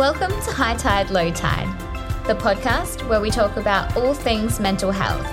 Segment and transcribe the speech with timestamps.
[0.00, 1.68] Welcome to High Tide, Low Tide,
[2.26, 5.26] the podcast where we talk about all things mental health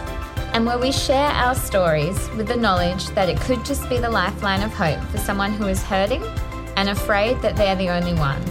[0.53, 4.09] and where we share our stories with the knowledge that it could just be the
[4.09, 6.21] lifeline of hope for someone who is hurting
[6.75, 8.41] and afraid that they're the only one.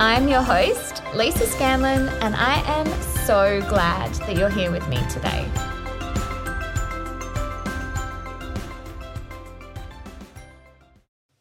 [0.00, 4.98] I'm your host, Lisa Scanlon, and I am so glad that you're here with me
[5.08, 5.48] today.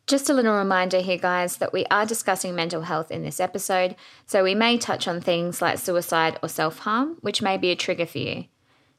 [0.07, 3.95] Just a little reminder here, guys, that we are discussing mental health in this episode,
[4.27, 7.75] so we may touch on things like suicide or self harm, which may be a
[7.75, 8.45] trigger for you.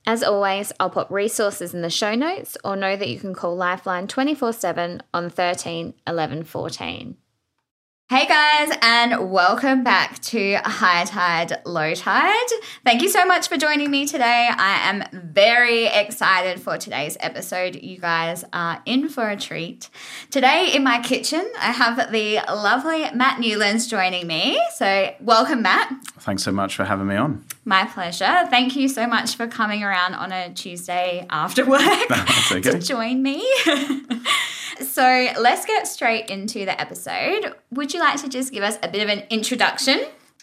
[0.05, 3.57] As always, I'll put resources in the show notes or know that you can call
[3.57, 7.17] Lifeline 24 7 on 13 11 14.
[8.09, 12.47] Hey guys, and welcome back to High Tide, Low Tide.
[12.85, 14.49] Thank you so much for joining me today.
[14.49, 17.75] I am very excited for today's episode.
[17.75, 19.91] You guys are in for a treat.
[20.31, 24.63] Today in my kitchen, I have the lovely Matt Newlands joining me.
[24.77, 25.93] So, welcome, Matt.
[26.21, 27.45] Thanks so much for having me on.
[27.65, 28.47] My pleasure.
[28.51, 31.83] Thank you so much for coming around on a Tuesday after work
[32.53, 32.61] okay.
[32.61, 33.45] to join me.
[34.81, 37.55] so let's get straight into the episode.
[37.73, 40.01] Would you like to just give us a bit of an introduction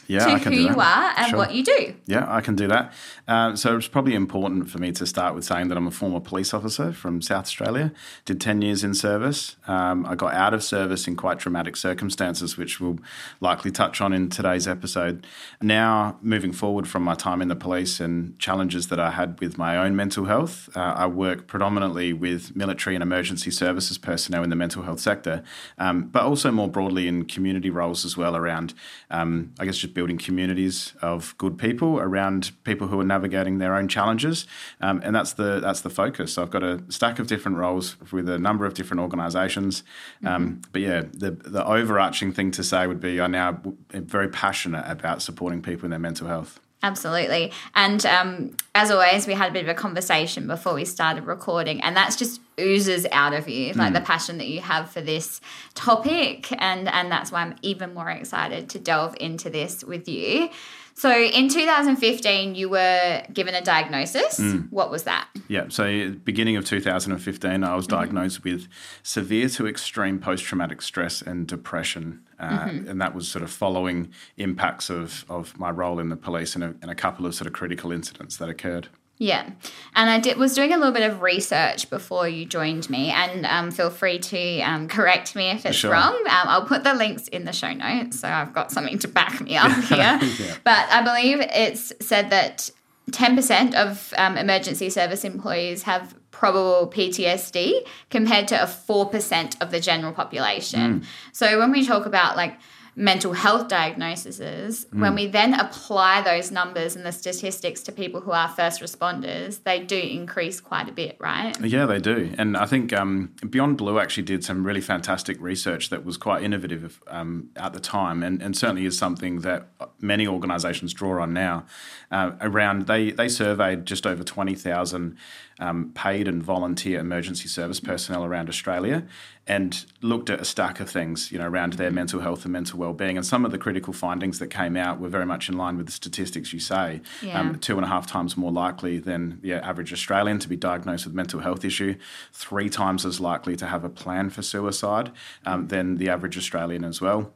[0.07, 0.77] yeah, to I can who do you that.
[0.77, 1.37] are and Sure.
[1.39, 1.93] what you do?
[2.05, 2.93] Yeah, I can do that.
[3.27, 6.19] Uh, so it's probably important for me to start with saying that I'm a former
[6.19, 7.91] police officer from South Australia.
[8.25, 9.55] Did 10 years in service.
[9.67, 12.99] Um, I got out of service in quite dramatic circumstances, which we'll
[13.39, 15.25] likely touch on in today's episode.
[15.61, 19.57] Now, moving forward from my time in the police and challenges that I had with
[19.57, 24.49] my own mental health, uh, I work predominantly with military and emergency services personnel in
[24.49, 25.43] the mental health sector,
[25.77, 28.73] um, but also more broadly in community roles as well around,
[29.09, 33.75] um, I guess, just building communities of good people around people who are navigating their
[33.75, 34.47] own challenges,
[34.81, 36.33] um, and that's the that's the focus.
[36.33, 39.83] So I've got a stack of different roles with a number of different organisations,
[40.25, 43.61] um, but yeah, the the overarching thing to say would be I now
[43.93, 46.59] am very passionate about supporting people in their mental health.
[46.83, 47.53] Absolutely.
[47.75, 51.81] And um, as always, we had a bit of a conversation before we started recording,
[51.81, 55.39] and that's just oozes out of you, like the passion that you have for this
[55.75, 56.51] topic.
[56.61, 60.49] And, and that's why I'm even more excited to delve into this with you.
[60.95, 64.39] So in 2015, you were given a diagnosis.
[64.39, 64.71] Mm.
[64.71, 65.27] What was that?
[65.47, 67.95] Yeah, so beginning of 2015, I was mm-hmm.
[67.95, 68.67] diagnosed with
[69.01, 72.21] severe to extreme post traumatic stress and depression.
[72.39, 72.89] Uh, mm-hmm.
[72.89, 76.63] And that was sort of following impacts of, of my role in the police and
[76.63, 78.89] a, and a couple of sort of critical incidents that occurred.
[79.19, 79.47] Yeah,
[79.95, 83.45] and I did was doing a little bit of research before you joined me, and
[83.45, 85.91] um, feel free to um, correct me if it's Sure.
[85.91, 86.13] wrong.
[86.15, 89.39] Um, I'll put the links in the show notes, so I've got something to back
[89.39, 89.97] me up here.
[89.97, 90.55] Yeah.
[90.63, 92.69] But I believe it's said that
[93.11, 99.55] ten percent of um, emergency service employees have probable PTSD compared to a four percent
[99.61, 101.05] of the general population.
[101.31, 102.57] So when we talk about like
[102.95, 108.31] mental health diagnoses, when we then apply those numbers and the statistics to people who
[108.31, 111.59] are first responders, they do increase quite a bit, right?
[111.61, 112.33] Yeah, they do.
[112.37, 116.43] And I think um, Beyond Blue actually did some really fantastic research that was quite
[116.43, 121.33] innovative um, at the time and, and certainly is something that many organisations draw on
[121.33, 121.65] now.
[122.11, 125.17] Uh, around, they, they surveyed just over 20,000
[125.59, 129.05] um, paid and volunteer emergency service personnel around Australia
[129.45, 132.79] and looked at a stack of things, you know, around their mental health and mental
[132.79, 133.17] well-being.
[133.17, 135.85] And some of the critical findings that came out were very much in line with
[135.85, 137.01] the statistics you say.
[137.21, 137.39] Yeah.
[137.39, 141.05] Um, two and a half times more likely than the average Australian to be diagnosed
[141.05, 141.95] with mental health issue,
[142.31, 145.11] three times as likely to have a plan for suicide
[145.45, 147.33] um, than the average Australian as well.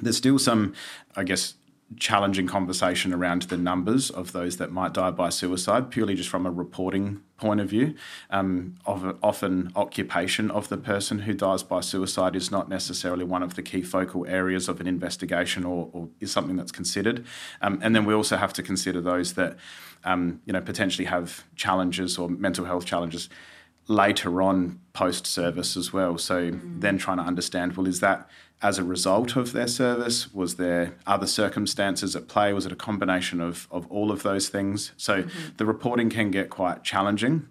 [0.00, 0.74] There's still some,
[1.14, 1.54] I guess,
[1.94, 6.44] challenging conversation around the numbers of those that might die by suicide, purely just from
[6.44, 7.94] a reporting point of view.
[8.28, 13.42] Um, of, often, occupation of the person who dies by suicide is not necessarily one
[13.42, 17.24] of the key focal areas of an investigation or, or is something that's considered.
[17.62, 19.56] Um, and then we also have to consider those that,
[20.04, 23.28] um, you know, potentially have challenges or mental health challenges
[23.88, 26.18] later on post service as well.
[26.18, 28.28] So then trying to understand well, is that
[28.62, 30.32] as a result of their service?
[30.32, 32.52] Was there other circumstances at play?
[32.52, 34.92] Was it a combination of, of all of those things?
[34.96, 35.24] So
[35.56, 37.48] the reporting can get quite challenging.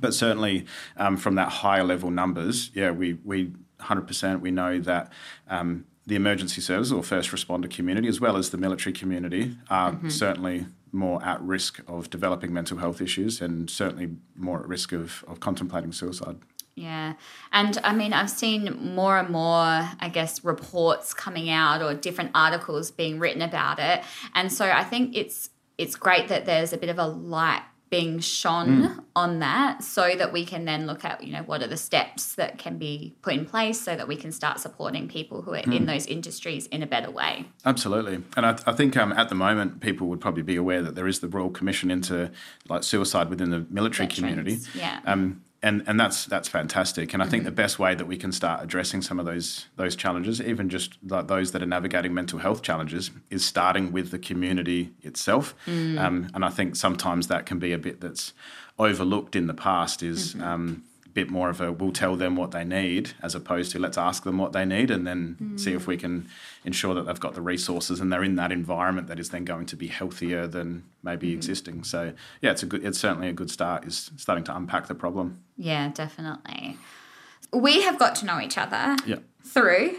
[0.00, 0.66] But certainly
[0.96, 5.12] um, from that higher level numbers, yeah, we, we 100% we know that
[5.48, 9.98] um, the emergency service or first responder community, as well as the military community, are
[10.08, 15.24] certainly more at risk of developing mental health issues and certainly more at risk of,
[15.28, 16.36] of contemplating suicide.
[16.76, 17.14] Yeah.
[17.52, 22.32] And I mean, I've seen more and more, I guess, reports coming out or different
[22.34, 24.04] articles being written about it.
[24.34, 28.18] And so I think it's it's great that there's a bit of a light being
[28.18, 31.76] shone on that so that we can then look at you know what are the
[31.76, 35.52] steps that can be put in place so that we can start supporting people who
[35.52, 39.28] are in those industries in a better way Absolutely, and I, I think um, at
[39.28, 42.30] the moment people would probably be aware that there is the Royal Commission into
[42.68, 44.58] like suicide within the military community.
[44.74, 45.00] Yeah.
[45.06, 47.12] Um, and and that's that's fantastic.
[47.12, 49.96] And I think the best way that we can start addressing some of those those
[49.96, 54.18] challenges, even just like those that are navigating mental health challenges, is starting with the
[54.18, 55.54] community itself.
[55.98, 58.32] Um, and I think sometimes that can be a bit that's
[58.78, 60.04] overlooked in the past.
[60.04, 63.72] Is um, a bit more of a we'll tell them what they need as opposed
[63.72, 65.58] to let's ask them what they need and then mm.
[65.58, 66.28] see if we can
[66.62, 69.64] ensure that they've got the resources and they're in that environment that is then going
[69.64, 71.36] to be healthier than maybe mm-hmm.
[71.36, 71.84] existing.
[71.84, 72.84] So yeah, it's a good.
[72.84, 73.86] It's certainly a good start.
[73.86, 75.40] Is starting to unpack the problem.
[75.56, 76.76] yeah definitely
[77.52, 79.20] we have got to know each other Yeah.
[79.42, 79.96] through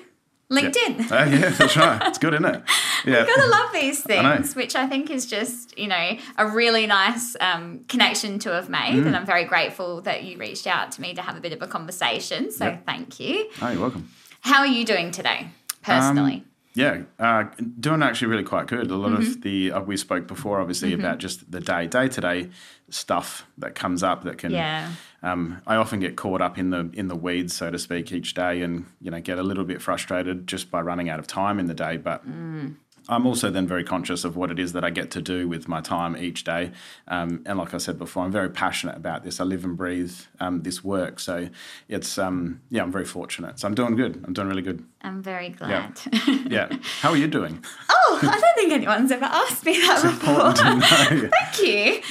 [0.51, 2.01] linkedin Oh, yeah, that's right.
[2.07, 2.63] It's good, isn't it?
[3.05, 3.19] Yeah.
[3.19, 6.87] You've gotta love these I things, which I think is just, you know, a really
[6.87, 8.95] nice um, connection to have made.
[8.95, 9.07] Mm.
[9.07, 11.61] And I'm very grateful that you reached out to me to have a bit of
[11.61, 12.51] a conversation.
[12.51, 12.77] So Yeah.
[12.85, 13.49] thank you.
[13.61, 14.09] Oh, you're welcome.
[14.41, 15.49] How are you doing today,
[15.81, 16.43] personally?
[16.73, 17.45] Yeah, uh,
[17.79, 18.91] doing actually really quite good.
[18.91, 19.21] A lot Mm-hmm.
[19.31, 22.49] of the uh, we spoke before, obviously, about just the day day to day
[22.89, 24.51] stuff that comes up that can.
[24.51, 24.91] yeah.
[25.23, 28.33] Um, I often get caught up in the in the weeds, so to speak, each
[28.33, 31.59] day, and you know get a little bit frustrated just by running out of time
[31.59, 31.97] in the day.
[31.97, 32.23] But
[33.09, 35.67] I'm also then very conscious of what it is that I get to do with
[35.67, 36.71] my time each day.
[37.07, 39.39] Um, and like I said before, I'm very passionate about this.
[39.39, 41.49] I live and breathe um, this work, so
[41.87, 43.59] it's um, yeah, I'm very fortunate.
[43.59, 44.23] So I'm doing good.
[44.25, 44.83] I'm doing really good.
[45.01, 45.99] I'm very glad.
[46.49, 46.69] Yeah.
[47.01, 47.63] How are you doing?
[47.89, 50.53] oh, I don't think anyone's ever asked me that before.
[50.53, 51.29] To know.
[51.39, 52.01] Thank you.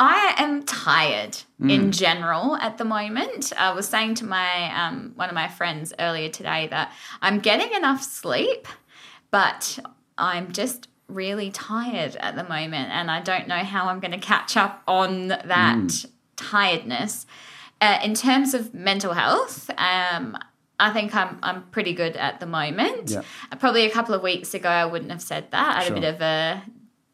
[0.00, 1.70] I am tired Mm.
[1.70, 3.52] in general at the moment.
[3.56, 6.92] I was saying to my um, one of my friends earlier today that
[7.22, 8.66] I'm getting enough sleep,
[9.30, 9.78] but
[10.18, 14.18] I'm just really tired at the moment, and I don't know how I'm going to
[14.18, 16.06] catch up on that Mm.
[16.36, 17.26] tiredness.
[17.80, 20.36] Uh, in terms of mental health, um,
[20.80, 23.10] I think I'm I'm pretty good at the moment.
[23.10, 23.22] Yeah.
[23.60, 25.68] Probably a couple of weeks ago, I wouldn't have said that.
[25.76, 25.96] I had Sure.
[25.96, 26.62] a bit of a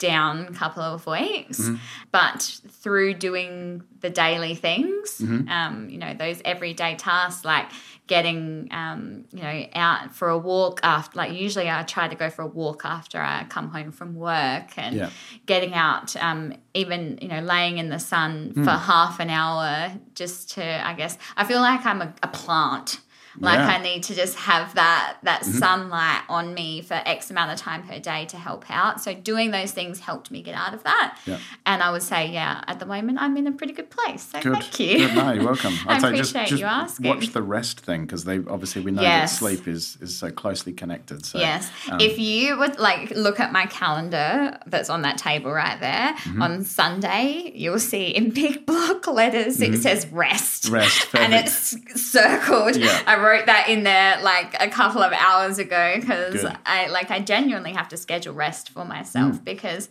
[0.01, 1.77] down a couple of weeks, Mm-hmm.
[2.11, 2.43] but
[2.83, 5.49] through doing the daily things, Mm-hmm.
[5.49, 7.67] um, you know, those everyday tasks like
[8.09, 12.29] getting, um, you know, out for a walk after, like usually I try to go
[12.29, 15.11] for a walk after I come home from work and Yeah.
[15.47, 18.65] getting out, um, even, you know, laying in the sun Hmm.
[18.65, 22.99] for half an hour just to, I guess, I feel like I'm a, a plant.
[23.39, 23.69] Like Yeah.
[23.71, 23.81] Mm-hmm.
[23.81, 27.83] I need to just have that that sunlight on me for X amount of time
[27.87, 29.01] per day to help out.
[29.01, 31.19] So doing those things helped me get out of that.
[31.27, 31.39] Yeah.
[31.67, 34.23] And I would say, yeah, at the moment I'm in a pretty good place.
[34.23, 34.55] So Good.
[34.55, 34.99] thank you.
[34.99, 35.15] Good.
[35.15, 35.75] No, you're welcome.
[35.87, 37.07] I say just, appreciate just you asking.
[37.09, 39.33] watch the rest thing because they obviously we know Yes.
[39.33, 41.25] that sleep is is so closely connected.
[41.25, 41.71] So Yes.
[41.91, 46.15] um, if you would like look at my calendar that's on that table right there,
[46.21, 46.43] Mm-hmm.
[46.43, 50.65] on Sunday, you'll see in big block letters it says rest.
[50.65, 50.75] Mm-hmm.
[50.75, 51.77] Rest, And it's
[52.11, 52.77] circled.
[52.77, 53.03] Yeah.
[53.21, 57.21] I wrote that in there like a couple of hours ago because I like I
[57.21, 59.45] genuinely have to schedule rest for myself Mm.
[59.45, 59.89] because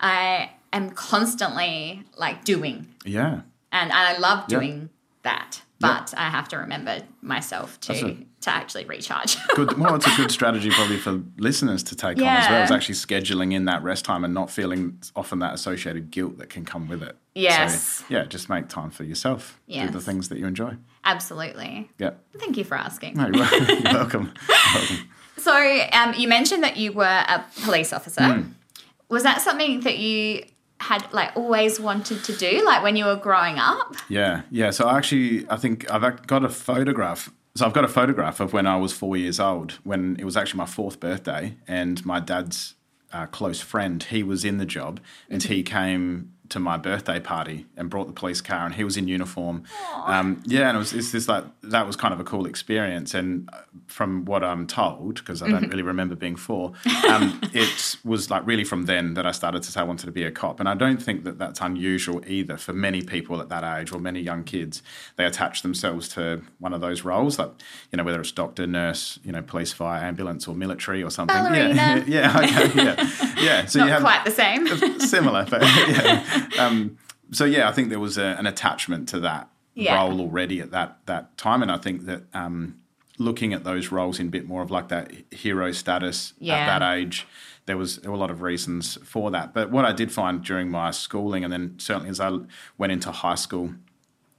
[0.00, 3.42] I am constantly like doing yeah,
[3.72, 4.58] and I love Yeah.
[4.58, 4.90] doing
[5.22, 5.62] that.
[5.78, 9.36] But I have to remember myself to a- to actually recharge.
[9.54, 9.76] good.
[9.78, 12.58] Well, it's a good strategy probably for listeners to take on as well.
[12.58, 12.64] Yeah.
[12.64, 16.48] Is actually scheduling in that rest time and not feeling often that associated guilt that
[16.48, 17.16] can come with it.
[17.34, 17.82] Yes.
[17.98, 19.60] So, yeah, just make time for yourself.
[19.68, 20.76] Do the things that you enjoy.
[21.04, 21.90] Absolutely.
[21.98, 22.10] Yeah.
[22.38, 23.14] Thank you for asking.
[23.14, 24.32] No, you're welcome.
[24.74, 25.08] Welcome.
[25.38, 25.52] So,
[25.92, 28.22] um, you mentioned that you were a police officer.
[28.24, 28.42] Hmm.
[29.08, 30.44] Was that something that you
[30.80, 33.94] had like always wanted to do, like when you were growing up?
[34.08, 34.70] Yeah, yeah.
[34.70, 37.32] So I actually, I think I've got a photograph.
[37.54, 40.36] So I've got a photograph of when I was four years old, when it was
[40.36, 42.74] actually my fourth birthday, and my dad's
[43.12, 47.66] uh, close friend, he was in the job, and he came to my birthday party
[47.76, 49.64] and brought the police car, and he was in uniform.
[50.04, 53.14] Um, yeah, and it was it's this like that was kind of a cool experience.
[53.14, 56.72] And uh, from what I'm told, because I don't really remember being four,
[57.08, 60.12] um, it was like really from then that I started to say I wanted to
[60.12, 60.60] be a cop.
[60.60, 63.98] And I don't think that that's unusual either for many people at that age or
[63.98, 64.82] many young kids.
[65.16, 67.50] They attach themselves to one of those roles, like
[67.92, 71.36] you know whether it's doctor, nurse, you know, police, fire, ambulance, or military or something.
[71.36, 71.74] Ballerina.
[71.74, 73.64] Yeah, yeah, okay, yeah, yeah.
[73.66, 74.66] So Not you have quite the same.
[75.00, 76.35] similar, but yeah.
[76.58, 76.98] Um,
[77.32, 79.96] so yeah, I think there was a, an attachment to that Yeah.
[79.96, 82.76] role already at that that time, and I think that um,
[83.18, 86.56] looking at those roles in a bit more of like that hero status Yeah.
[86.56, 87.26] at that age,
[87.66, 89.52] there was a lot of reasons for that.
[89.54, 92.30] But what I did find during my schooling, and then certainly as I
[92.78, 93.74] went into high school.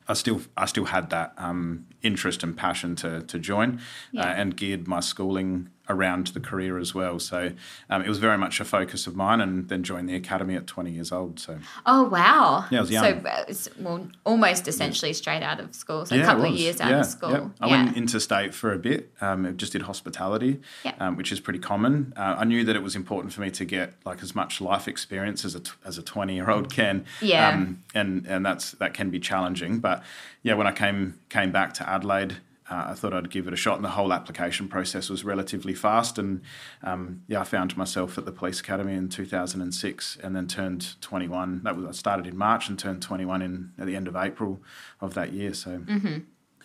[0.10, 3.82] I still, I still had that um, interest and passion to to join,
[4.14, 4.22] Yeah.
[4.22, 7.20] uh, and geared my schooling around the career as well.
[7.20, 7.52] So
[7.90, 10.68] um, it was very much a focus of mine, and then joined the academy at
[10.68, 11.40] 20 years old.
[11.40, 12.66] So Oh wow!
[12.70, 13.26] Yeah, I was So young.
[13.26, 16.06] uh, it's, well, almost essentially straight out of school.
[16.06, 17.32] So a couple of years out Yeah, of school.
[17.32, 17.48] yeah.
[17.62, 17.84] I yeah.
[17.86, 19.12] went interstate for a bit.
[19.22, 20.94] Um, just did hospitality, Yeah.
[21.00, 22.14] um, which is pretty common.
[22.18, 24.88] Uh, I knew that it was important for me to get like as much life
[24.88, 27.06] experience as a t- as a twenty year old can.
[27.22, 27.50] Yeah.
[27.50, 29.80] Um, and and that's that can be challenging.
[29.80, 30.04] But
[30.44, 32.38] yeah, when I came came back to Adelaide.
[32.70, 35.74] Uh, I thought I'd give it a shot, and the whole application process was relatively
[35.74, 36.18] fast.
[36.18, 36.42] And
[36.84, 41.62] um, yeah, I found myself at the police academy in 2006, and then turned 21.
[41.64, 44.60] That was I started in March and turned 21 in at the end of April
[45.00, 45.54] of that year.
[45.54, 46.18] So Mm-hmm.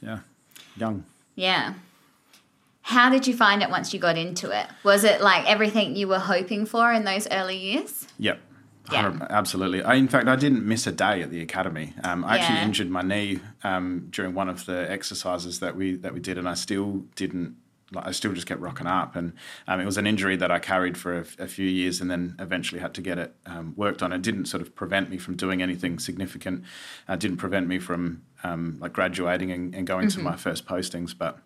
[0.04, 0.18] yeah,
[0.76, 1.04] young.
[1.36, 1.74] Yeah.
[2.82, 4.66] How did you find it once you got into it?
[4.82, 8.08] Was it like everything you were hoping for in those early years?
[8.18, 8.40] Yep.
[8.90, 9.04] Yeah.
[9.04, 9.82] 100 Absolutely.
[9.82, 11.94] I, in fact, I didn't miss a day at the academy.
[12.02, 16.12] Um, I actually injured my knee um, during one of the exercises that we that
[16.12, 17.56] we did, and I still didn't.
[17.92, 19.34] Like, I still just kept rocking up, and
[19.68, 22.34] um, it was an injury that I carried for a, a few years, and then
[22.38, 24.12] eventually had to get it um, worked on.
[24.12, 26.64] It didn't sort of prevent me from doing anything significant.
[27.06, 31.16] Uh, didn't prevent me from um, like graduating and, and going to my first postings,
[31.16, 31.38] but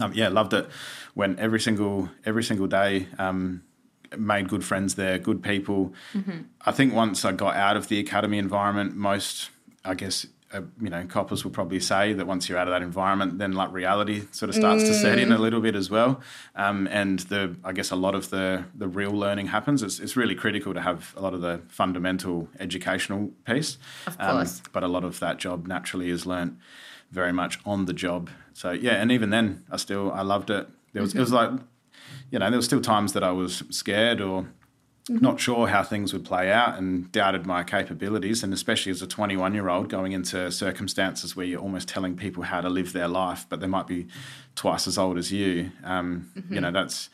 [0.00, 0.68] um, yeah, loved it.
[1.14, 3.06] Went every single every single day.
[3.18, 3.62] Um,
[4.18, 5.92] made good friends there, good people.
[6.66, 9.50] I think once I got out of the academy environment, most
[9.84, 12.82] I guess uh, you know coppers will probably say that once you're out of that
[12.82, 16.20] environment, then like reality sort of starts to set in a little bit as well.
[16.54, 19.82] Um, and the I guess a lot of the the real learning happens.
[19.82, 23.78] It's, it's really critical to have a lot of the fundamental educational piece.
[24.06, 24.62] Of Um, course.
[24.72, 26.56] but a lot of that job naturally is learnt
[27.10, 28.30] very much on the job.
[28.52, 30.68] So yeah, and even then, I still I loved it.
[30.92, 31.50] There was it was like,
[32.30, 34.46] you know, there were still times that I was scared or
[35.08, 38.42] not sure how things would play out and doubted my capabilities.
[38.42, 42.42] And especially as a 21 year old going into circumstances where you're almost telling people
[42.44, 44.06] how to live their life, but they might be
[44.54, 45.72] twice as old as you.
[45.84, 47.10] Um, You know, that's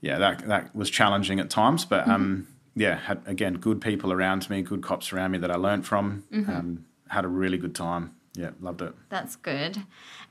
[0.00, 4.50] yeah, that that was challenging at times, but um, yeah, had again good people around
[4.50, 6.24] me, good cops around me that I learnt from.
[6.32, 8.16] Um, had a really good time.
[8.34, 8.94] Yeah, loved it.
[9.10, 9.84] That's good.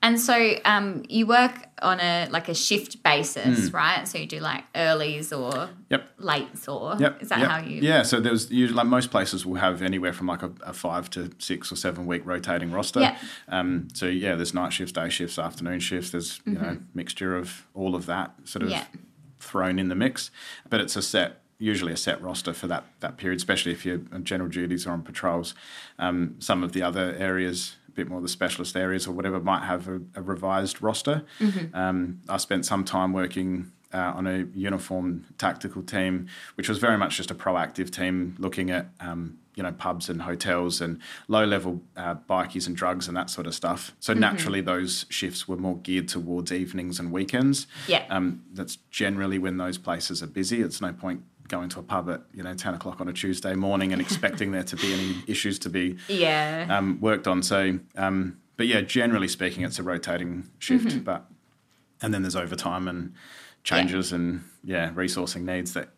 [0.03, 3.75] And so um, you work on a like a shift basis, Hmm.
[3.75, 4.07] right?
[4.07, 6.17] So you do like earlies or Yep.
[6.19, 7.21] lates or Yep.
[7.21, 7.49] is that yep.
[7.49, 8.01] how you Yeah.
[8.03, 11.71] So there's like most places will have anywhere from like a, a five to six
[11.71, 12.99] or seven week rotating roster.
[13.01, 13.17] Yeah.
[13.47, 13.87] Um.
[13.93, 16.09] So yeah, there's night shifts, day shifts, afternoon shifts.
[16.11, 18.97] There's you know mixture of all of that sort of Mm-hmm.
[19.39, 20.29] Thrown in the mix,
[20.69, 21.37] but it's a set.
[21.57, 24.91] Usually a set roster for that that period, especially if you're on general duties or
[24.91, 25.53] on patrols.
[25.99, 29.39] Um, some of the other areas, a bit more of the specialist areas or whatever,
[29.39, 31.23] might have a, a revised roster.
[31.73, 36.97] Um, I spent some time working uh, on a uniform tactical team, which was very
[36.97, 41.43] much just a proactive team looking at um, you know pubs and hotels and low
[41.43, 43.93] level uh, bikies and drugs and that sort of stuff.
[43.99, 47.67] So naturally, those shifts were more geared towards evenings and weekends.
[47.87, 48.05] Yeah.
[48.09, 50.61] Um, that's generally when those places are busy.
[50.61, 53.53] It's no point going to a pub at you know ten o'clock on a Tuesday
[53.53, 56.65] morning and expecting there to be any issues to be Yeah.
[56.69, 57.43] um, worked on.
[57.43, 60.87] So, um, but yeah, generally speaking, it's a rotating shift.
[60.87, 60.99] Mm-hmm.
[61.03, 61.25] But
[62.01, 63.13] and then there's overtime and
[63.63, 65.89] changes and yeah, resourcing needs that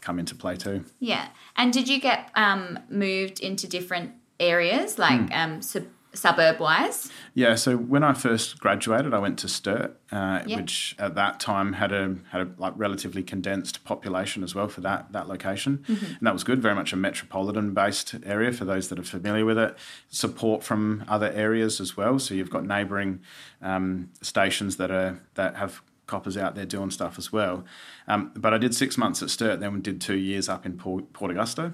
[0.00, 0.84] come into play too.
[0.98, 1.28] yeah.
[1.56, 5.32] And did you get um, moved into different areas, like Hmm.
[5.32, 7.10] um, sub- suburb wise?
[7.34, 10.56] Yeah, so when I first graduated, I went to Sturt, uh, Yeah.
[10.56, 14.80] which at that time had a had a like relatively condensed population as well for
[14.82, 16.60] that that location, and that was good.
[16.60, 19.76] Very much a metropolitan based area for those that are familiar with it.
[20.08, 22.18] Support from other areas as well.
[22.18, 23.20] So you've got neighbouring
[23.62, 27.64] um, stations that are that have coppers out there doing stuff as well.
[28.08, 30.76] Um, but I did six months at Sturt, then we did two years up in
[30.76, 31.72] Port, Port Augusta.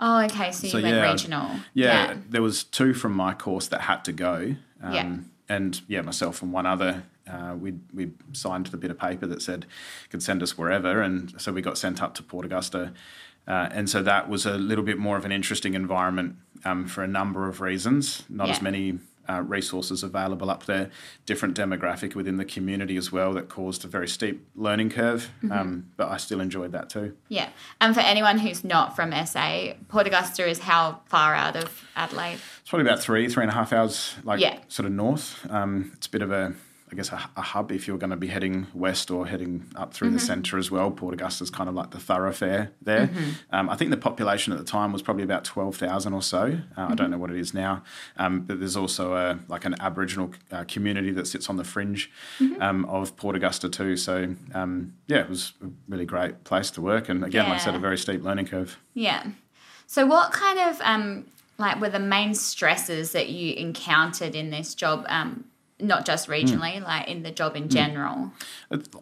[0.00, 0.50] Oh, okay.
[0.52, 1.50] So you So, went yeah, regional.
[1.74, 4.56] Yeah, there was two from my course that had to go.
[4.82, 5.16] Um, Yeah.
[5.46, 9.42] And yeah, myself and one other, uh, we we signed the bit of paper that
[9.42, 9.66] said
[10.10, 12.92] could send us wherever, and so we got sent up to Port Augusta.
[13.46, 17.04] Uh, and so that was a little bit more of an interesting environment um, for
[17.04, 18.22] a number of reasons.
[18.30, 20.90] Not as many uh, resources available up there,
[21.26, 25.30] different demographic within the community as well that caused a very steep learning curve.
[25.38, 25.52] Mm-hmm.
[25.52, 27.16] Um, but I still enjoyed that too.
[27.28, 27.48] Yeah.
[27.80, 32.38] And for anyone who's not from SA, Port Augusta is how far out of Adelaide?
[32.60, 34.58] It's probably about three, three and a half hours, like Yeah.
[34.68, 35.46] sort of north.
[35.50, 36.54] Um, it's a bit of a,
[36.92, 39.94] I guess, a, a hub if you're going to be heading west or heading up
[39.94, 40.16] through Mm-hmm.
[40.16, 40.90] the centre as well.
[40.90, 43.06] Port Augusta's kind of like the thoroughfare there.
[43.08, 43.30] Mm-hmm.
[43.50, 46.38] Um, I think the population at the time was probably about twelve thousand or so.
[46.38, 46.50] Uh, I
[46.84, 46.94] Mm-hmm.
[46.96, 47.82] don't know what it is now,
[48.18, 52.10] um, but there's also a like an Aboriginal uh, community that sits on the fringe
[52.38, 52.60] Mm-hmm.
[52.62, 53.96] um, of Port Augusta too.
[53.96, 57.64] So um, yeah, it was a really great place to work, and again, like I
[57.64, 58.78] said, a very steep learning curve.
[58.92, 59.26] Yeah.
[59.86, 61.26] So what kind of um
[61.58, 65.44] like were the main stresses that you encountered in this job um
[65.80, 68.32] not just regionally, like in the job in general?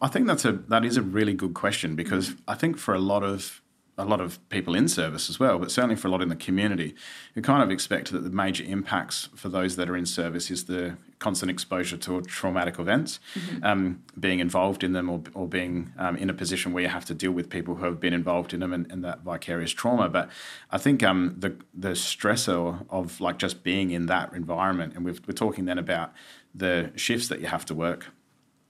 [0.00, 2.98] I think that's a that is a really good question because I think for a
[2.98, 3.62] lot of
[3.98, 6.36] a lot of people in service as well, but certainly for a lot in the
[6.36, 6.94] community,
[7.34, 10.64] you kind of expect that the major impacts for those that are in service is
[10.64, 13.62] the constant exposure to traumatic events, mm-hmm.
[13.62, 17.04] um, being involved in them or, or being um, in a position where you have
[17.04, 20.08] to deal with people who have been involved in them and, and that vicarious trauma.
[20.08, 20.30] But
[20.70, 25.12] I think um, the the stressor of like just being in that environment, and we
[25.12, 26.12] are talking then about
[26.54, 28.06] the shifts that you have to work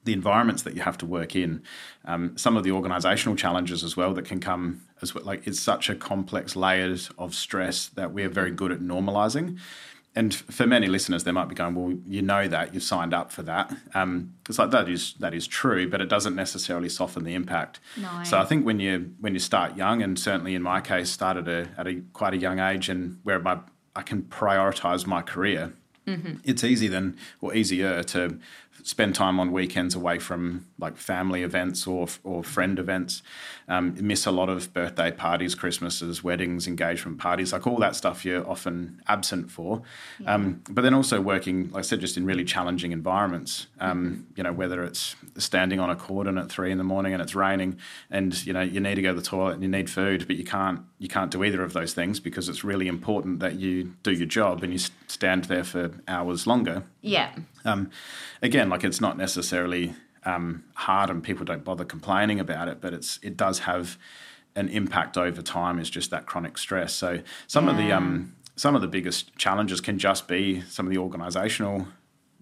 [0.05, 1.63] the environments that you have to work in,
[2.05, 5.25] um, some of the organisational challenges as well that can come as well.
[5.25, 9.59] Like it's such a complex layers of stress that we are very good at normalising.
[10.15, 13.33] And for many listeners, they might be going, "Well, you know that you've signed up
[13.33, 17.25] for that." Um, it's like that is that is true, but it doesn't necessarily soften
[17.25, 17.81] the impact.
[17.97, 18.23] No.
[18.23, 21.49] So I think when you when you start young, and certainly in my case, started
[21.49, 23.61] a, at a quite a young age, and where my
[23.97, 25.73] I can prioritise my career.
[26.07, 26.35] Mm-hmm.
[26.45, 28.39] It's easy then, or easier to
[28.83, 33.23] spend time on weekends away from like family events or or friend events.
[33.69, 38.25] Um, miss a lot of birthday parties, Christmases, weddings, engagement parties, like all that stuff
[38.25, 39.83] you're often absent for.
[40.19, 40.35] Yeah.
[40.35, 43.67] Um, but then also working, like I said, just in really challenging environments.
[43.81, 44.23] Um, mm-hmm.
[44.37, 47.35] You know, whether it's standing on a cordon at three in the morning and it's
[47.35, 47.79] raining,
[48.11, 50.37] and you know you need to go to the toilet and you need food, but
[50.37, 53.93] you can't you can't do either of those things because it's really important that you
[54.03, 56.85] do your job and you stand there for hours longer.
[57.01, 57.35] Yeah.
[57.65, 57.91] Um,
[58.41, 62.93] again, like it's not necessarily um, hard and people don't bother complaining about it, but
[62.95, 63.99] it's it does have
[64.55, 65.79] an impact over time.
[65.79, 66.93] Is just that chronic stress.
[66.93, 67.71] So some yeah.
[67.71, 71.87] of the um, some of the biggest challenges can just be some of the organisational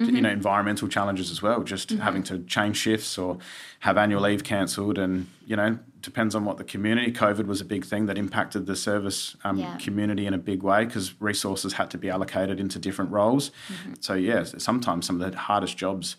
[0.00, 0.16] Mm-hmm.
[0.16, 2.00] you know environmental challenges as well just mm-hmm.
[2.00, 3.37] having to change shifts or
[3.80, 7.66] have annual leave cancelled and you know depends on what the community covid was a
[7.66, 9.76] big thing that impacted the service um, yeah.
[9.76, 13.92] community in a big way because resources had to be allocated into different roles mm-hmm.
[14.00, 16.16] so yeah sometimes some of the hardest jobs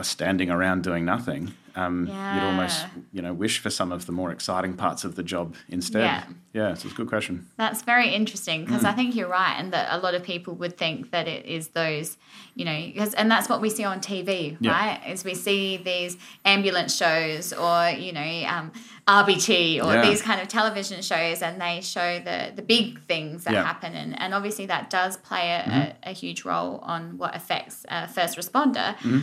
[0.00, 2.34] are standing around doing nothing um, yeah.
[2.34, 5.54] you'd almost you know wish for some of the more exciting parts of the job
[5.68, 6.02] instead.
[6.02, 7.46] Yeah, yeah so it's a good question.
[7.56, 8.88] That's very interesting because mm.
[8.88, 11.68] I think you're right, and that a lot of people would think that it is
[11.68, 12.16] those,
[12.54, 14.72] you know, because and that's what we see on TV, yeah.
[14.72, 15.12] right?
[15.12, 18.72] Is we see these ambulance shows or you know um,
[19.06, 20.08] RBT or yeah.
[20.08, 24.20] these kind of television shows, and they show the the big things that happen, and
[24.20, 26.08] and obviously that does play a, mm-hmm.
[26.08, 28.96] a, a huge role on what affects a first responder.
[28.96, 29.20] Mm-hmm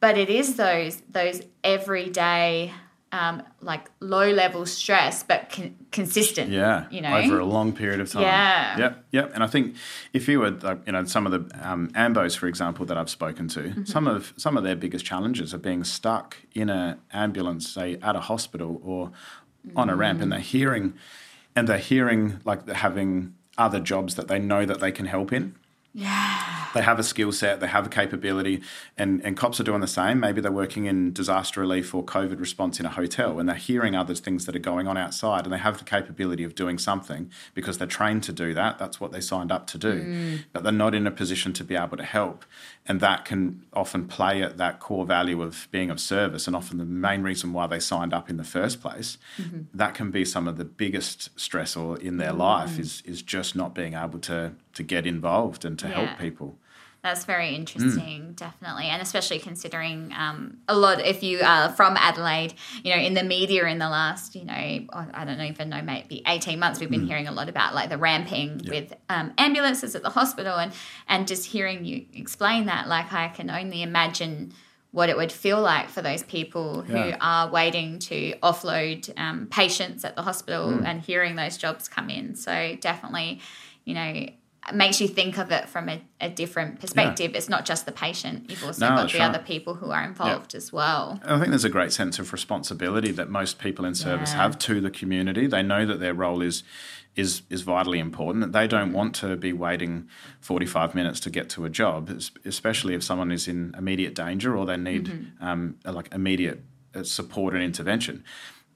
[0.00, 2.72] but it is those those everyday
[3.12, 6.50] um, like low level stress, but con- consistent.
[6.50, 8.22] Yeah, you know, over a long period of time.
[8.22, 9.30] Yeah, yep, yep.
[9.34, 9.74] And I think
[10.12, 13.10] if you were, like, you know, some of the um, ambos, for example, that I've
[13.10, 13.84] spoken to, mm-hmm.
[13.84, 18.14] some of some of their biggest challenges are being stuck in an ambulance, say at
[18.14, 19.10] a hospital or
[19.74, 20.36] on a ramp, and mm.
[20.36, 20.94] they're hearing,
[21.56, 25.32] and they're hearing like they're having other jobs that they know that they can help
[25.32, 25.56] in.
[25.92, 28.62] Yeah they have a skill set, they have a capability,
[28.96, 30.20] and, and cops are doing the same.
[30.20, 33.94] Maybe they're working in disaster relief or COVID response in a hotel and they're hearing
[33.94, 37.30] other things that are going on outside and they have the capability of doing something
[37.54, 38.78] because they're trained to do that.
[38.78, 40.04] That's what they signed up to do.
[40.04, 40.44] Mm.
[40.52, 42.44] But they're not in a position to be able to help.
[42.86, 46.78] And that can often play at that core value of being of service and often
[46.78, 49.18] the main reason why they signed up in the first place.
[49.38, 49.62] Mm-hmm.
[49.74, 52.38] That can be some of the biggest stressor in their mm.
[52.38, 55.94] life is is just not being able to to get involved and to yeah.
[55.94, 56.50] help people.
[57.02, 58.36] That's very interesting, mm.
[58.36, 61.00] definitely, and especially considering um, a lot.
[61.00, 62.52] If you are from Adelaide,
[62.84, 66.22] you know, in the media in the last, you know, I don't even know, maybe
[66.26, 67.12] eighteen months, we've been mm.
[67.12, 68.74] hearing a lot about like the ramping yep.
[68.74, 70.72] with um, ambulances at the hospital, and
[71.08, 74.52] and just hearing you explain that, like I can only imagine
[74.92, 77.16] what it would feel like for those people who yeah.
[77.20, 80.84] are waiting to offload um, patients at the hospital mm.
[80.84, 82.34] and hearing those jobs come in.
[82.34, 83.40] So definitely,
[83.86, 84.26] you know,
[84.74, 87.32] makes you think of it from a, a different perspective.
[87.32, 87.38] Yeah.
[87.38, 89.28] It's not just the patient, you've also no, got the right.
[89.28, 90.58] other people who are involved yeah.
[90.58, 91.20] as well.
[91.24, 94.42] I think there's a great sense of responsibility that most people in service yeah.
[94.42, 95.46] have to the community.
[95.46, 96.62] They know that their role is
[97.16, 98.52] is is vitally important.
[98.52, 100.08] They don't want to be waiting
[100.40, 102.10] 45 minutes to get to a job,
[102.44, 105.44] especially if someone is in immediate danger or they need mm-hmm.
[105.44, 106.62] um, like immediate
[106.94, 108.24] uh, support and intervention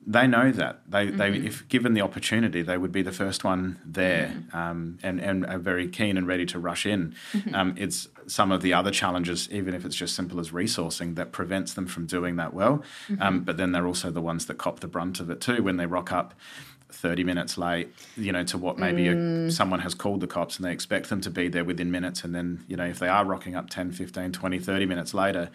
[0.06, 1.16] they know that they, mm-hmm.
[1.16, 4.56] they if given the opportunity they would be the first one there mm-hmm.
[4.56, 7.54] um, and and are very keen and ready to rush in mm-hmm.
[7.54, 11.32] um, it's some of the other challenges even if it's just simple as resourcing that
[11.32, 13.38] prevents them from doing that well um, mm-hmm.
[13.40, 15.86] but then they're also the ones that cop the brunt of it too when they
[15.86, 16.34] rock up
[16.90, 19.46] 30 minutes late you know to what maybe mm.
[19.46, 22.24] a, someone has called the cops and they expect them to be there within minutes
[22.24, 25.50] and then you know if they are rocking up 10 15 20 30 minutes later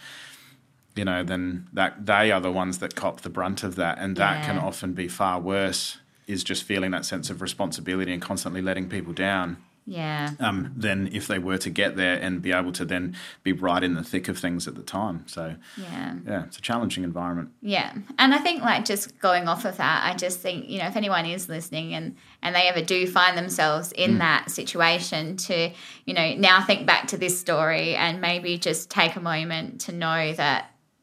[1.00, 4.12] you know, then that they are the ones that cop the brunt of that, and
[4.18, 4.46] that yeah.
[4.48, 5.98] can often be far worse.
[6.28, 9.58] Is just feeling that sense of responsibility and constantly letting people down.
[9.86, 10.34] Yeah.
[10.40, 13.84] um, than if they were to get there and be able to then be right
[13.84, 15.24] in the thick of things at the time.
[15.26, 16.14] So, Yeah.
[16.28, 17.50] yeah, it's a challenging environment.
[17.64, 17.90] Yeah.
[18.20, 20.96] And I think like just going off of that, I just think, you know, if
[20.96, 24.20] anyone is listening and and they ever do find themselves in Mm.
[24.20, 25.72] that situation to,
[26.06, 29.92] you know, now think back to this story and maybe just take a moment to
[29.92, 30.60] know that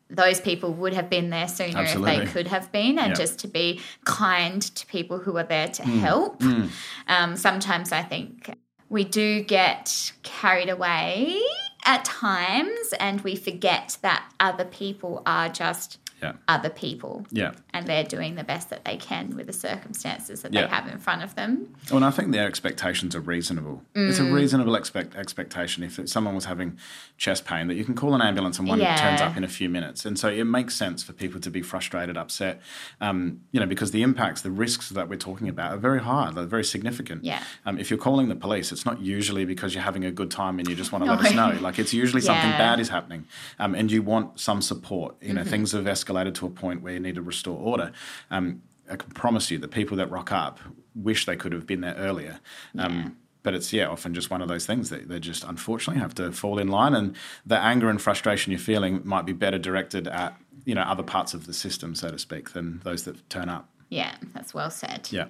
[0.09, 3.15] those people would have been there sooner if they could have been and Yeah.
[3.15, 5.99] just to be kind to people who are there to Mm.
[6.01, 6.43] help.
[7.09, 8.51] Um, sometimes I think
[8.89, 11.41] we do get carried away
[11.85, 16.33] at times and we forget that other people are just Yeah.
[16.49, 17.53] other people Yeah.
[17.77, 20.63] And they're doing the best that they can with the circumstances that Yeah.
[20.63, 21.69] they have in front of them.
[21.91, 23.83] Well, and I think their expectations are reasonable.
[23.95, 26.79] It's a reasonable expect- expectation if someone was having
[27.19, 28.97] chest pain that you can call an ambulance and one Yeah.
[28.97, 30.05] turns up in a few minutes.
[30.07, 32.61] And so it makes sense for people to be frustrated, upset,
[33.01, 36.31] um, you know, because the impacts, the risks that we're talking about are very high,
[36.31, 37.25] they're very significant.
[37.25, 37.43] Yeah.
[37.65, 40.59] Um, if you're calling the police, it's not usually because you're having a good time
[40.59, 41.57] and you just want to let us know.
[41.61, 43.25] Like it's usually something bad is happening,
[43.59, 45.15] um, and you want some support.
[45.23, 45.51] You know, Mm-hmm.
[45.51, 47.93] things have escalated to a point where you need to restore order.
[48.31, 50.61] Um, I can promise you, the people that rock up
[50.95, 52.41] wish they could have been there earlier.
[52.79, 56.15] Um, But it's yeah, often just one of those things that they just unfortunately have
[56.17, 60.09] to fall in line, and the anger and frustration you're feeling might be better directed
[60.09, 63.49] at you know other parts of the system, so to speak, than those that turn
[63.49, 63.69] up.
[63.89, 65.09] Yeah, that's well said.
[65.13, 65.27] Yeah.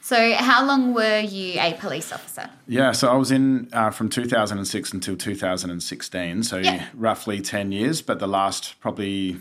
[0.00, 2.50] So, how long were you a police officer?
[2.66, 6.86] Yeah, so I was in uh, from 2006 until 2016, so Yeah.
[6.94, 9.36] roughly 10 years, but the last probably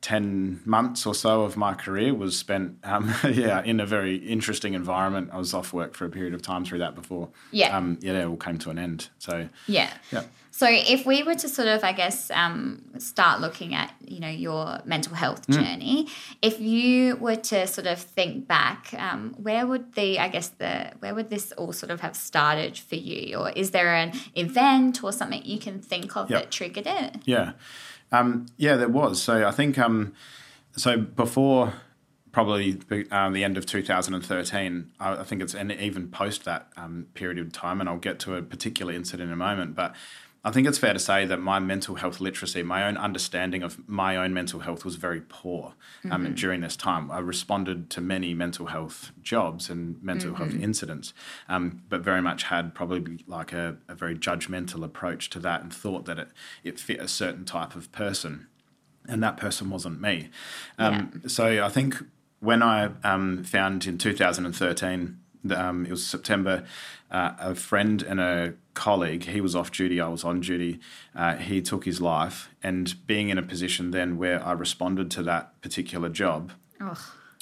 [0.00, 4.74] 10 months or so of my career was spent, um, yeah, in a very interesting
[4.74, 5.30] environment.
[5.32, 7.28] I was off work for a period of time through that before.
[7.50, 7.76] Yeah.
[7.76, 9.08] Um, yeah, it all came to an end.
[9.18, 9.90] So, Yeah.
[10.12, 10.22] yeah.
[10.50, 14.28] So, if we were to sort of, I guess, um, start looking at, you know,
[14.28, 15.54] your mental health Mm.
[15.54, 16.08] journey,
[16.42, 20.90] if you were to sort of think back, um, where would the, I guess, the,
[20.98, 23.36] where would this all sort of have started for you?
[23.36, 26.40] Or is there an event or something you can think of Yep.
[26.42, 27.16] that triggered it?
[27.24, 27.52] Yeah,
[28.12, 29.22] um, yeah, there was.
[29.22, 30.14] So I think um,
[30.76, 31.74] so before
[32.32, 32.78] probably
[33.10, 34.92] um, the end of 2013.
[35.00, 38.18] I, I think it's and even post that um, period of time, and I'll get
[38.20, 39.94] to a particular incident in a moment, but.
[40.44, 43.88] I think it's fair to say that my mental health literacy, my own understanding of
[43.88, 45.74] my own mental health was very poor
[46.10, 47.10] um, during this time.
[47.10, 51.12] I responded to many mental health jobs and mental health incidents,
[51.48, 55.72] um, but very much had probably like a, a very judgmental approach to that and
[55.72, 56.28] thought that it,
[56.62, 58.46] it fit a certain type of person
[59.08, 60.28] and that person wasn't me.
[60.78, 61.96] Um, So I think
[62.40, 66.64] when I um, found in 2013, the, um, it was September,
[67.10, 70.80] uh, a friend and a colleague, he was off duty, I was on duty,
[71.14, 72.48] uh, he took his life.
[72.62, 76.98] And being in a position then where I responded to that particular job, Ugh.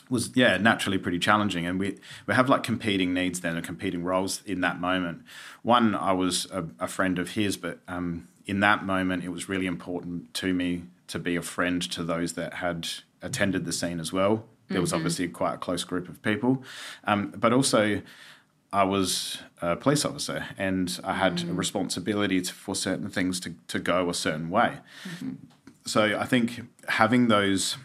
[0.08, 4.02] was yeah naturally pretty challenging and we we have like competing needs then and competing
[4.02, 5.22] roles in that moment
[5.62, 9.48] one i was a, a friend of his but um, in that moment it was
[9.48, 12.88] really important to me to be a friend to those that had
[13.20, 14.96] attended the scene as well there was mm-hmm.
[14.96, 16.62] obviously quite a close group of people.
[17.04, 18.02] Um, but also
[18.72, 23.54] I was a police officer and I had a responsibility to, for certain things to,
[23.68, 24.78] to go a certain way.
[25.08, 25.32] Mm-hmm.
[25.86, 27.76] So I think having those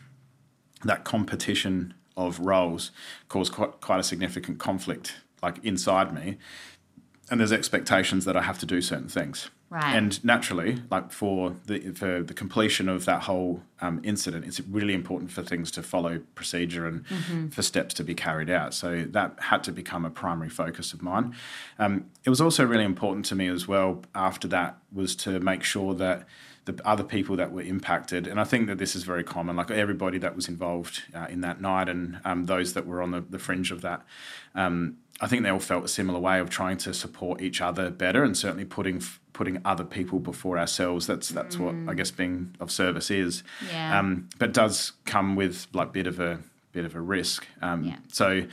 [0.83, 2.91] that competition of roles
[3.29, 6.37] caused quite, quite a significant conflict like inside me.
[7.29, 9.49] And there's expectations that I have to do certain things.
[9.71, 9.95] Right.
[9.95, 14.93] And naturally, like for the for the completion of that whole um, incident, it's really
[14.93, 18.73] important for things to follow procedure and for steps to be carried out.
[18.73, 21.33] So that had to become a primary focus of mine.
[21.79, 24.03] Um, it was also really important to me as well.
[24.13, 26.27] After that, was to make sure that
[26.65, 29.71] the other people that were impacted, and I think that this is very common, like
[29.71, 33.21] everybody that was involved uh, in that night and um, those that were on the,
[33.21, 34.05] the fringe of that.
[34.53, 37.89] Um, I think they all felt a similar way of trying to support each other
[37.89, 39.01] better, and certainly putting
[39.33, 41.07] putting other people before ourselves.
[41.07, 43.43] That's that's what I guess being of service is.
[43.71, 43.99] Yeah.
[43.99, 46.39] Um, but does come with like bit of a
[46.71, 47.45] bit of a risk.
[47.61, 47.97] Um, Yeah.
[48.11, 48.43] So,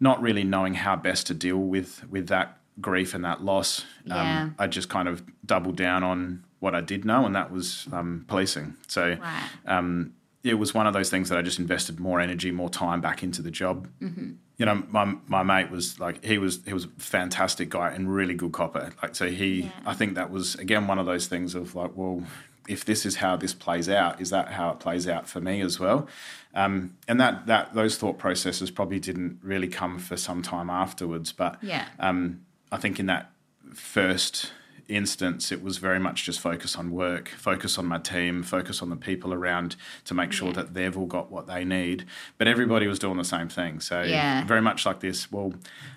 [0.00, 3.84] not really knowing how best to deal with with that grief and that loss.
[4.04, 4.42] Yeah.
[4.42, 7.88] Um, I just kind of doubled down on what I did know, and that was
[7.92, 8.76] um, policing.
[8.88, 9.16] So.
[9.20, 9.48] Right.
[9.66, 10.14] Um,
[10.44, 13.22] it was one of those things that I just invested more energy, more time back
[13.22, 13.86] into the job.
[14.00, 14.32] Mm-hmm.
[14.62, 18.14] You know, my my mate was like he was he was a fantastic guy and
[18.14, 18.92] really good copper.
[19.02, 22.22] Like so, he I think that was again one of those things of like, well,
[22.68, 25.62] if this is how this plays out, is that how it plays out for me
[25.62, 26.06] as well?
[26.54, 31.32] Um, and that that those thought processes probably didn't really come for some time afterwards.
[31.32, 31.86] But Yeah.
[31.98, 33.32] um, I think in that
[33.74, 34.52] first
[34.88, 38.90] instance, it was very much just focus on work, focus on my team, focus on
[38.90, 42.04] the people around to make sure that they've all got what they need.
[42.38, 43.80] But everybody was doing the same thing.
[43.80, 44.44] So Yeah.
[44.46, 45.30] very much like this.
[45.32, 45.54] Well,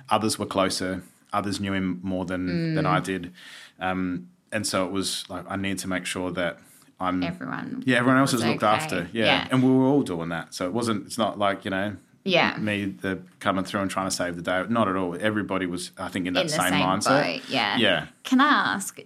[0.10, 1.02] others were closer.
[1.34, 3.34] others knew him more than than I did,
[3.82, 6.60] um, and so it was like I need to make sure that
[6.98, 7.84] I'm Everyone.
[7.86, 8.74] yeah everyone else is looked okay.
[8.74, 9.26] after yeah.
[9.26, 9.48] Yeah.
[9.52, 12.58] and we were all doing that so it wasn't it's not like you know Yeah.
[12.58, 15.92] me the coming through and trying to save the day not at all everybody was
[15.98, 17.50] I think in that in same, same, mindset boat.
[17.50, 17.78] Yeah.
[17.78, 19.00] yeah Can I ask,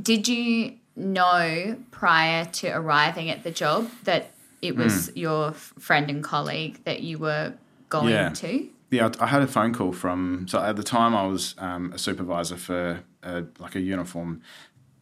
[0.00, 5.18] did you know prior to arriving at the job that it was Hmm.
[5.18, 7.54] your friend and colleague that you were
[7.88, 8.28] going Yeah.
[8.30, 8.68] to?
[8.90, 10.46] Yeah, I I had a phone call from.
[10.48, 14.42] So at the time, I was um, a supervisor for a, like a uniform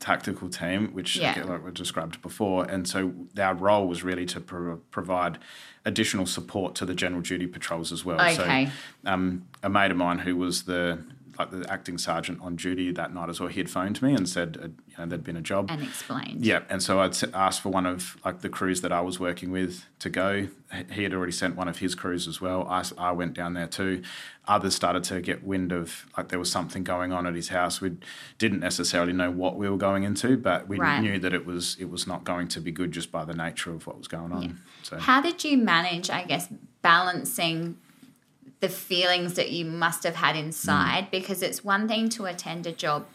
[0.00, 1.44] tactical team, which Yeah.
[1.44, 5.38] like we described before, and so our role was really to pro- provide
[5.84, 8.20] additional support to the general duty patrols as well.
[8.20, 8.70] Okay.
[9.04, 10.98] So, um, a mate of mine who was the
[11.40, 14.28] like the acting sergeant on duty that night as well, he had phoned me and
[14.28, 15.70] said, uh, you know, there'd been a job.
[15.70, 16.44] And explained.
[16.44, 19.50] Yeah, and so I'd asked for one of like the crews that I was working
[19.50, 20.48] with to go.
[20.92, 22.66] He had already sent one of his crews as well.
[22.68, 24.02] I, I went down there too.
[24.46, 27.80] Others started to get wind of like there was something going on at his house.
[27.80, 27.96] We
[28.38, 31.00] didn't necessarily know what we were going into, but we Right.
[31.00, 33.72] knew that it was it was not going to be good just by the nature
[33.72, 34.60] of what was going on.
[34.82, 36.48] So How did you manage, I guess,
[36.82, 37.76] balancing
[38.60, 41.06] the feelings that you must have had inside?
[41.06, 41.10] Mm.
[41.10, 43.06] Because it's one thing to attend a job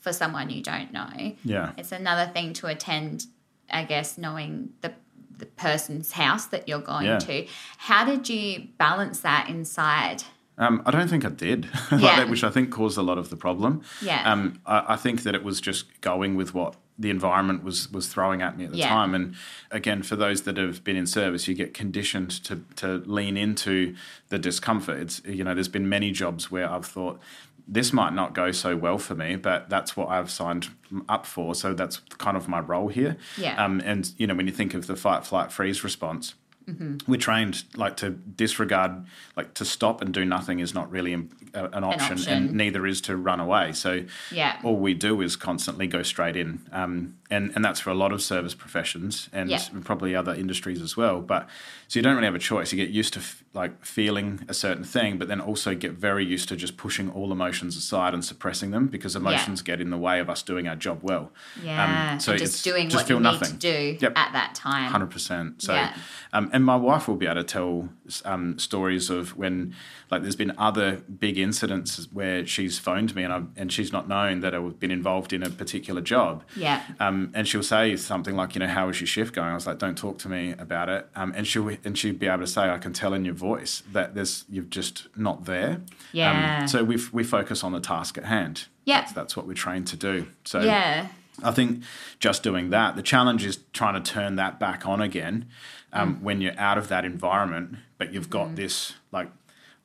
[0.00, 1.34] for someone you don't know.
[1.44, 3.26] yeah, It's another thing to attend,
[3.70, 4.92] I guess, knowing the
[5.38, 7.18] the person's house that you're going Yeah.
[7.18, 7.46] to.
[7.76, 10.22] How did you balance that inside?
[10.56, 12.16] Um, I don't think I did, like Yeah.
[12.16, 13.82] that, which I think caused a lot of the problem.
[14.00, 14.32] Yeah.
[14.32, 18.08] Um, I, I think that it was just going with what the environment was was
[18.08, 18.88] throwing at me at the Yeah.
[18.88, 19.14] time.
[19.14, 19.34] And
[19.70, 23.94] again, for those that have been in service, you get conditioned to to lean into
[24.28, 24.98] the discomfort.
[24.98, 27.20] It's you know, there's been many jobs where I've thought
[27.68, 30.68] this might not go so well for me, but that's what I've signed
[31.08, 31.54] up for.
[31.54, 33.16] So that's kind of my role here.
[33.36, 33.62] Yeah.
[33.62, 36.34] Um, and you know, when you think of the fight, flight, freeze response,
[36.68, 36.96] Mm-hmm.
[37.08, 39.06] we're trained like to disregard,
[39.36, 41.12] like to stop and do nothing is not really
[41.56, 42.32] an, uh, an, option, option.
[42.32, 43.72] and neither is to run away.
[43.72, 44.58] So Yeah.
[44.62, 48.12] all we do is constantly go straight in, um, and and that's for a lot
[48.12, 49.60] of service professions and Yeah.
[49.84, 51.20] probably other industries as well.
[51.20, 51.48] But
[51.88, 52.72] so you don't really have a choice.
[52.72, 56.24] You get used to f- like feeling a certain thing, but then also get very
[56.24, 59.96] used to just pushing all emotions aside and suppressing them because emotions get in the
[59.96, 61.32] way of us doing our job well.
[61.64, 62.12] Yeah.
[62.12, 63.52] Um, so and just doing just what feel you nothing.
[63.52, 64.12] need to do Yep.
[64.18, 64.90] at that time.
[64.90, 65.62] Hundred percent.
[65.62, 65.94] So, Yeah.
[66.34, 67.88] um, and my wife will be able to tell
[68.24, 69.74] um, stories of when,
[70.10, 74.08] like, there's been other big incidents where she's phoned me and I and she's not
[74.08, 76.44] known that I've been involved in a particular job.
[76.56, 76.82] Yeah.
[77.00, 79.48] Um, and she'll say something like, you know, how is your shift going?
[79.48, 81.08] I was like, don't talk to me about it.
[81.16, 83.82] Um, and she'll and she'd be able to say, I can tell in your voice
[83.92, 85.80] that there's you're just not there.
[86.12, 86.58] Yeah.
[86.60, 88.66] Um, so we we focus on the task at hand.
[88.84, 89.00] Yeah.
[89.00, 90.28] That's, that's what we're trained to do.
[90.44, 91.08] So Yeah.
[91.42, 91.82] I think
[92.18, 95.46] just doing that, the challenge is trying to turn that back on again
[95.94, 96.00] Mm.
[96.00, 98.54] um, when you're out of that environment, but you've got Mm-hmm.
[98.56, 99.30] this like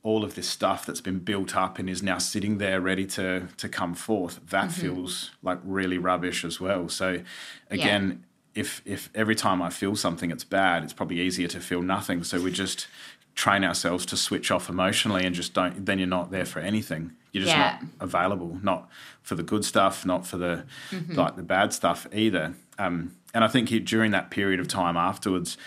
[0.04, 3.48] all of this stuff that's been built up and is now sitting there ready to
[3.58, 4.40] to come forth.
[4.50, 4.82] That Mm-hmm.
[4.82, 6.90] feels like really rubbish as well.
[6.90, 7.22] So
[7.70, 8.24] again,
[8.56, 12.24] if if every time I feel something it's bad, it's probably easier to feel nothing.
[12.24, 12.88] So we just
[13.36, 17.12] train ourselves to switch off emotionally and just don't then you're not there for anything.
[17.32, 17.78] You're just Yeah.
[17.80, 18.90] not available, not
[19.22, 21.14] for the good stuff, not for the Mm-hmm.
[21.14, 22.56] like the bad stuff either.
[22.78, 25.58] Um, and I think during that period of time afterwards,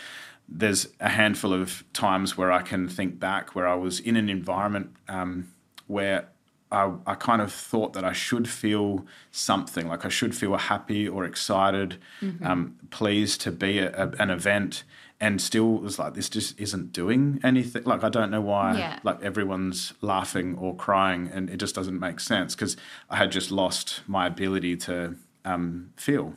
[0.48, 4.28] there's a handful of times where I can think back where I was in an
[4.28, 5.52] environment um,
[5.86, 6.28] where
[6.70, 11.08] I, I kind of thought that I should feel something, like I should feel happy
[11.08, 12.46] or excited, Mm-hmm.
[12.46, 14.84] um, pleased to be at a, an event,
[15.20, 17.84] and still was like this just isn't doing anything.
[17.84, 18.76] Like I don't know why.
[18.78, 18.98] Yeah.
[19.04, 22.76] Like everyone's laughing or crying, and it just doesn't make sense because
[23.08, 26.34] I had just lost my ability to um, feel.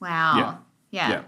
[0.00, 0.34] Wow.
[0.36, 0.56] Yeah.
[0.90, 1.10] Yeah.
[1.10, 1.22] Yeah.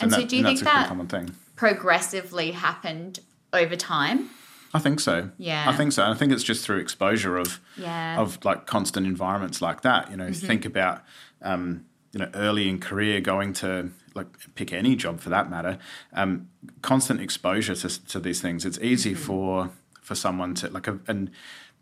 [0.00, 1.30] And so do you that's think a that- common thing?
[1.56, 3.20] Progressively happened
[3.52, 4.30] over time.
[4.74, 5.30] I think so.
[5.38, 5.64] Yeah.
[5.68, 6.04] I think so.
[6.04, 8.20] I think it's just through exposure of Yeah.
[8.20, 10.10] of like constant environments like that.
[10.10, 10.46] You know, Mm-hmm.
[10.46, 11.02] think about
[11.42, 15.78] um, you know early in career going to like pick any job for that matter.
[16.12, 16.48] Um,
[16.82, 18.64] constant exposure to, to these things.
[18.64, 19.22] It's easy Mm-hmm.
[19.22, 19.70] for
[20.02, 21.30] for someone to like a, and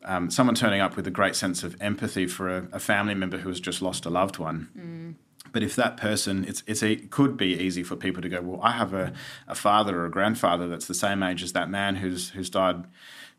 [0.05, 3.39] um, someone turning up with a great sense of empathy for a, a family member
[3.39, 4.69] who has just lost a loved one.
[4.79, 5.15] Mm.
[5.55, 8.61] But if that person, it's, it's it could be easy for people to go, well,
[8.61, 9.13] I have a,
[9.47, 12.85] a father or a grandfather that's the same age as that man who's who's died,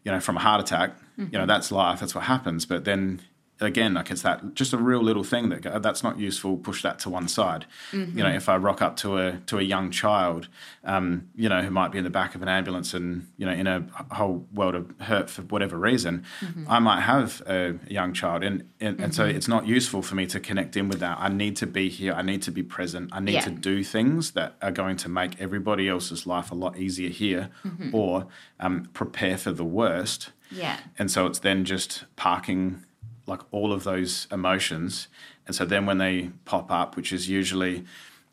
[0.06, 0.96] you know, from a heart attack.
[1.18, 1.48] You know, mm-hmm.
[1.48, 2.00] that's life.
[2.00, 2.66] That's what happens.
[2.66, 3.22] But then
[3.62, 6.58] again, like it's that just a real little thing that that's not useful.
[6.58, 7.66] Push that to one side.
[7.92, 10.48] You know, if I rock up to a to a young child,
[10.84, 13.54] um, you know, who might be in the back of an ambulance and you know
[13.54, 16.24] in a whole world of hurt for whatever reason,
[16.68, 20.26] I might have a young child, and and, and so it's not useful for me
[20.28, 21.18] to connect in with that.
[21.20, 22.14] I need to be here.
[22.14, 23.10] I need to be present.
[23.14, 23.42] I need Yeah.
[23.42, 27.50] to do things that are going to make everybody else's life a lot easier here,
[27.92, 28.28] or
[28.60, 30.30] um, prepare for the worst.
[30.52, 30.78] Yeah.
[31.00, 32.85] And so it's then just parking
[33.28, 35.08] like all of those emotions,
[35.48, 37.84] and so then when they pop up, which is usually,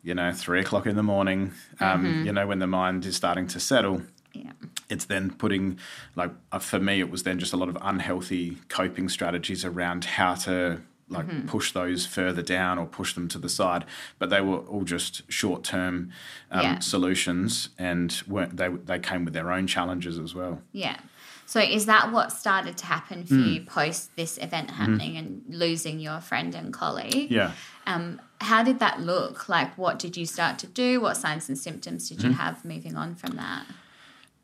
[0.03, 3.47] you know, three o'clock in the morning, um, you know, when the mind is starting
[3.47, 4.01] to settle,
[4.33, 4.51] Yeah.
[4.89, 5.77] it's then putting
[6.15, 10.05] like uh, for me it was then just a lot of unhealthy coping strategies around
[10.05, 11.47] how to like Mm-hmm.
[11.47, 13.85] push those further down or push them to the side
[14.19, 16.09] but they were all just short term
[16.49, 16.79] um, Yeah.
[16.79, 20.97] solutions and weren't they they came with their own challenges as well Yeah.
[21.45, 23.43] So is that what started to happen for Hmm.
[23.47, 27.29] you post this event happening and losing your friend and colleague?
[27.31, 27.51] yeah
[27.85, 29.49] Um, how did that look?
[29.49, 31.01] Like, what did you start to do?
[31.01, 32.35] What signs and symptoms did you Hmm.
[32.35, 33.65] have moving on from that?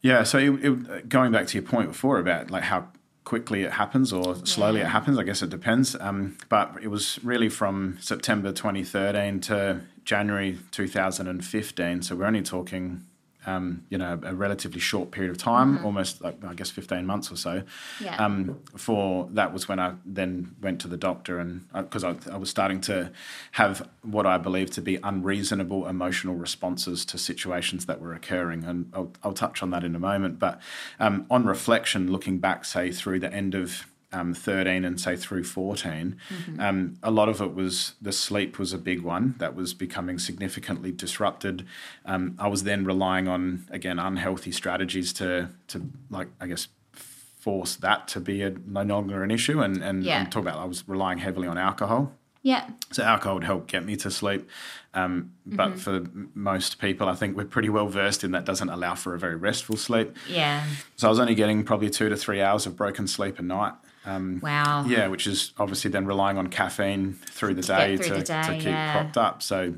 [0.01, 2.87] Yeah, so it, it, going back to your point before about like how
[3.25, 4.85] quickly it happens or slowly Yeah.
[4.87, 5.95] it happens, I guess it depends.
[5.99, 12.01] Um, but it was really from September 2013 to January 2015.
[12.01, 13.03] So we're only talking,
[13.49, 17.31] um, you know, a relatively short period of time, almost like I guess 15 months
[17.31, 17.63] or so.
[17.99, 18.15] Yeah.
[18.23, 22.37] Um, for that was when I then went to the doctor and because I, I
[22.37, 23.11] was starting to
[23.53, 28.91] have what I believe to be unreasonable emotional responses to situations that were occurring, and
[28.93, 30.37] I'll, I'll touch on that in a moment.
[30.39, 30.61] But
[30.99, 35.43] um, on reflection, looking back, say through the end of um, 13 and say through
[35.43, 36.17] 14,
[36.57, 40.17] um, a lot of it was the sleep was a big one that was becoming
[40.19, 41.65] significantly disrupted.
[42.05, 47.75] Um, I was then relying on again unhealthy strategies to to like I guess force
[47.77, 49.61] that to be a, no longer an issue.
[49.61, 50.19] And, and Yeah.
[50.19, 52.11] I'm talking about I was relying heavily on alcohol.
[52.41, 52.69] Yeah.
[52.91, 54.49] So alcohol would help get me to sleep.
[54.93, 58.95] Um, but for most people, I think we're pretty well versed in that doesn't allow
[58.95, 60.15] for a very restful sleep.
[60.27, 60.65] Yeah.
[60.95, 63.73] So I was only getting probably two to three hours of broken sleep a night.
[64.09, 64.85] Um, Wow.
[64.87, 68.23] yeah, which is obviously then relying on caffeine through the To day through to, the
[68.23, 68.91] day, to keep yeah.
[68.93, 69.43] propped up.
[69.43, 69.75] So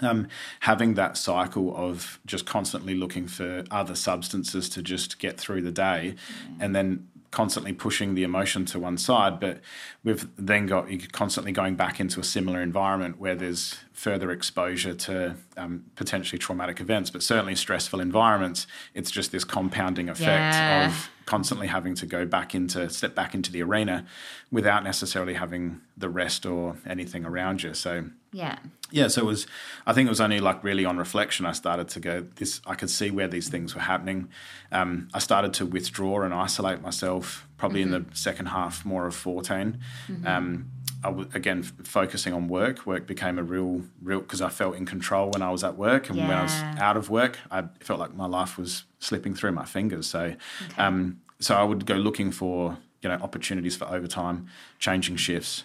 [0.00, 0.28] um,
[0.60, 5.72] having that cycle of just constantly looking for other substances to just get through the
[5.72, 6.14] day
[6.60, 9.60] and then constantly pushing the emotion to one side but
[10.02, 14.94] we've then got you constantly going back into a similar environment where there's further exposure
[14.94, 20.86] to um, potentially traumatic events but certainly stressful environments it's just this compounding effect Yeah.
[20.88, 24.06] of constantly having to go back into step back into the arena
[24.50, 28.58] without necessarily having the rest or anything around you so Yeah.
[28.90, 29.46] yeah, so it was.
[29.86, 32.26] I think it was only like really on reflection I started to go.
[32.36, 34.28] This I could see where these things were happening.
[34.70, 37.46] Um, I started to withdraw and isolate myself.
[37.56, 39.78] Probably in the second half, more of 14
[40.26, 40.70] Um,
[41.04, 42.84] I w- again f- focusing on work.
[42.86, 46.08] Work became a real, real because I felt in control when I was at work,
[46.10, 49.52] and when I was out of work, I felt like my life was slipping through
[49.52, 50.06] my fingers.
[50.06, 50.34] So,
[50.76, 55.64] um, so I would go looking for you know opportunities for overtime, changing shifts.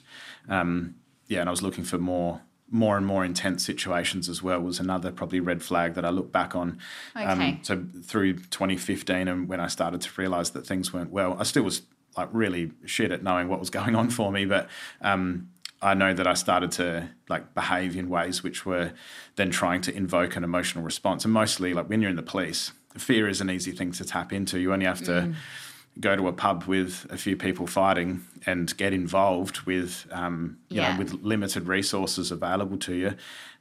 [0.49, 0.95] Um,
[1.28, 4.80] yeah, and I was looking for more more and more intense situations as well was
[4.80, 6.80] another probably red flag that I look back on.
[7.15, 7.26] Okay.
[7.26, 11.43] Um, so through 2015 and when I started to realize that things weren't well, I
[11.43, 11.84] still was
[12.17, 14.69] like really shit at knowing what was going on for me, but
[15.02, 15.49] um,
[15.82, 18.93] I know that I started to like behave in ways which were
[19.36, 21.26] then trying to invoke an emotional response.
[21.26, 24.32] And mostly like when you're in the police, fear is an easy thing to tap
[24.34, 24.60] into.
[24.60, 25.36] You only have to Mm.
[25.99, 30.82] go to a pub with a few people fighting and get involved with um, you
[30.82, 30.91] Yeah.
[30.93, 33.13] know with limited resources available to you.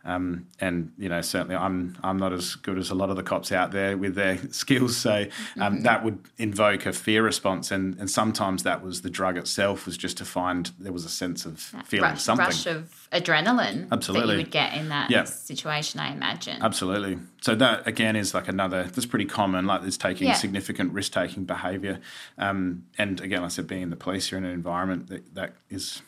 [0.05, 3.23] Um, and you know, certainly, I'm I'm not as good as a lot of the
[3.23, 4.97] cops out there with their skills.
[4.97, 5.29] So um,
[5.75, 5.83] Mm-hmm.
[5.85, 9.97] that would invoke a fear response, and and sometimes that was the drug itself was
[9.97, 12.47] just to find there was a sense of feeling rush, something.
[12.47, 14.33] rush of adrenaline that Absolutely.
[14.35, 15.23] you would get in that Yeah.
[15.25, 16.61] situation, I imagine.
[16.61, 17.18] Absolutely.
[17.40, 18.83] So that again is like another.
[18.85, 19.66] That's pretty common.
[19.66, 20.35] Like it's taking Yeah.
[20.35, 22.01] significant risk taking behaviour.
[22.38, 24.72] Um, and again, like I said being in the police, you're in an environment
[25.09, 26.03] that that is,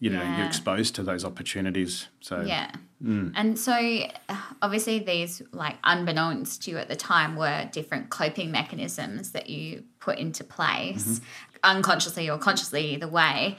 [0.00, 0.38] you know, Yeah.
[0.38, 2.08] you're exposed to those opportunities.
[2.20, 2.70] So Yeah.
[3.02, 3.32] Mm.
[3.36, 3.74] And so
[4.60, 9.84] obviously these like unbeknownst to you at the time were different coping mechanisms that you
[10.00, 11.76] put into place Mm-hmm.
[11.76, 13.56] unconsciously or consciously either way.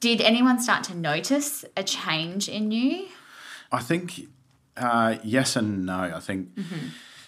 [0.00, 3.08] Did anyone start to notice a change in you?
[3.72, 4.28] I think
[4.76, 6.12] uh, yes and no.
[6.14, 6.50] I think.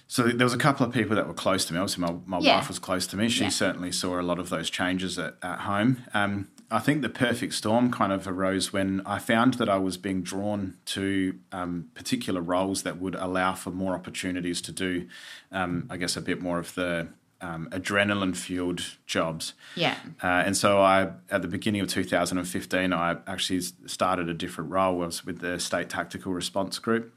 [0.09, 1.81] So there was a couple of people that were close to me.
[1.81, 2.57] Obviously, my, my Yeah.
[2.57, 3.29] wife was close to me.
[3.29, 3.49] She Yeah.
[3.51, 6.05] certainly saw a lot of those changes at, at home.
[6.15, 9.97] Um, I think the perfect storm kind of arose when I found that I was
[9.97, 15.07] being drawn to um, particular roles that would allow for more opportunities to do,
[15.53, 17.09] um, I guess, a bit more of the
[17.41, 19.53] um, adrenaline fueled jobs.
[19.75, 19.97] Yeah.
[20.23, 25.03] Uh, and so I, at the beginning of 2015, I actually started a different role.
[25.03, 27.13] I was with the State Tactical Response Group,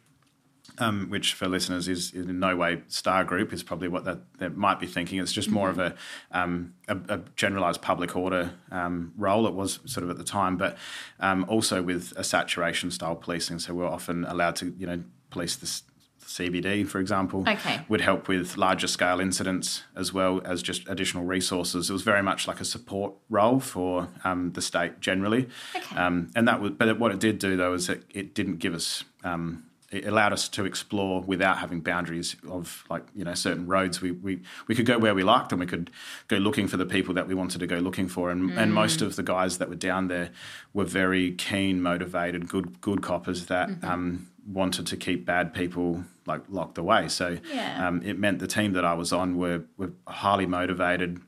[0.78, 4.50] um, which for listeners is in no way Star Group is probably what that they
[4.50, 5.20] might be thinking.
[5.20, 5.96] It's just more of a,
[6.32, 9.48] um, a, a generalised public order um, role.
[9.48, 10.78] It was sort of at the time, but
[11.20, 13.60] um, also with a saturation style policing.
[13.60, 15.84] So we're often allowed to, you know, police this
[16.26, 17.82] CBD, for example, Okay.
[17.90, 21.90] would help with larger scale incidents as well as just additional resources.
[21.90, 25.50] It was very much like a support role for um, the state generally.
[25.76, 25.96] Okay.
[25.96, 28.76] Um, and that was, but what it did do though is that it didn't give
[28.76, 29.04] us.
[29.24, 34.02] Um, it allowed us to explore without having boundaries of like you know certain roads.
[34.02, 35.90] We we, we could go where we liked, and we could
[36.28, 38.30] go looking for the people that we wanted to go looking for.
[38.32, 40.30] And and most of the guys that were down there
[40.74, 46.42] were very keen, motivated, good good coppers that um, wanted to keep bad people like
[46.50, 47.08] locked away.
[47.08, 47.88] So Yeah.
[47.88, 51.22] um, it meant the team that I was on were were highly motivated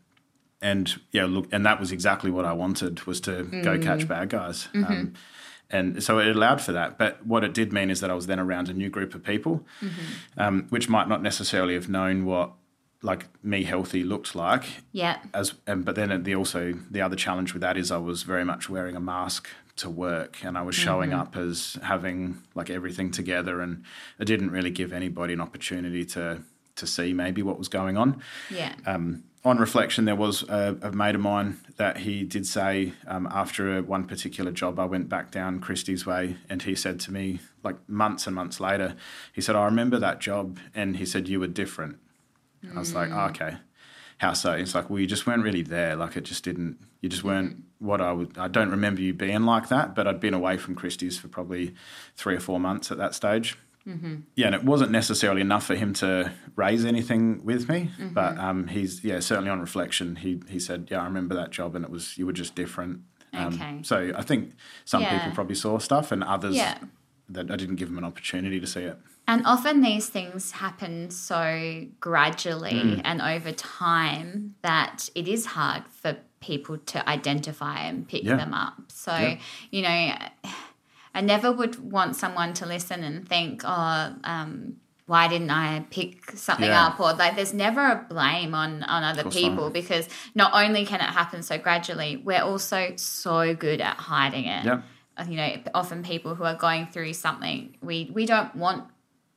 [0.63, 4.29] and yeah, look, and that was exactly what I wanted was to go catch bad
[4.29, 4.67] guys.
[4.75, 5.13] Um,
[5.71, 6.97] and so it allowed for that.
[6.97, 9.23] But what it did mean is that I was then around a new group of
[9.23, 9.65] people,
[10.37, 12.51] um, which might not necessarily have known what
[13.03, 14.63] like me healthy looked like.
[14.91, 15.17] Yeah.
[15.33, 18.45] As and but then the also the other challenge with that is I was very
[18.45, 19.47] much wearing a mask
[19.77, 23.83] to work and I was showing up as having like everything together and
[24.19, 26.43] it didn't really give anybody an opportunity to
[26.75, 28.73] to see maybe what was going on Yeah.
[28.85, 33.27] um, on reflection, there was a, a mate of mine that he did say um,
[33.31, 37.11] after a, one particular job, I went back down Christie's way, and he said to
[37.11, 38.95] me, like months and months later,
[39.33, 41.97] he said, "I remember that job," and he said, "You were different."
[42.75, 43.57] I was like, oh, "Okay,
[44.19, 45.95] how so?" He's like, "Well, you just weren't really there.
[45.95, 46.77] Like it just didn't.
[47.01, 48.37] You just weren't what I would.
[48.37, 51.73] I don't remember you being like that, but I'd been away from Christie's for probably
[52.15, 55.93] three or four months at that stage." Yeah, and it wasn't necessarily enough for him
[55.95, 60.87] to raise anything with me, but um, he's yeah certainly on reflection he he said
[60.91, 63.01] yeah I remember that job and it was you were just different.
[63.33, 63.79] Um, Okay.
[63.83, 64.53] So I think
[64.85, 65.17] some Yeah.
[65.17, 66.77] people probably saw stuff and others Yeah.
[67.29, 68.97] that I didn't give them an opportunity to see it.
[69.27, 73.01] And often these things happen so gradually Mm.
[73.05, 78.35] and over time that it is hard for people to identify and pick Yeah.
[78.35, 78.75] them up.
[78.91, 79.37] So,
[79.69, 80.13] you know,
[81.13, 86.31] I never would want someone to listen and think, oh, um, why didn't I pick
[86.37, 86.87] something Yeah.
[86.87, 86.99] up?
[86.99, 89.73] Or like, there's never a blame on on other people not.
[89.73, 94.63] because not only can it happen so gradually, we're also so good at hiding it.
[94.65, 94.81] Yeah.
[95.17, 98.85] Uh, You know, often people who are going through something, we we don't want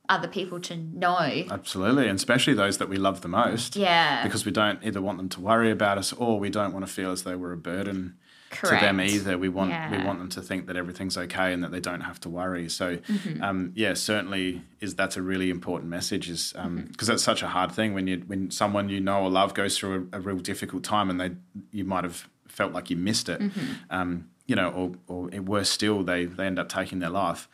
[0.07, 1.43] other people to know.
[1.49, 3.75] Absolutely, and especially those that we love the most.
[3.75, 4.23] Yeah.
[4.23, 6.91] Because we don't either want them to worry about us or we don't want to
[6.93, 8.15] feel as though we're a burden
[8.61, 9.37] to them either.
[9.37, 12.19] We want we want them to think that everything's okay and that they don't have
[12.21, 12.69] to worry.
[12.69, 13.43] So, Mm-hmm.
[13.43, 16.29] um, yeah, certainly is that's a really important message.
[16.29, 17.05] Is because Mm-hmm.
[17.05, 20.09] that's such a hard thing when you when someone you know or love goes through
[20.13, 21.31] a, a real difficult time and they
[21.71, 23.61] you might have felt like you missed it, Mm-hmm.
[23.89, 27.47] um, you know, or or worse still, they they end up taking their life.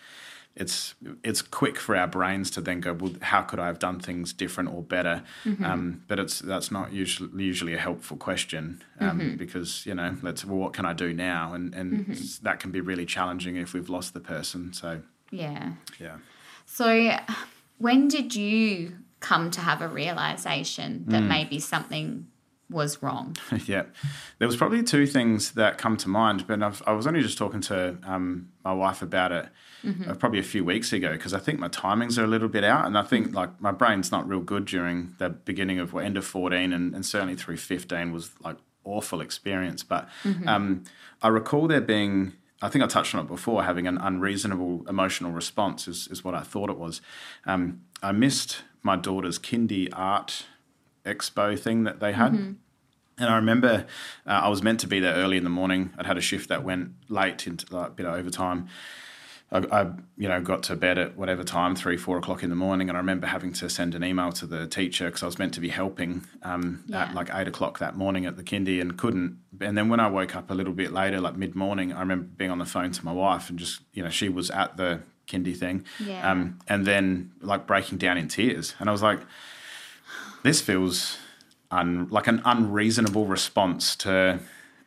[0.55, 3.99] It's it's quick for our brains to then go, well, how could I have done
[3.99, 5.23] things different or better?
[5.45, 5.63] Mm-hmm.
[5.63, 9.35] Um, but it's that's not usually usually a helpful question um, Mm-hmm.
[9.37, 11.53] because you know, let's well, what can I do now?
[11.53, 12.43] And and Mm-hmm.
[12.43, 14.73] that can be really challenging if we've lost the person.
[14.73, 15.73] So Yeah.
[15.99, 16.17] yeah,
[16.65, 17.17] So,
[17.77, 21.11] when did you come to have a realization Mm.
[21.11, 22.27] that maybe something
[22.69, 23.37] was wrong?
[23.65, 23.83] yeah.
[24.39, 27.37] There was probably two things that come to mind, but I've, I was only just
[27.37, 29.47] talking to um, my wife about it
[30.07, 32.63] uh, probably a few weeks ago because I think my timings are a little bit
[32.63, 36.05] out, and I think like my brain's not real good during the beginning of well,
[36.05, 39.83] end of fourteen and, and certainly through fifteen was like awful experience.
[39.83, 40.09] But
[40.47, 40.83] um,
[41.21, 42.33] I recall there being.
[42.63, 43.63] I think I touched on it before.
[43.63, 47.01] Having an unreasonable emotional response is, is what I thought it was.
[47.45, 50.45] Um, I missed my daughter's kindy art
[51.03, 52.33] expo thing that they had.
[53.17, 53.85] And I remember
[54.25, 55.91] uh, I was meant to be there early in the morning.
[55.97, 58.67] I'd had a shift that went late into like, a bit of overtime.
[59.53, 62.55] I, I, you know, got to bed at whatever time, three, four o'clock in the
[62.55, 65.37] morning, and I remember having to send an email to the teacher because I was
[65.37, 67.03] meant to be helping um, Yeah.
[67.03, 69.37] at like eight o'clock that morning at the kindy and couldn't.
[69.59, 72.25] And then when I woke up a little bit later, like mid morning, I remember
[72.37, 75.01] being on the phone to my wife and just, you know, she was at the
[75.27, 76.31] kindy thing, Yeah.
[76.31, 79.19] um, and then like breaking down in tears, and I was like,
[80.43, 81.17] this feels
[81.71, 84.39] un, like an unreasonable response to.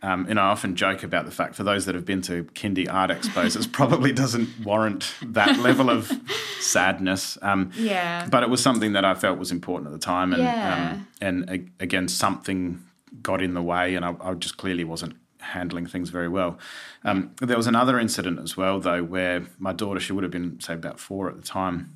[0.04, 2.86] Um, and I often joke about the fact for those that have been to kindy
[2.92, 6.12] art expos, it probably doesn't warrant that level of
[6.60, 7.38] sadness.
[7.42, 8.26] Um, Yeah.
[8.30, 10.92] but it was something that I felt was important at the time, and Yeah.
[10.92, 12.80] um, and a- again, something
[13.22, 16.58] got in the way, and I, I just clearly wasn't handling things very well.
[17.04, 20.58] Um, there was another incident as well, though, where my daughter, she would have been
[20.60, 21.94] say about four at the time,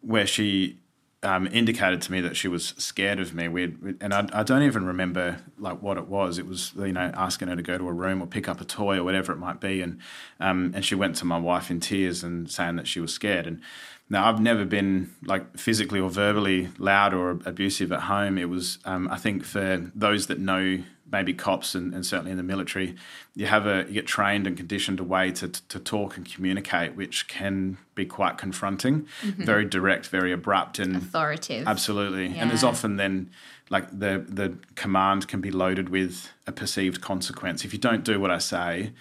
[0.00, 0.79] where she
[1.22, 3.46] um, indicated to me that she was scared of me.
[3.48, 6.38] We and I, I don't even remember like what it was.
[6.38, 8.64] It was you know asking her to go to a room or pick up a
[8.64, 9.98] toy or whatever it might be, and
[10.38, 13.46] um, and she went to my wife in tears and saying that she was scared.
[13.46, 13.60] And
[14.08, 18.38] now I've never been like physically or verbally loud or abusive at home.
[18.38, 22.36] It was um, I think for those that know maybe cops and, and certainly in
[22.36, 22.94] the military,
[23.34, 26.94] you have a you get trained and conditioned a way to to talk and communicate,
[26.94, 29.44] which can be quite confronting, mm-hmm.
[29.44, 31.66] very direct, very abrupt, and Authoritative.
[31.66, 32.38] Absolutely.
[32.38, 33.30] And there's often then
[33.68, 37.64] like the the command can be loaded with a perceived consequence.
[37.64, 38.92] If you don't do what I say,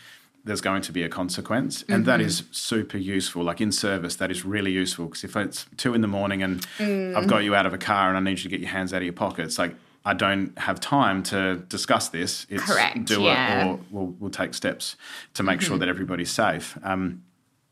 [0.46, 1.84] there's going to be a consequence.
[1.88, 2.28] And that mm-hmm.
[2.28, 3.44] is super useful.
[3.44, 6.66] Like in service, that is really useful because if it's two in the morning and
[6.78, 7.16] mm.
[7.16, 8.94] I've got you out of a car and I need you to get your hands
[8.94, 9.76] out of your pockets, like
[10.06, 12.46] I don't have time to discuss this.
[12.50, 13.64] It's Correct, do yeah.
[13.64, 14.96] it or we'll, we'll take steps
[15.34, 16.78] to make sure that everybody's safe.
[16.84, 17.24] Um,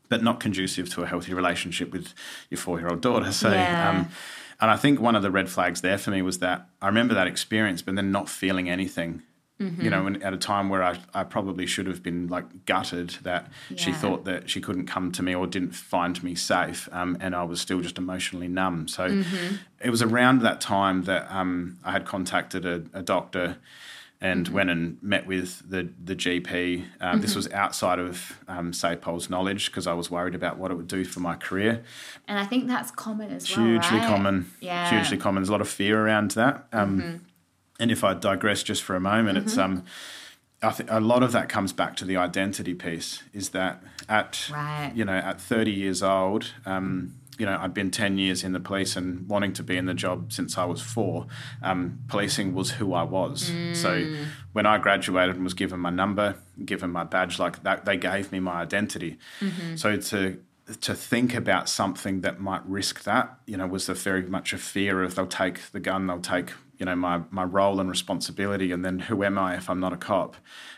[0.08, 2.14] but not conducive to a healthy relationship with
[2.50, 3.30] your four year old daughter.
[3.32, 3.90] So, Yeah.
[3.90, 4.08] um,
[4.60, 7.14] and I think one of the red flags there for me was that I remember
[7.14, 9.22] that experience, but then not feeling anything.
[9.60, 13.10] You know, and at a time where I, I probably should have been like gutted
[13.22, 17.16] that she thought that she couldn't come to me or didn't find me safe, um,
[17.20, 18.86] and I was still just emotionally numb.
[18.86, 19.24] So
[19.80, 23.56] it was around that time that um, I had contacted a, a doctor
[24.20, 26.84] and went and met with the the GP.
[27.00, 30.74] Um, This was outside of um, SAPOL's knowledge because I was worried about what it
[30.74, 31.82] would do for my career.
[32.28, 33.66] and I think that's common as well.
[33.66, 34.08] Hugely right?
[34.08, 34.50] common.
[34.60, 34.88] Yeah.
[34.90, 35.42] Hugely common.
[35.42, 36.66] There's a lot of fear around that.
[36.72, 37.22] Um,
[37.78, 39.84] And if I digress just for a moment, it's um,
[40.62, 43.22] I think a lot of that comes back to the identity piece.
[43.32, 44.92] Is that at Right.
[44.94, 46.52] you know at 30 years old.
[46.66, 49.86] Um, you know, I'd been 10 years in the police and wanting to be in
[49.86, 51.28] the job since I was four.
[51.62, 53.52] Um, policing was who I was.
[53.74, 54.12] So
[54.54, 58.32] when I graduated and was given my number, given my badge, like that, they gave
[58.32, 59.18] me my identity.
[59.76, 60.40] So to
[60.80, 64.58] to think about something that might risk that, you know, was a very much a
[64.58, 68.72] fear of they'll take the gun, they'll take, you know, my my role and responsibility,
[68.72, 70.36] and then who am I if I'm not a cop?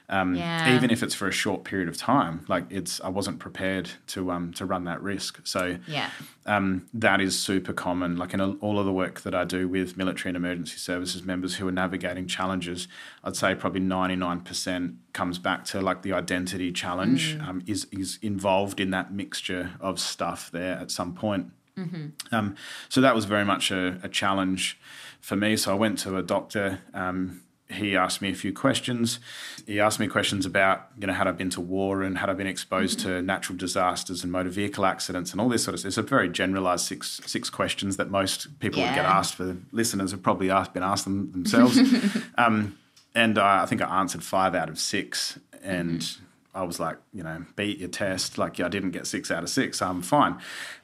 [0.09, 0.69] Um, Yeah.
[0.75, 4.31] Even if it's for a short period of time, like it's, I wasn't prepared to
[4.33, 5.41] um to run that risk.
[5.45, 6.11] So Yeah.
[6.47, 8.17] um, that is super common.
[8.17, 11.57] Like in all of the work that I do with military and emergency services members
[11.57, 12.89] who are navigating challenges,
[13.23, 17.87] I'd say probably ninety nine percent comes back to like the identity challenge um, is
[17.93, 21.53] is involved in that mixture of stuff there at some point.
[22.33, 22.57] Um,
[22.89, 24.79] so that was very much a, a challenge
[25.21, 25.57] for me.
[25.57, 26.81] So I went to a doctor.
[26.95, 29.21] Um, he asked me a few questions.
[29.67, 32.33] He asked me questions about, you know, had I been to war and had I
[32.33, 35.91] been exposed to natural disasters and motor vehicle accidents and all this sort of stuff.
[35.91, 39.35] It's a very generalised six six questions that most people would get asked.
[39.35, 41.79] For listeners have probably asked, been asked them themselves.
[42.39, 42.77] um,
[43.15, 46.07] and I, I think I answered five out of six, and
[46.55, 48.39] I was like, you know, beat your test.
[48.39, 49.81] Like, yeah, I didn't get six out of six.
[49.81, 50.39] I'm fine.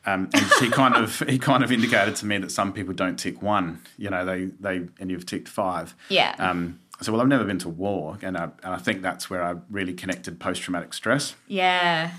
[0.04, 3.16] Um, and he kind of he kind of indicated to me that some people don't
[3.16, 3.80] tick one.
[3.98, 5.94] You know, they they and you've ticked five.
[6.08, 6.34] Yeah.
[6.38, 9.42] Um, so well, I've never been to war, and I, and I think that's where
[9.42, 11.34] I really connected post traumatic stress.
[11.46, 12.12] Yeah.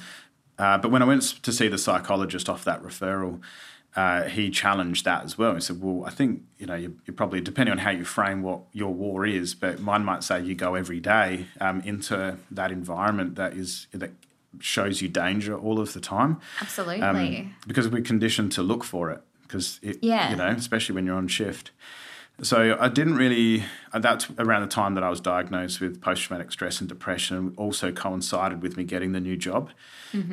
[0.60, 3.42] Uh, but when I went to see the psychologist off that referral,
[3.96, 5.56] uh, he challenged that as well.
[5.56, 8.42] He said, "Well, I think you know you, you probably depending on how you frame
[8.44, 12.72] what your war is, but mine might say you go every day um, into that
[12.72, 14.12] environment that is that
[14.60, 17.02] shows you danger all of the time, Absolutely.
[17.02, 19.22] um, because we're conditioned to look for it.
[19.44, 20.30] Because it, Yeah.
[20.32, 21.72] you know, especially when you're on shift."
[22.44, 23.64] So I didn't really.
[23.94, 27.54] uh, That's around the time that I was diagnosed with post-traumatic stress and depression.
[27.58, 29.72] Also coincided with me getting the new job.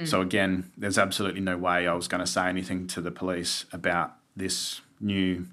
[0.05, 3.67] So again, there's absolutely no way I was going to say anything to the police
[3.73, 5.47] about this new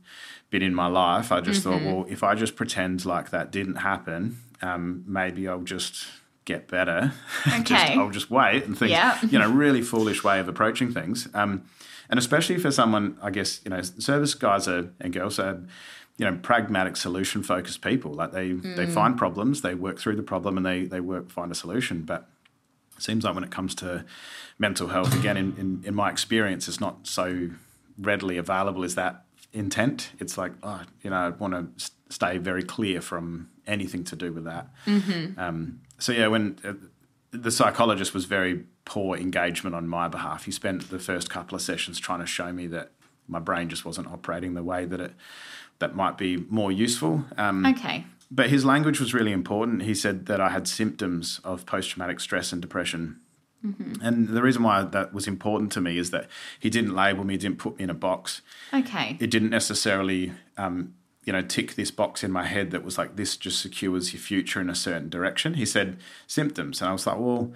[0.51, 1.31] bit in my life.
[1.31, 5.61] I just thought, well, if I just pretend like that didn't happen, um, maybe I'll
[5.63, 6.05] just
[6.45, 7.13] get better.
[7.45, 7.95] just, Okay.
[7.95, 8.91] I'll just wait and think.
[8.91, 9.17] Yeah.
[9.27, 11.27] You know, really foolish way of approaching things.
[11.33, 11.63] Um,
[12.09, 15.61] and especially for someone, I guess, you know, service guys are, and girls are,
[16.17, 18.13] you know, pragmatic, solution focused people.
[18.13, 21.51] Like they, they find problems, they work through the problem, and they they work find
[21.51, 22.03] a solution.
[22.03, 22.29] But
[22.95, 24.05] it seems like when it comes to
[24.59, 27.49] mental health, again, in, in, in my experience, it's not so
[27.97, 30.11] readily available is that intent.
[30.19, 34.31] It's like, oh, you know, I want to stay very clear from anything to do
[34.31, 34.67] with that.
[35.37, 36.73] Um, so yeah, when uh,
[37.31, 40.45] the psychologist was very poor engagement on my behalf.
[40.45, 42.91] He spent the first couple of sessions trying to show me that
[43.27, 45.13] my brain just wasn't operating the way that it
[45.81, 47.25] that might be more useful.
[47.37, 48.05] Um, Okay.
[48.31, 49.83] but his language was really important.
[49.83, 53.17] He said that I had symptoms of post traumatic stress and depression.
[54.01, 56.25] And the reason why that was important to me is that
[56.59, 58.41] he didn't label me, didn't put me in a box.
[58.73, 59.17] Okay.
[59.19, 63.17] It didn't necessarily, um, you know, tick this box in my head that was like,
[63.17, 65.53] this just secures your future in a certain direction.
[65.53, 66.81] He said symptoms.
[66.81, 67.51] And I was like, well,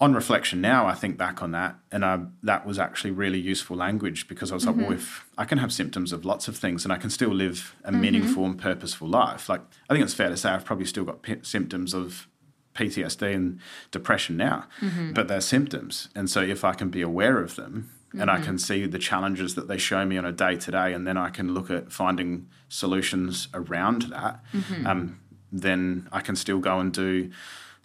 [0.00, 3.76] on reflection now, I think back on that, and I, that was actually really useful
[3.76, 4.94] language because I was like, well, mm-hmm.
[4.94, 7.90] if I can have symptoms of lots of things and I can still live a
[7.90, 8.00] mm-hmm.
[8.00, 11.22] meaningful and purposeful life, like I think it's fair to say I've probably still got
[11.22, 12.26] p- symptoms of
[12.74, 15.12] PTSD and depression now, mm-hmm.
[15.12, 18.58] but they're symptoms, and so if I can be aware of them and I can
[18.58, 21.30] see the challenges that they show me on a day to day, and then I
[21.30, 24.40] can look at finding solutions around that.
[24.86, 25.20] Um,
[25.50, 27.30] then I can still go and do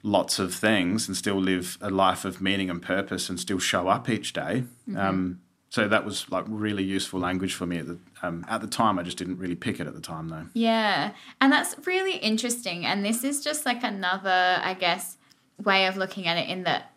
[0.07, 3.87] lots of things and still live a life of meaning and purpose and still show
[3.87, 4.63] up each day.
[4.89, 4.97] Mm-hmm.
[4.97, 8.67] Um, so that was like really useful language for me at the um, at the
[8.67, 8.97] time.
[8.97, 10.47] I just didn't really pick it at the time though.
[10.53, 11.11] Yeah.
[11.41, 12.85] And that's really interesting.
[12.85, 15.17] And this is just like another, I guess,
[15.61, 16.93] way of looking at it in that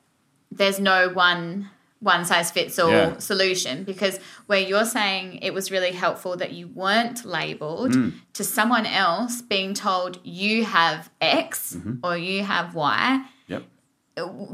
[0.53, 1.69] there's no one
[2.01, 3.19] one size fits all Yeah.
[3.19, 8.13] solution because where you're saying it was really helpful that you weren't labeled Mm.
[8.35, 11.95] to someone else being told you have X Mm-hmm.
[12.03, 13.63] or you have Y Yep.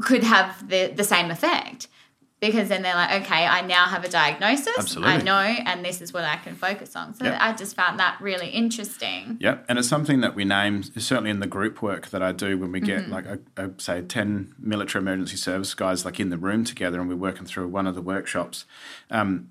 [0.01, 1.87] could have the, the same effect
[2.39, 4.77] because then they're like, okay, I now have a diagnosis.
[4.77, 5.13] Absolutely.
[5.13, 7.15] I know, and this is what I can focus on.
[7.15, 7.37] So Yep.
[7.39, 9.37] I just found that really interesting.
[9.39, 12.57] Yep, and it's something that we name certainly in the group work that I do
[12.57, 16.37] when we get like a, a, say ten military emergency service guys like in the
[16.37, 18.65] room together and we're working through one of the workshops.
[19.09, 19.49] Um,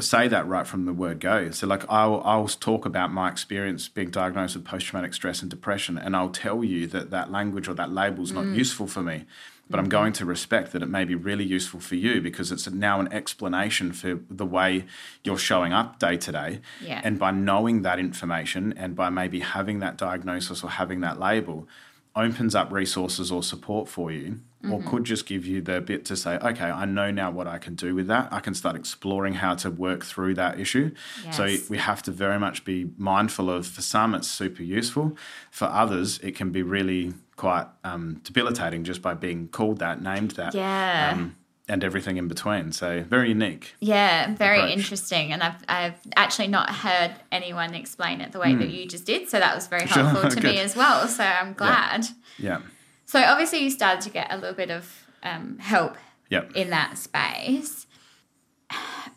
[0.00, 1.52] say that right from the word go.
[1.52, 5.50] So like I'll I'll talk about my experience being diagnosed with post traumatic stress and
[5.50, 9.02] depression, and I'll tell you that that language or that label is not useful for
[9.02, 9.24] me.
[9.70, 9.90] But I'm mm-hmm.
[9.90, 13.10] going to respect that it may be really useful for you because it's now an
[13.12, 14.84] explanation for the way
[15.22, 16.60] you're showing up day to day.
[16.82, 17.00] Yeah.
[17.02, 21.66] And by knowing that information and by maybe having that diagnosis or having that label,
[22.14, 24.40] opens up resources or support for you,
[24.70, 27.58] or could just give you the bit to say, okay, I know now what I
[27.58, 28.28] can do with that.
[28.32, 30.92] I can start exploring how to work through that issue.
[31.32, 35.16] So we have to very much be mindful of, for some, it's super useful.
[35.50, 40.32] For others, it can be really quite um, debilitating just by being called that, named
[40.32, 40.54] that.
[40.54, 41.10] Yeah.
[41.12, 41.36] Um,
[41.66, 42.72] and everything in between.
[42.72, 43.74] So very unique.
[43.80, 44.76] Yeah, very approach.
[44.76, 45.32] interesting.
[45.32, 49.30] And I've, I've actually not heard anyone explain it the way that you just did.
[49.30, 49.92] So that was very Hmm.
[49.94, 51.08] Sure, helpful to me as well.
[51.08, 52.04] So I'm glad.
[52.38, 52.60] Yeah.
[53.06, 55.96] So obviously, you started to get a little bit of um, help
[56.30, 56.52] Yep.
[56.56, 57.86] in that space.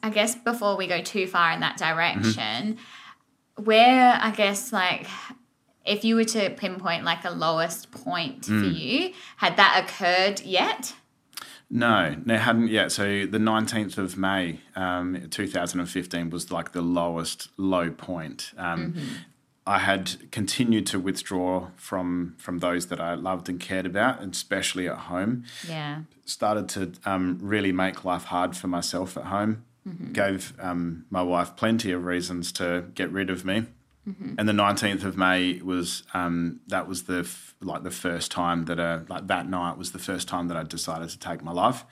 [0.03, 2.77] I guess before we go too far in that direction,
[3.55, 5.07] where I guess like
[5.85, 10.93] if you were to pinpoint like a lowest point for you, had that occurred yet?
[11.69, 12.91] No, they hadn't yet.
[12.91, 18.51] So the 19th of May, um, 2015 was like the lowest low point.
[18.57, 18.95] Um,
[19.67, 24.87] I had continued to withdraw from from those that I loved and cared about, especially
[24.87, 25.43] at home.
[25.67, 26.01] Yeah.
[26.25, 29.63] Started to um, really make life hard for myself at home.
[30.11, 33.65] Gave um, my wife plenty of reasons to get rid of me.
[34.37, 38.63] And the 19th of May was um, that was the f- like the first time
[38.65, 41.51] that uh, like that night was the first time that I decided to take my
[41.51, 41.83] life.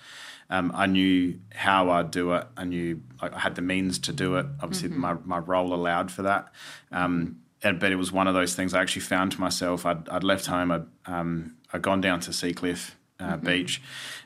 [0.49, 2.47] Um, I knew how I'd do it.
[2.55, 4.45] I knew like, I had the means to do it.
[4.61, 6.53] Obviously, my, my role allowed for that.
[6.91, 9.85] Um, and, but it was one of those things I actually found to myself.
[9.85, 10.71] I'd, I'd left home.
[10.71, 13.81] I'd, um, I'd gone down to Seacliff uh, Beach,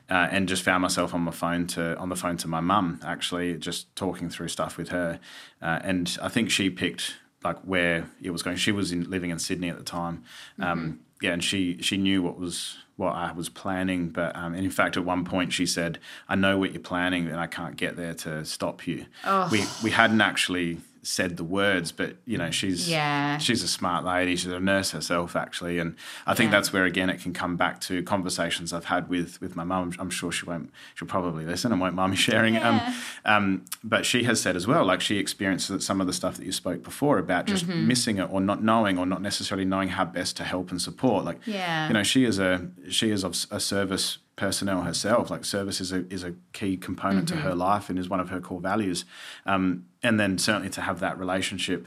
[0.08, 3.00] uh, and just found myself on my phone to on the phone to my mum
[3.04, 5.20] actually, just talking through stuff with her.
[5.62, 8.56] Uh, and I think she picked like where it was going.
[8.56, 10.24] She was in, living in Sydney at the time.
[10.58, 14.08] Um, yeah, and she she knew what was what I was planning.
[14.08, 17.28] But um, and in fact, at one point she said, "I know what you're planning,
[17.28, 19.06] and I can't get there to stop you."
[19.52, 23.38] We we hadn't actually said the words, but you know she's Yeah.
[23.38, 24.36] she's a smart lady.
[24.36, 25.96] She's a nurse herself, actually, and
[26.26, 26.58] I think Yeah.
[26.58, 29.92] that's where again it can come back to conversations I've had with with my mum.
[29.98, 30.70] I'm sure she won't.
[30.94, 32.62] She'll probably listen and won't mind me sharing it.
[32.62, 32.94] Yeah.
[33.24, 36.36] Um, um, but she has said as well, like she experienced some of the stuff
[36.36, 37.86] that you spoke before about just Mm-hmm.
[37.88, 41.24] missing it or not knowing or not necessarily knowing how best to help and support.
[41.24, 41.88] Like, Yeah.
[41.88, 45.30] you know, she is a she is of a service personnel herself.
[45.30, 47.36] Like, service is a is a key component Mm-hmm.
[47.36, 49.04] to her life and is one of her core values.
[49.46, 51.86] Um, and then certainly to have that relationship.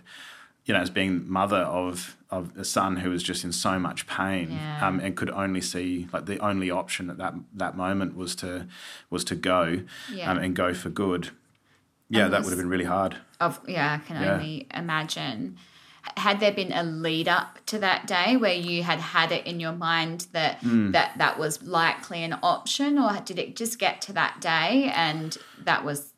[0.66, 4.08] You know, as being mother of of a son who was just in so much
[4.08, 4.88] pain, Yeah.
[4.88, 7.34] um, and could only see like the only option at that
[7.64, 8.68] that moment was to
[9.10, 9.64] was to go
[10.14, 10.32] Yeah.
[10.32, 11.24] um, and go for good.
[12.10, 13.18] Yeah, And that would have been really hard.
[13.39, 14.34] Of yeah, I can Yeah.
[14.36, 15.58] only imagine.
[16.18, 19.59] Had there been a lead up to that day where you had had it in
[19.59, 20.91] your mind that Hmm.
[20.91, 25.38] that that was likely an option, or did it just get to that day and
[25.64, 26.12] that was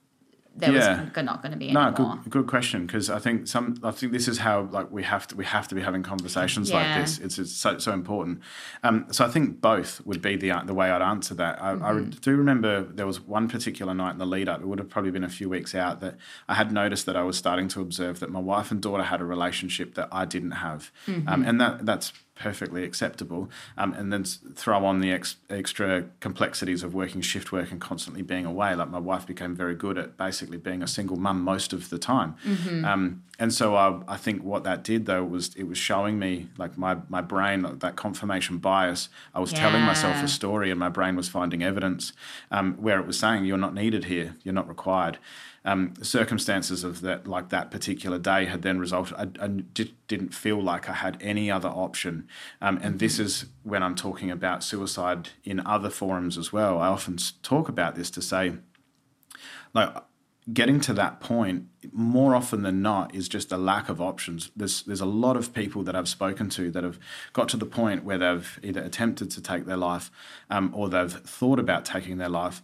[0.57, 1.01] there Yeah.
[1.03, 2.85] was not going to be No, good, good question.
[2.85, 5.67] Because I think some, I think this is how like we have to, we have
[5.67, 6.77] to be having conversations Yeah.
[6.77, 7.19] like this.
[7.19, 8.39] It's, it's so so important.
[8.83, 11.61] Um, so I think both would be the the way I'd answer that.
[11.61, 12.09] I, I Mm-hmm.
[12.21, 14.61] do remember there was one particular night in the lead up.
[14.61, 16.15] It would have probably been a few weeks out that
[16.47, 19.19] I had noticed that I was starting to observe that my wife and daughter had
[19.21, 21.27] a relationship that I didn't have, Mm-hmm.
[21.27, 23.49] um, and that that's perfectly acceptable.
[23.77, 28.21] Um, and then throw on the ex- extra complexities of working shift work and constantly
[28.21, 28.75] being away.
[28.75, 31.97] Like my wife became very good at basically being a single mum most of the
[31.97, 32.35] time.
[32.85, 36.47] Um, and so I, I think what that did though was it was showing me
[36.57, 40.89] like my, my brain that confirmation bias i was telling myself a story and my
[40.89, 42.13] brain was finding evidence
[42.51, 45.17] um, where it was saying you're not needed here you're not required
[45.65, 50.33] um, circumstances of that like that particular day had then resulted i, I di- didn't
[50.33, 52.27] feel like i had any other option.
[52.61, 56.79] Um, and this is when i'm talking about suicide in other forums as well.
[56.79, 58.53] I often talk about this to say
[59.73, 59.93] like
[60.53, 64.51] getting to that point more often than not is just a lack of options.
[64.55, 66.99] There's there's a lot of people that I've spoken to that have
[67.33, 70.11] got to the point where they've either attempted to take their life
[70.49, 72.61] um, or they've thought about taking their life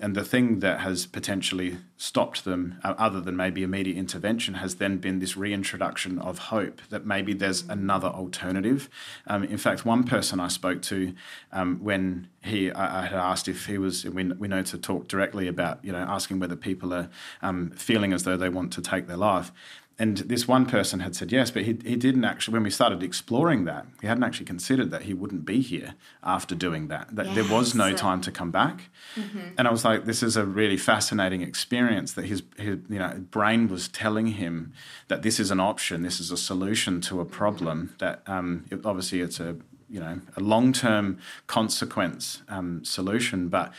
[0.00, 4.76] and the thing that has potentially stopped them, uh, other than maybe immediate intervention, has
[4.76, 8.90] then been this reintroduction of hope that maybe there's another alternative.
[9.28, 11.14] Um, in fact, one person I spoke to
[11.52, 15.06] um, when he, I, I had asked if he was, we, we know to talk
[15.06, 17.08] directly about, you know, asking whether people are
[17.40, 19.52] um, feeling as though they want to take their life.
[19.96, 23.00] And this one person had said yes, but he, he didn't actually, when we started
[23.02, 27.32] exploring that, he hadn't actually considered that he wouldn't be here after doing that, that
[27.36, 28.90] there was no time to come back.
[29.56, 33.24] And I was like, this is a really fascinating experience that his, his you know
[33.30, 34.72] brain was telling him
[35.06, 37.94] that this is an option, this is a solution to a problem.
[37.98, 39.56] That um, it, obviously it's a
[39.88, 43.72] you know a long term consequence um, solution, but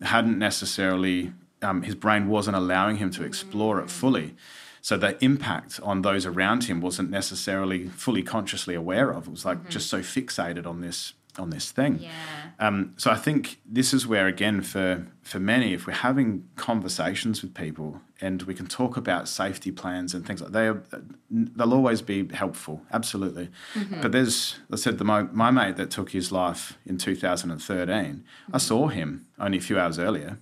[0.00, 1.32] hadn't necessarily
[1.62, 4.34] um, his brain wasn't allowing him to explore it fully.
[4.82, 9.26] So the impact on those around him wasn't necessarily fully consciously aware of.
[9.26, 9.68] It was like mm-hmm.
[9.68, 12.00] just so fixated on this on this thing.
[12.00, 12.10] Yeah.
[12.58, 17.42] Um, so I think this is where, again, for for many, if we're having conversations
[17.42, 20.82] with people and we can talk about safety plans and things like they, are,
[21.30, 23.48] they'll always be helpful, absolutely.
[23.74, 24.00] Mm-hmm.
[24.00, 28.02] But there's, I said, the, my, my mate that took his life in 2013, I
[28.02, 28.58] mm-hmm.
[28.58, 30.38] saw him only a few hours earlier.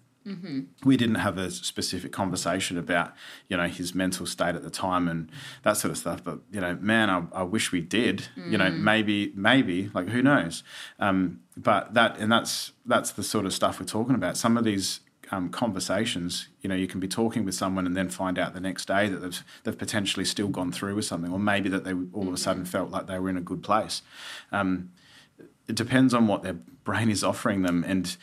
[0.85, 3.13] We didn't have a specific conversation about,
[3.49, 5.31] you know, his mental state at the time and
[5.63, 6.23] that sort of stuff.
[6.23, 8.29] But you know, man, I, I wish we did.
[8.51, 10.63] You know, maybe, maybe, like who knows?
[10.99, 14.37] Um, but that and that's that's the sort of stuff we're talking about.
[14.37, 15.01] Some of these
[15.31, 18.61] um, conversations, you know, you can be talking with someone and then find out the
[18.61, 21.93] next day that they've they've potentially still gone through with something, or maybe that they
[22.13, 24.03] all of a sudden felt like they were in a good place.
[24.53, 24.91] Um,
[25.67, 26.55] it depends on what their
[26.85, 28.17] brain is offering them and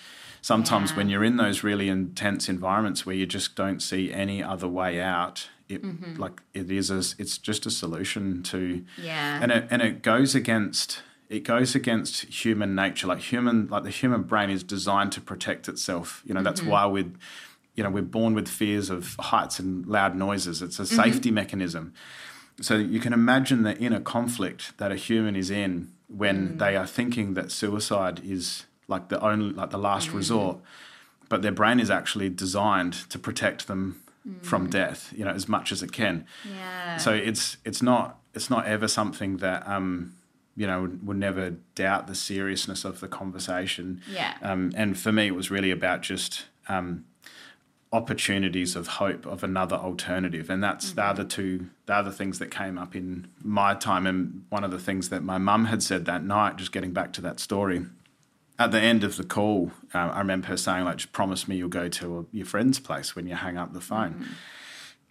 [0.45, 0.97] sometimes Yeah.
[0.97, 5.01] when you're in those really intense environments where you just don't see any other way
[5.01, 6.21] out it mm-hmm.
[6.21, 9.39] like it is a, it's just a solution to Yeah.
[9.41, 13.07] and it and it goes against it goes against human nature.
[13.07, 16.21] Like human like the human brain is designed to protect itself.
[16.25, 16.69] You know that's mm-hmm.
[16.69, 17.11] why we're
[17.73, 20.61] you know we're born with fears of heights and loud noises.
[20.61, 21.01] It's a mm-hmm.
[21.01, 21.93] safety mechanism.
[22.61, 26.59] So you can imagine the inner conflict that a human is in when mm.
[26.59, 30.57] they are thinking that suicide is like the only like the last resort.
[31.27, 34.01] But their brain is actually designed to protect them
[34.41, 36.25] from death you know as much as it can.
[36.51, 36.97] Yeah.
[36.97, 40.15] so it's it's not it's not ever something that um
[40.55, 44.01] you know would, would never doubt the seriousness of the conversation.
[44.11, 44.33] Yeah.
[44.41, 47.05] um, and for me it was really about just um,
[47.95, 50.49] opportunities of hope of another alternative.
[50.49, 54.05] And that's the other two the other things that came up in my time.
[54.07, 57.13] And one of the things that my mum had said that night just getting back
[57.13, 57.85] to that story
[58.57, 61.57] at the end of the call uh, i remember her saying like just promise me
[61.57, 64.25] you'll go to a, your friend's place when you hang up the phone.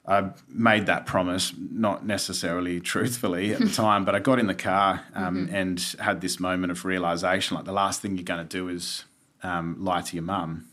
[0.06, 4.54] I made that promise, not necessarily truthfully at the time, but I got in the
[4.54, 8.56] car um, and had this moment of realization like the last thing you're going to
[8.56, 9.04] do is
[9.42, 10.66] um, lie to your mum.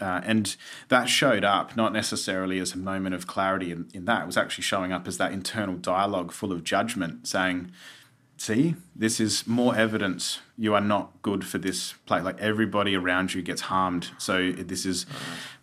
[0.00, 0.56] Uh, and
[0.88, 4.36] that showed up not necessarily as a moment of clarity in, in that, it was
[4.36, 7.72] actually showing up as that internal dialogue full of judgment saying,
[8.36, 12.20] see, this is more evidence you are not good for this play.
[12.20, 14.10] Like everybody around you gets harmed.
[14.18, 15.06] So this is,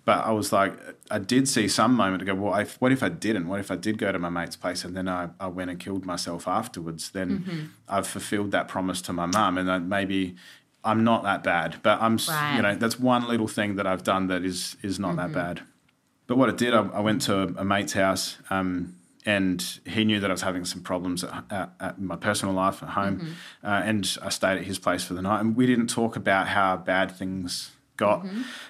[0.06, 0.74] but I was like,
[1.12, 3.48] I did see some moment to go, well, if, what if I didn't?
[3.48, 5.80] What if I did go to my mate's place and then I, I went and
[5.80, 7.12] killed myself afterwards?
[7.12, 10.36] Then I've fulfilled that promise to my mum and then maybe
[10.84, 12.56] I'm not that bad, but I'm, Right.
[12.56, 15.62] you know, that's one little thing that I've done that is, is not that bad.
[16.28, 18.96] But what it did, I, I went to a, a mate's house, um,
[19.26, 22.82] and he knew that I was having some problems at, at, at my personal life
[22.82, 25.42] at home, uh, and I stayed at his place for the night.
[25.42, 28.26] And we didn't talk about how bad things got.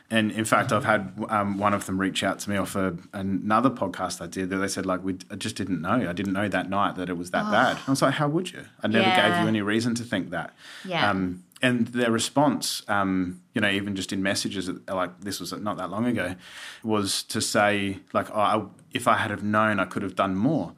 [0.10, 2.98] And in fact, I've had um, one of them reach out to me off a,
[3.14, 6.10] another podcast I did that they said like we I just didn't know.
[6.10, 7.78] I didn't know that night that it was that bad.
[7.88, 8.66] I was like, how would you?
[8.82, 10.54] I never gave you any reason to think that.
[10.84, 11.10] Yeah.
[11.10, 15.78] Um, and their response, um, you know, even just in messages, like this was not
[15.78, 16.36] that long ago,
[16.84, 20.36] was to say like, oh, I, if I had have known, I could have done
[20.36, 20.74] more.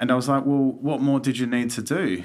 [0.00, 2.24] And I was like, well, what more did you need to do?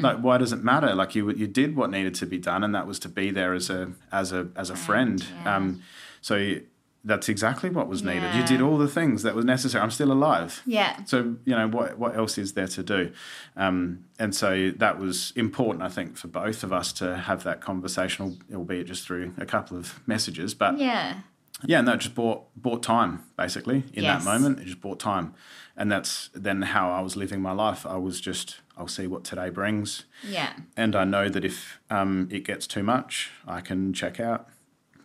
[0.00, 0.96] Like, why does it matter?
[0.96, 3.54] Like, you you did what needed to be done, and that was to be there
[3.54, 5.24] as a as a as a friend.
[5.44, 5.56] yeah.
[5.56, 5.82] Um,
[6.20, 6.56] so
[7.04, 8.34] that's exactly what was needed.
[8.34, 9.80] You did all the things that was necessary.
[9.82, 10.60] I'm still alive.
[10.66, 11.04] Yeah.
[11.04, 13.12] So you know what what else is there to do,
[13.56, 17.60] um, and so that was important, I think, for both of us to have that
[17.60, 20.52] conversation, albeit just through a couple of messages.
[20.52, 21.20] But Yeah.
[21.66, 24.24] Yeah, and that just bought bought time basically in Yes.
[24.24, 24.60] that moment.
[24.60, 25.34] It just bought time,
[25.76, 27.84] and that's then how I was living my life.
[27.86, 30.52] I was just I'll see what today brings, Yeah.
[30.76, 34.48] and I know that if um, it gets too much, I can check out.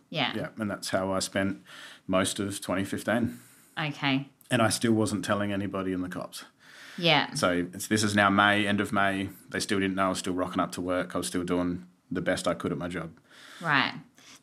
[0.08, 0.32] Yeah.
[0.34, 1.62] Yeah, and that's how I spent
[2.06, 3.38] most of 2015,
[3.78, 4.28] Okay.
[4.50, 6.44] and I still wasn't telling anybody in the cops.
[6.96, 7.34] Yeah.
[7.34, 9.28] So it's, this is now May, end of May.
[9.50, 11.14] They still didn't know I was still rocking up to work.
[11.14, 13.10] I was still doing the best I could at my job.
[13.60, 13.92] Right.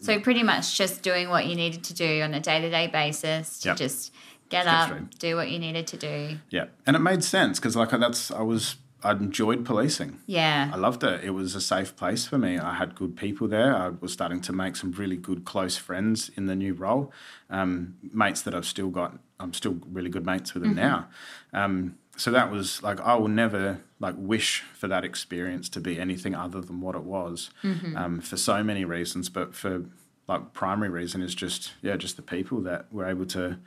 [0.04, 2.88] So pretty much just doing what you needed to do on a day to day
[2.88, 3.78] basis to Yep.
[3.78, 4.12] just
[4.49, 5.08] get Get up, through.
[5.20, 6.38] do what you needed to do.
[6.49, 8.76] Yeah, and it made sense because like that's I was
[9.06, 10.20] I enjoyed policing.
[10.28, 11.24] Yeah, I loved it.
[11.24, 12.58] It was a safe place for me.
[12.58, 13.76] I had good people there.
[13.76, 17.12] I was starting to make some really good close friends in the new role.
[17.49, 19.18] Um, mates that I've still got.
[19.41, 21.08] I'm still really good mates with them now.
[21.51, 25.99] Um, so that was like I will never like wish for that experience to be
[25.99, 27.49] anything other than what it was.
[27.64, 29.86] Um, for so many reasons, but for
[30.28, 33.57] like primary reason is just yeah just the people that we're able to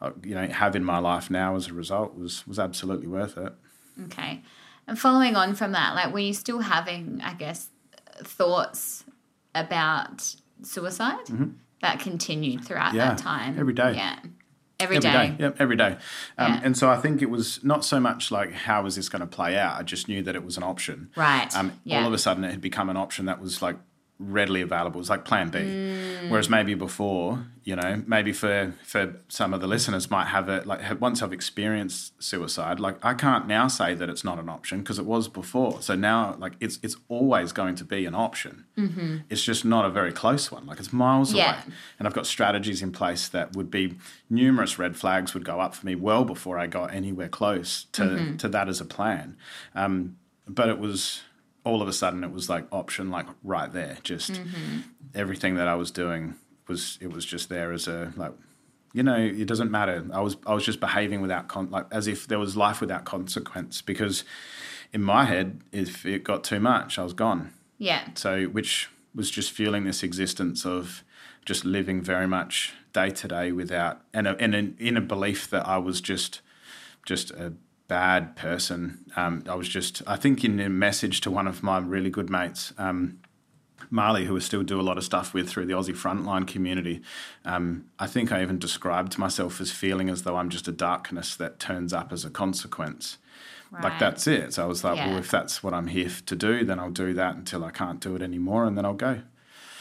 [0.00, 3.36] uh, you know have in my life now as a result was was absolutely worth
[3.38, 3.52] it.
[4.04, 4.42] Okay.
[4.88, 7.68] And following on from that, like, were you still having, I guess,
[8.18, 9.04] thoughts
[9.54, 11.26] about suicide
[11.82, 12.96] that continued throughout Mm-hmm.
[12.96, 13.58] Yeah, that time?
[13.58, 13.94] every day.
[13.94, 14.18] Yeah.
[14.82, 15.28] Every Every day.
[15.30, 15.36] day.
[15.38, 15.96] Yep, every day.
[16.38, 16.60] Um, Yeah.
[16.64, 19.26] And so I think it was not so much like how is this going to
[19.26, 19.78] play out.
[19.78, 21.10] I just knew that it was an option.
[21.16, 21.54] Right.
[21.56, 22.00] Um, yeah.
[22.00, 23.76] All of a sudden, it had become an option that was like
[24.22, 25.00] readily available.
[25.00, 25.58] It's like Plan B.
[25.58, 26.30] Mm.
[26.30, 30.66] Whereas maybe before, you know, maybe for for some of the listeners might have it
[30.66, 34.48] like have- once I've experienced suicide, like I can't now say that it's not an
[34.48, 35.82] option because it was before.
[35.82, 38.64] So now, like it's it's always going to be an option.
[38.78, 39.16] Mm-hmm.
[39.30, 40.64] It's just not a very close one.
[40.66, 41.54] Like it's miles Yeah.
[41.62, 41.74] away.
[41.98, 43.96] And I've got strategies in place that would be
[44.30, 48.02] numerous red flags would go up for me well before I got anywhere close to,
[48.02, 48.36] Mm-hmm.
[48.38, 49.36] to that as a plan.
[49.74, 50.16] Um,
[50.48, 51.22] but it was
[51.64, 53.98] all of a sudden it was like option like right there.
[54.02, 54.78] Just Mm-hmm.
[55.14, 56.34] everything that I was doing
[56.68, 58.32] was it was just there as a like
[58.92, 60.04] you know it doesn't matter.
[60.12, 63.04] I was I was just behaving without con- like as if there was life without
[63.04, 64.24] consequence because
[64.92, 67.52] in my head if it got too much I was gone.
[67.78, 68.08] yeah.
[68.14, 71.02] So, which was just feeling this existence of
[71.44, 75.50] just living very much day to day without, and, a, and in, in a belief
[75.50, 76.40] that I was just,
[77.04, 77.52] just a
[77.88, 79.04] bad person.
[79.16, 82.30] Um, I was just, I think, in a message to one of my really good
[82.30, 83.18] mates, um,
[83.90, 87.02] Marley, who I still do a lot of stuff with through the Aussie Frontline community.
[87.44, 91.36] Um, I think I even described myself as feeling as though I'm just a darkness
[91.36, 93.18] that turns up as a consequence.
[93.82, 94.52] Like that's it.
[94.52, 95.08] So I was like, Yeah.
[95.08, 98.00] well, if that's what I'm here to do, then I'll do that until I can't
[98.00, 99.20] do it anymore, and then I'll go.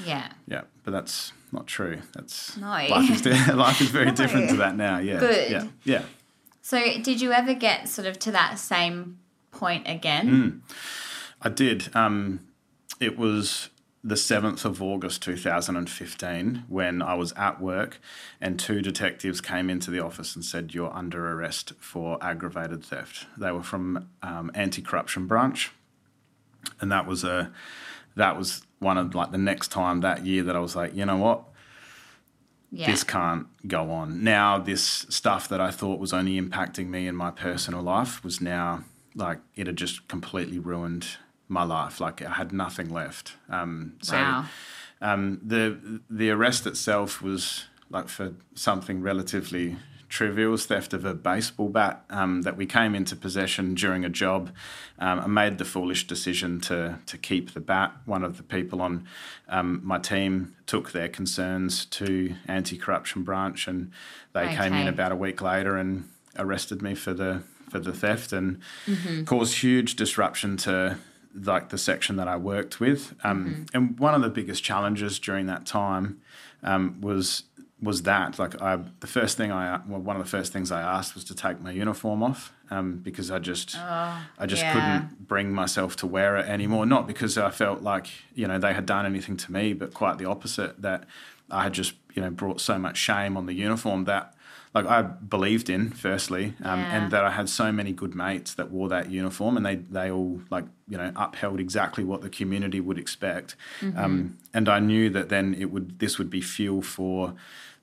[0.05, 0.31] Yeah.
[0.47, 1.99] Yeah, but that's not true.
[2.13, 2.67] That's No.
[2.67, 4.13] life is life is very No.
[4.15, 4.99] different to that now.
[4.99, 5.51] Yeah, Good.
[5.51, 6.03] Yeah, yeah.
[6.71, 9.19] So, did you ever get sort of to that same
[9.51, 9.93] point Mm.
[9.93, 10.61] again?
[11.41, 11.93] I did.
[11.93, 12.39] Um,
[12.97, 13.67] it was
[14.01, 17.99] the 7th of August 2015 when I was at work
[18.39, 23.25] and two detectives came into the office and said, You're under arrest for aggravated theft.
[23.37, 25.71] They were from um, anti corruption branch.
[26.79, 27.51] And that was a
[28.15, 31.05] that was one of like the next time that year that I was like, you
[31.05, 31.43] know what?
[32.71, 32.89] Yeah.
[32.89, 34.23] this can't go on.
[34.23, 38.39] Now, this stuff that I thought was only impacting me in my personal life was
[38.39, 41.05] now like it had just completely ruined
[41.47, 41.99] my life.
[41.99, 43.35] Like I had nothing left.
[43.49, 44.45] Um, so wow.
[45.01, 49.75] um, the the arrest itself was like for something relatively
[50.11, 54.09] trivial, was theft of a baseball bat um, that we came into possession during a
[54.09, 54.51] job.
[54.99, 57.91] Um, I made the foolish decision to to keep the bat.
[58.05, 59.07] One of the people on
[59.49, 63.91] um, my team took their concerns to anti-corruption branch, and
[64.33, 66.03] they came in about a week later and
[66.37, 68.59] arrested me for the for the theft and
[69.25, 70.97] caused huge disruption to
[71.33, 73.15] like the section that I worked with.
[73.23, 76.21] Um, And one of the biggest challenges during that time
[76.63, 77.43] um, was
[77.81, 80.81] was that like I the first thing I well one of the first things I
[80.81, 84.73] asked was to take my uniform off um, because I just I just yeah.
[84.73, 86.85] couldn't bring myself to wear it anymore.
[86.85, 90.17] Not because I felt like you know they had done anything to me, but quite
[90.19, 90.81] the opposite.
[90.81, 91.05] That
[91.49, 94.35] I had just you know brought so much shame on the uniform that
[94.73, 96.95] like I believed in firstly, um, Yeah.
[96.95, 100.09] and that I had so many good mates that wore that uniform, and they they
[100.09, 103.55] all like you know upheld exactly what the community would expect,
[103.97, 107.33] um, and I knew that then it would this would be fuel for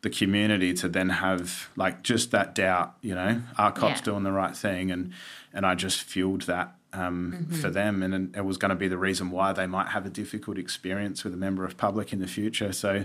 [0.03, 4.05] the community to then have like just that doubt, you know, are cops Yeah.
[4.05, 5.13] doing the right thing, and
[5.53, 8.89] and I just fueled that um, for them, and, and it was going to be
[8.89, 12.21] the reason why they might have a difficult experience with a member of public in
[12.21, 12.73] the future.
[12.73, 13.05] So,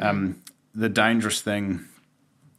[0.00, 0.42] um,
[0.74, 1.86] the dangerous thing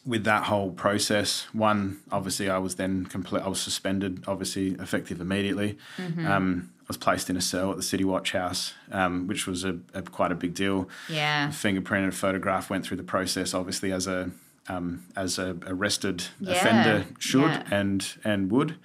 [0.06, 3.42] with that whole process, one obviously I was then complete.
[3.44, 5.78] I was suspended, obviously effective immediately.
[6.26, 9.64] Um, I was placed in a cell at the City Watch House, um, which was
[9.64, 10.90] a, a quite a big deal.
[11.10, 11.48] Yeah.
[11.48, 14.32] Fingerprinted photograph went through the process, obviously as a
[14.68, 17.64] um, as a arrested Yeah, offender should yeah.
[17.72, 18.76] and and would.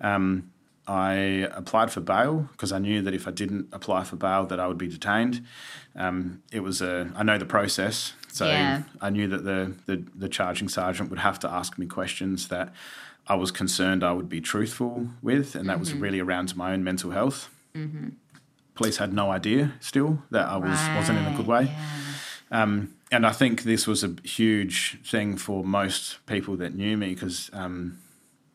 [0.00, 0.50] Um,
[0.88, 4.60] I applied for bail because I knew that if I didn't apply for bail, that
[4.60, 5.44] I would be detained.
[5.96, 8.82] Um, it was a I know the process, so Yeah.
[9.00, 12.72] I knew that the, the the charging sergeant would have to ask me questions that
[13.28, 16.00] I was concerned I would be truthful with, and that was Mm-hmm.
[16.00, 17.50] really around my own mental health.
[18.74, 21.64] Police had no idea still that I was wasn't in a good way.
[22.50, 22.62] Yeah.
[22.62, 27.14] Um, and I think this was a huge thing for most people that knew me
[27.14, 27.98] because, um,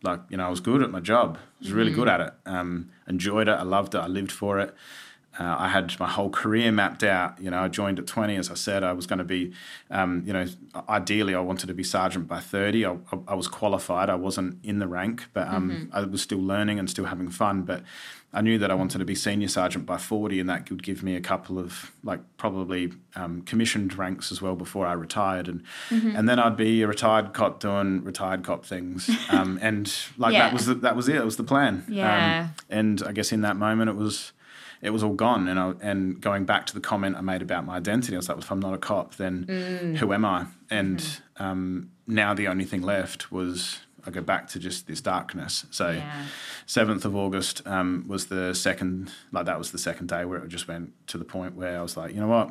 [0.04, 1.38] like, you know, I was good at my job.
[1.38, 2.34] I was really good at it.
[2.46, 3.54] Um, enjoyed it.
[3.54, 4.00] I loved it.
[4.00, 4.76] I lived for it.
[5.40, 7.40] Uh, I had my whole career mapped out.
[7.40, 8.84] You know, I joined at 20, as I said.
[8.84, 9.54] I was going to be,
[9.90, 10.46] um, you know,
[10.90, 12.86] ideally, I wanted to be sergeant by 30.
[12.86, 12.98] I, I,
[13.30, 14.10] I was qualified.
[14.10, 17.62] I wasn't in the rank, but um, I was still learning and still having fun.
[17.62, 17.84] But
[18.34, 21.02] I knew that I wanted to be senior sergeant by 40, and that would give
[21.02, 25.48] me a couple of, like, probably um, commissioned ranks as well before I retired.
[25.48, 29.10] And, and then I'd be a retired cop doing retired cop things.
[29.32, 30.40] Um, and, like, Yeah.
[30.48, 31.16] that was the, that was it.
[31.16, 31.86] It was the plan.
[31.88, 32.48] Yeah.
[32.50, 34.34] Um, and I guess in that moment, it was
[34.82, 35.48] it was all gone.
[35.48, 38.28] And I, and going back to the comment I made about my identity, I was
[38.30, 39.98] like, well, if I'm not a cop, then Mm.
[39.98, 40.46] who am I?
[40.70, 41.44] And Mm-hmm.
[41.44, 45.66] um, now the only thing left was I go back to just this darkness.
[45.70, 46.26] So Yeah.
[46.66, 50.48] seventh of August um, was the second, like that was the second day where it
[50.50, 52.50] just went to the point where I was like, you know what,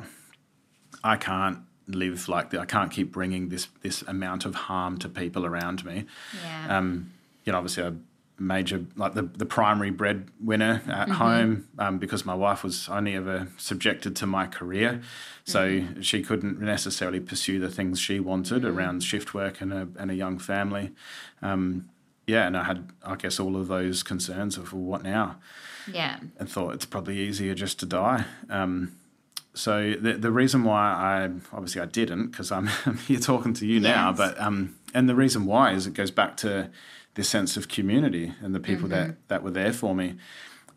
[1.03, 2.61] I can't live like that.
[2.61, 6.05] I can't keep bringing this this amount of harm to people around me
[6.43, 6.77] Yeah.
[6.77, 7.11] um,
[7.43, 7.93] you know, obviously a
[8.41, 13.47] major like the, the primary breadwinner at home um, because my wife was only ever
[13.57, 15.01] subjected to my career,
[15.43, 20.11] so she couldn't necessarily pursue the things she wanted around shift work and a and
[20.11, 20.91] a young family.
[21.41, 21.89] Um,
[22.27, 25.37] yeah, and I had I guess all of those concerns of well, what now,
[25.91, 26.19] yeah.
[26.37, 28.25] and thought it's probably easier just to die.
[28.49, 28.97] Um,
[29.53, 33.65] so the the reason why I obviously I didn't because I'm, I'm here talking to
[33.65, 36.69] you now, but um, and the reason why is it goes back to
[37.15, 39.07] this sense of community and the people Mm-hmm.
[39.09, 40.15] that that were there for me.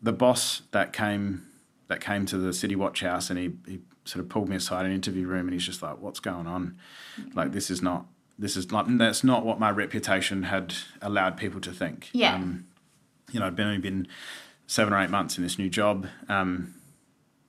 [0.01, 1.45] The boss that came
[1.87, 4.81] that came to the City Watch House and he, he sort of pulled me aside
[4.81, 6.77] in an interview room and he's just like, "What's going on?
[7.33, 8.05] Like this is not."
[8.37, 8.85] This is not.
[8.97, 12.09] That's not what my reputation had allowed people to think.
[12.11, 12.35] Yeah.
[12.35, 12.65] Um,
[13.31, 14.07] you know, I'd been only been
[14.67, 16.07] seven or eight months in this new job.
[16.27, 16.73] Um,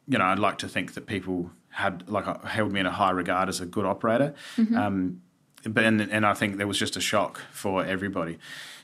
[0.07, 2.93] you know, I'd like to think that people had like uh, held me in a
[2.93, 4.33] high regard as a good operator.
[4.77, 5.23] Um,
[5.69, 8.39] but and, and I think there was just a shock for everybody,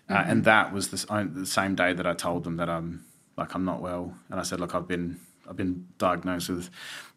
[0.09, 3.05] uh, and that was the, I- the same day that I told them that I'm
[3.37, 6.71] like I'm not well, and I said, look, I've been I've been diagnosed with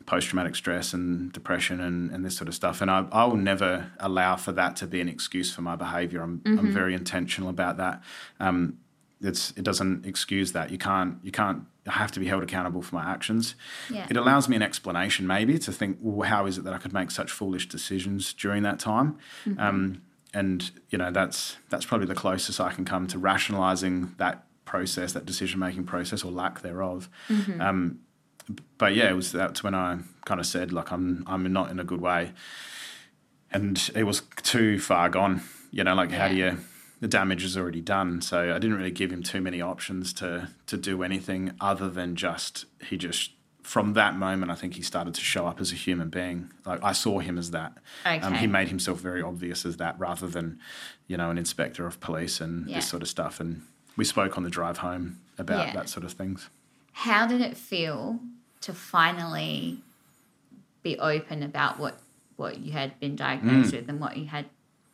[0.06, 3.38] post traumatic stress and depression and, and this sort of stuff, and I, I will
[3.38, 6.22] never allow for that to be an excuse for my behaviour.
[6.22, 8.02] I'm I'm very intentional about that.
[8.40, 8.78] Um,
[9.22, 10.70] it's it doesn't excuse that.
[10.72, 13.56] You can't you can't I have to be held accountable for my actions.
[13.92, 14.08] Yeah.
[14.10, 16.94] It allows me an explanation maybe to think, well, how is it that I could
[16.94, 19.18] make such foolish decisions during that time?
[19.58, 20.02] Um,
[20.36, 25.14] and you know that's that's probably the closest I can come to rationalizing that process,
[25.14, 27.10] that decision making process or lack thereof.
[27.62, 28.00] Um,
[28.78, 31.80] but yeah, it was that's when I kind of said like I'm I'm not in
[31.80, 32.34] a good way,
[33.52, 35.42] and it was too far gone.
[35.72, 36.58] You know, like how do you?
[37.02, 40.50] The damage is already done, so I didn't really give him too many options to
[40.68, 43.32] to do anything other than just he just
[43.66, 46.52] from that moment I think he started to show up as a human being.
[46.66, 47.74] Like I saw him as that.
[48.06, 48.38] Um, Okay.
[48.38, 50.60] he made himself very obvious as that rather than
[51.08, 52.76] you know an inspector of police and Yeah.
[52.78, 53.40] this sort of stuff.
[53.40, 53.64] And
[53.98, 55.74] we spoke on the drive home about Yeah.
[55.74, 56.50] that sort of things.
[56.94, 58.20] How did it feel
[58.62, 59.82] to finally
[60.84, 62.00] be open about what
[62.38, 63.78] what you had been diagnosed Mm.
[63.80, 64.46] with and what you had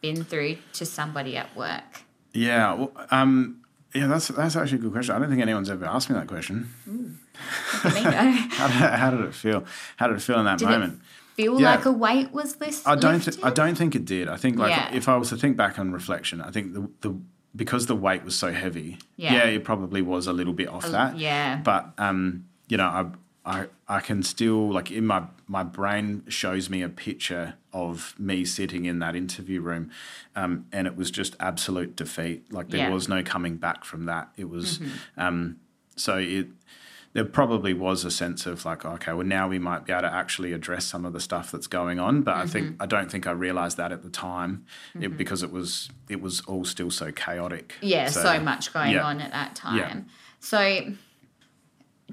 [0.02, 2.04] been through to somebody at work?
[2.34, 3.58] Yeah, well, um,
[3.94, 5.14] yeah, that's that's actually a good question.
[5.16, 6.70] I don't think anyone's ever asked me that question.
[6.86, 7.12] Know.
[7.36, 9.64] How did, how did it feel?
[9.98, 10.94] How did it feel in that Did moment?
[11.02, 11.72] it feel Yeah.
[11.72, 12.86] like a weight was this?
[12.86, 13.22] I don't.
[13.22, 14.28] Th- I don't think it did.
[14.28, 14.94] I think like Yeah.
[14.94, 17.16] if I was to think back on reflection, I think the the
[17.56, 18.98] because the weight was so heavy.
[19.18, 19.44] Yeah.
[19.46, 21.18] it probably was a little bit off that.
[21.18, 21.58] yeah.
[21.64, 23.06] But um, you know, I
[23.46, 28.46] I I can still like in my my brain shows me a picture of me
[28.46, 29.90] sitting in that interview room,
[30.36, 32.52] um, and it was just absolute defeat.
[32.54, 32.90] Like there Yeah.
[32.94, 34.30] was no coming back from that.
[34.38, 35.20] It was Mm-hmm.
[35.22, 35.56] um,
[35.96, 36.48] so it
[37.14, 40.14] there probably was a sense of like, okay, well now we might be able to
[40.14, 42.22] actually address some of the stuff that's going on.
[42.22, 42.82] But I think Mm-hmm.
[42.82, 44.66] I don't think I realised that at the time,
[45.00, 47.76] it, because it was it was all still so chaotic.
[47.82, 49.04] Yeah, so, much going yeah.
[49.04, 49.78] on at that time.
[49.78, 50.00] Yeah.
[50.40, 50.94] So,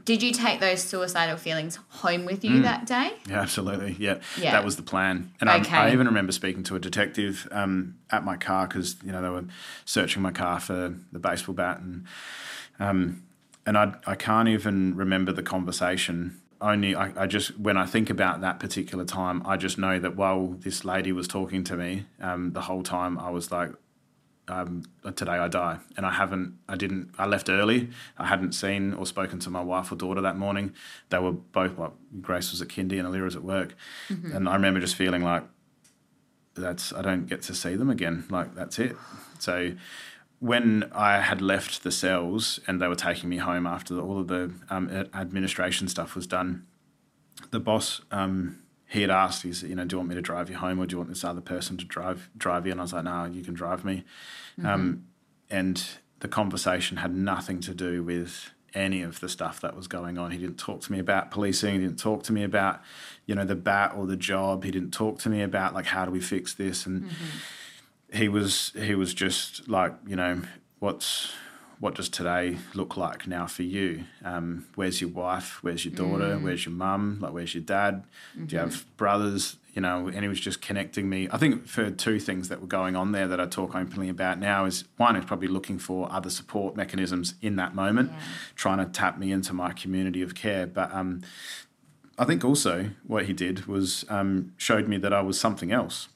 [0.05, 3.11] Did you take those suicidal feelings home with you that day?
[3.28, 3.96] Yeah, absolutely.
[3.99, 4.53] Yeah, Yeah.
[4.53, 5.32] that was the plan.
[5.40, 5.76] And Okay.
[5.76, 9.20] I, I even remember speaking to a detective um, at my car because you know
[9.22, 9.44] they were
[9.84, 12.05] searching my car for the baseball bat, and
[12.80, 13.22] um,
[13.68, 16.40] and I I can't even remember the conversation.
[16.60, 20.16] Only I, I just when I think about that particular time, I just know that
[20.16, 23.70] while this lady was talking to me, um, the whole time I was like,
[24.48, 25.78] um, today I die.
[25.96, 27.90] And I haven't, I didn't, I left early.
[28.16, 30.72] I hadn't seen or spoken to my wife or daughter that morning.
[31.10, 33.74] They were both, well, Grace was at kindy and Alira was at work.
[34.34, 35.44] And I remember just feeling like,
[36.54, 38.24] that's, I don't get to see them again.
[38.30, 38.96] Like, that's it.
[39.38, 39.74] So
[40.41, 44.20] when I had left the cells and they were taking me home after the, all
[44.20, 46.66] of the um, administration stuff was done,
[47.51, 50.49] the boss, um, he had asked, he's, you know, do you want me to drive
[50.49, 52.72] you home or do you want this other person to drive drive you?
[52.72, 54.05] And I was like, no, you can drive me.
[54.64, 55.05] Um,
[55.51, 55.84] and
[56.20, 60.30] the conversation had nothing to do with any of the stuff that was going on.
[60.30, 61.74] He didn't talk to me about policing.
[61.74, 62.80] He didn't talk to me about,
[63.26, 64.64] you know, the bat or the job.
[64.64, 66.86] He didn't talk to me about like how do we fix this.
[66.86, 67.11] And
[68.12, 70.42] he was he was just like, you know,
[70.78, 71.32] what's
[71.80, 74.02] what does today look like now for you?
[74.24, 75.62] Um, where's your wife?
[75.62, 76.36] Where's your daughter?
[76.36, 77.18] Where's your mum?
[77.20, 78.02] Like, where's your dad?
[78.46, 79.56] Do you have brothers?
[79.74, 81.28] You know, and he was just connecting me.
[81.30, 84.40] I think for two things that were going on there that I talk openly about
[84.40, 88.18] now is one is probably looking for other support mechanisms in that moment, Yeah.
[88.56, 90.66] trying to tap me into my community of care.
[90.66, 91.22] But um,
[92.18, 96.09] I think also what he did was um, showed me that I was something else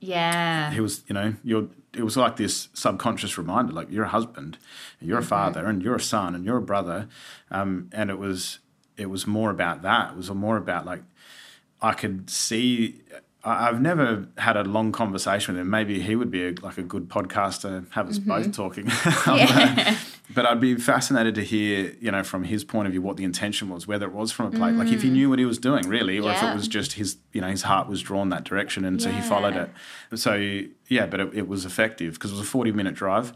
[0.00, 0.70] Yeah.
[0.70, 4.58] he was you know you're it was like this subconscious reminder like you're a husband
[5.00, 5.28] and you're a mm-hmm.
[5.28, 7.08] father and you're a son and you're a brother
[7.50, 8.60] um, and it was
[8.96, 11.02] it was more about that it was more about like
[11.80, 13.00] i could see
[13.44, 15.70] I- I've never had a long conversation with him.
[15.70, 18.28] Maybe he would be a, like a good podcaster, have us mm-hmm.
[18.28, 18.90] both talking.
[19.26, 19.96] Um,
[20.38, 20.42] Yeah.
[20.42, 23.24] but I'd be fascinated to hear, you know, from his point of view, what the
[23.24, 25.58] intention was, whether it was from a place, like if he knew what he was
[25.58, 28.44] doing, really, or if it was just his, you know, his heart was drawn that
[28.44, 29.70] direction, and so he followed it.
[30.18, 30.34] So
[30.88, 33.32] yeah, but it, it was effective because it was a forty-minute drive.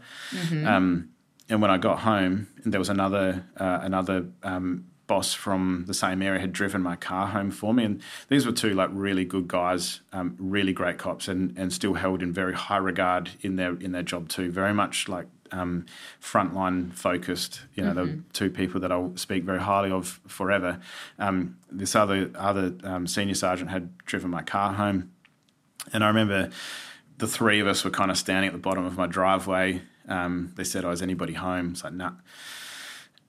[0.65, 1.09] Um,
[1.49, 5.93] and when I got home, and there was another uh, another um, boss from the
[5.93, 9.25] same area had driven my car home for me, and these were two like really
[9.25, 13.57] good guys, um, really great cops, and and still held in very high regard in
[13.57, 14.49] their in their job too.
[14.51, 15.85] Very much like um,
[16.21, 17.61] frontline focused.
[17.75, 20.79] You know, the two people that I'll speak very highly of forever.
[21.19, 25.11] Um, this other other um, senior sergeant had driven my car home,
[25.93, 26.49] and I remember
[27.17, 29.81] the three of us were kind of standing at the bottom of my driveway.
[30.07, 32.13] Um, they said, "Oh, is anybody home?" It's like, "Nah."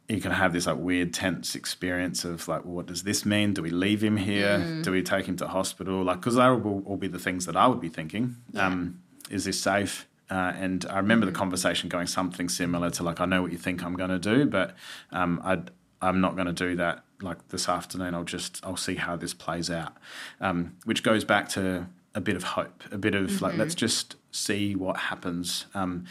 [0.07, 3.55] You can have this like weird tense experience of like, well, what does this mean?
[3.55, 4.59] Do we leave him here?
[4.83, 6.05] Do we take him to hospital?
[6.05, 8.37] Like, because that will all be the things that I would be thinking.
[8.55, 9.01] Um,
[9.31, 10.07] is this safe?
[10.31, 13.59] Uh, and I remember the conversation going something similar to like, I know what you
[13.59, 14.75] think I'm going to do, but
[15.13, 15.71] um, I'd,
[16.01, 18.15] I'm not going to do that like this afternoon.
[18.15, 19.95] I'll just I'll see how this plays out,
[20.41, 24.17] um, which goes back to a bit of hope, a bit of like let's just
[24.31, 25.67] see what happens.
[25.75, 26.05] Um,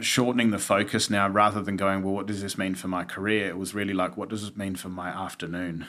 [0.00, 3.48] shortening the focus now rather than going well what does this mean for my career
[3.48, 5.86] it was really like what does this mean for my afternoon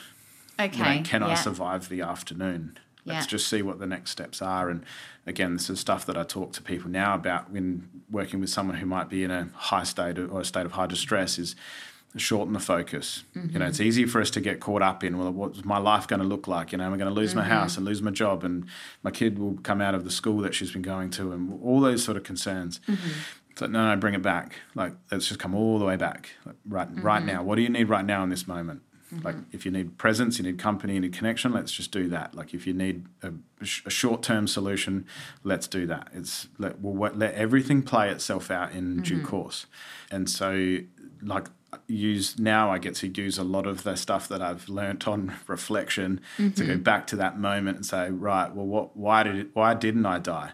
[0.59, 0.77] Okay.
[0.77, 2.79] you know, can I survive the afternoon?
[3.07, 3.29] Let's Yeah.
[3.29, 4.69] just see what the next steps are.
[4.69, 4.83] And
[5.25, 8.77] again, this is stuff that I talk to people now about when working with someone
[8.77, 11.55] who might be in a high state or a state of high distress is
[12.15, 13.23] shorten the focus.
[13.35, 13.87] You know, it's mm-hmm.
[13.87, 16.47] easy for us to get caught up in, well, what's my life going to look
[16.47, 16.71] like?
[16.71, 17.51] You know, am I going to lose my mm-hmm.
[17.51, 18.65] house and lose my job and
[19.03, 21.79] my kid will come out of the school that she's been going to and all
[21.79, 22.79] those sort of concerns.
[22.87, 23.09] Mm-hmm.
[23.51, 24.55] It's like, no, no, bring it back.
[24.75, 26.29] Like, let's just come all the way back.
[26.45, 27.43] Like, right, right now.
[27.43, 28.81] What do you need right now in this moment?
[29.23, 31.53] Like, if you need presence, you need company, you need connection.
[31.53, 32.35] Let's just do that.
[32.35, 33.31] Like, if you need a,
[33.63, 35.05] sh- a short-term solution,
[35.43, 36.09] let's do that.
[36.13, 39.25] It's let we'll let- let everything play itself out in due mm-hmm.
[39.25, 39.65] course.
[40.11, 40.79] And so,
[41.21, 41.47] like,
[41.87, 45.33] use now I get to use a lot of the stuff that I've learnt on
[45.47, 46.83] reflection to go mm-hmm.
[46.83, 48.97] back to that moment and say, right, well, what?
[48.97, 49.47] Why did it?
[49.53, 50.51] Why didn't I die?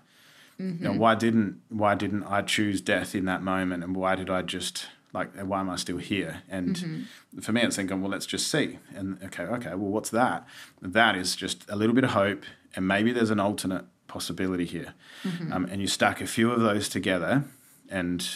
[0.60, 1.00] You know, mm-hmm.
[1.00, 4.88] why didn't why didn't I choose death in that moment, and why did I just
[5.14, 6.42] like why am I still here?
[6.50, 7.40] And mm-hmm.
[7.40, 8.80] for me, it's thinking, well, let's just see.
[8.96, 10.48] And okay, okay, well, what's that?
[10.82, 12.44] That is just a little bit of hope,
[12.76, 14.94] and maybe there's an alternate possibility here.
[15.24, 15.54] Mm-hmm.
[15.54, 17.44] Um, and you stack a few of those together,
[17.90, 18.28] and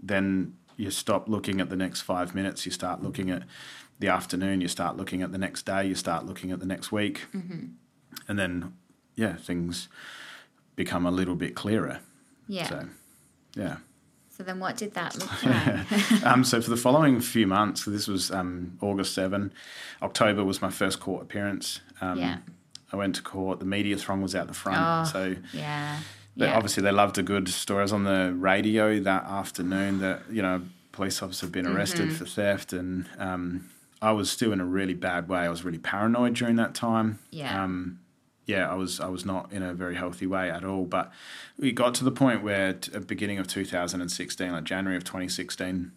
[0.00, 2.64] then you stop looking at the next five minutes.
[2.64, 3.42] You start looking at
[3.98, 4.60] the afternoon.
[4.60, 5.86] You start looking at the next day.
[5.86, 7.66] You start looking at the next week, mm-hmm.
[8.28, 8.74] and then
[9.16, 9.88] yeah, things
[10.76, 12.00] become a little bit clearer.
[12.48, 12.68] Yeah.
[12.68, 12.86] So,
[13.54, 13.76] yeah.
[14.40, 16.24] So then what did that look like?
[16.26, 19.52] um, so for the following few months, so this was um, August 7,
[20.00, 21.80] October was my first court appearance.
[22.00, 22.38] Um, Yeah.
[22.90, 23.58] I went to court.
[23.60, 24.78] The media throng was out the front.
[24.80, 25.98] Oh, so yeah.
[26.38, 26.56] they, Yeah.
[26.56, 27.80] obviously they loved a good story.
[27.80, 30.62] I was on the radio that afternoon that, you know,
[30.92, 32.14] police officer had been arrested Mm-hmm.
[32.16, 33.68] for theft and um,
[34.00, 35.40] I was still in a really bad way.
[35.40, 37.18] I was really paranoid during that time.
[37.30, 37.62] Yeah.
[37.62, 37.99] Um,
[38.50, 40.84] yeah, I was I was not in a very healthy way at all.
[40.84, 41.12] But
[41.56, 45.92] we got to the point where, at the beginning of 2016, like January of 2016,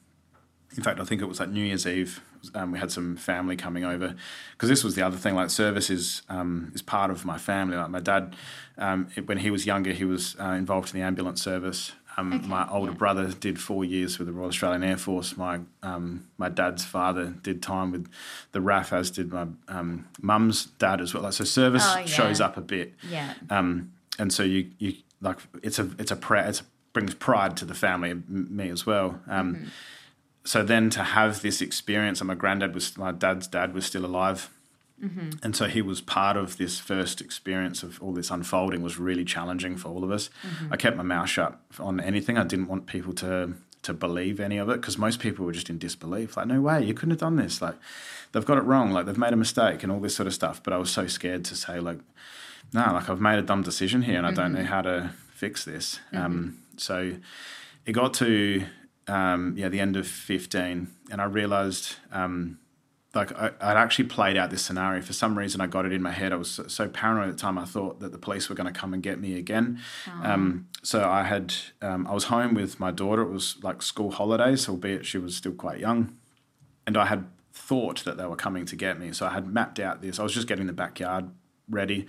[0.76, 2.22] in fact, I think it was like New Year's Eve.
[2.54, 4.16] Um, we had some family coming over
[4.52, 5.34] because this was the other thing.
[5.34, 7.76] Like service is um, is part of my family.
[7.76, 8.36] Like my dad,
[8.78, 11.94] um, it, when he was younger, he was uh, involved in the ambulance service.
[12.18, 12.98] Um, Okay, my older yeah.
[12.98, 15.35] brother did four years with the Royal Australian Air Force.
[15.38, 18.07] My um, my dad's father did time with
[18.52, 21.23] the RAF, as did my um, mum's dad as well.
[21.23, 22.06] Like, so service Oh, yeah.
[22.06, 23.34] shows up a bit Yeah.
[23.49, 26.61] um, and so you you like it's a it's a pra- it's
[26.94, 29.19] brings pride to the family me as well.
[29.27, 29.72] Um,
[30.45, 34.06] So then to have this experience, and my granddad was my dad's dad was still
[34.06, 34.49] alive,
[35.44, 39.26] and so he was part of this first experience of all this unfolding was really
[39.26, 40.30] challenging for all of us.
[40.72, 42.38] I kept my mouth shut on anything.
[42.38, 43.54] I didn't want people to
[43.84, 46.38] to believe any of it because most people were just in disbelief.
[46.38, 47.62] Like, no way, you couldn't have done this.
[47.62, 47.76] Like,
[48.32, 48.92] they've got it wrong.
[48.92, 50.64] Like, they've made a mistake and all this sort of stuff.
[50.64, 52.00] But I was so scared to say like,
[52.74, 55.66] no, like I've made a dumb decision here and I don't know how to fix
[55.66, 56.00] this.
[56.14, 57.16] Um, so
[57.86, 58.66] it got to
[59.08, 62.60] um, yeah the end of fifteen, and I realised um,
[63.14, 65.02] like I, I'd actually played out this scenario.
[65.02, 66.34] For some reason, I got it in my head.
[66.34, 67.57] I was so, so paranoid at the time.
[67.57, 69.80] I thought that the police were going to come and get me again.
[70.23, 73.22] Um, so I had um, I was home with my daughter.
[73.22, 76.18] It was like school holidays, albeit she was still quite young
[76.85, 79.11] and I had thought that they were coming to get me.
[79.11, 80.19] So I had mapped out this.
[80.19, 81.30] I was just getting the backyard
[81.69, 82.07] ready,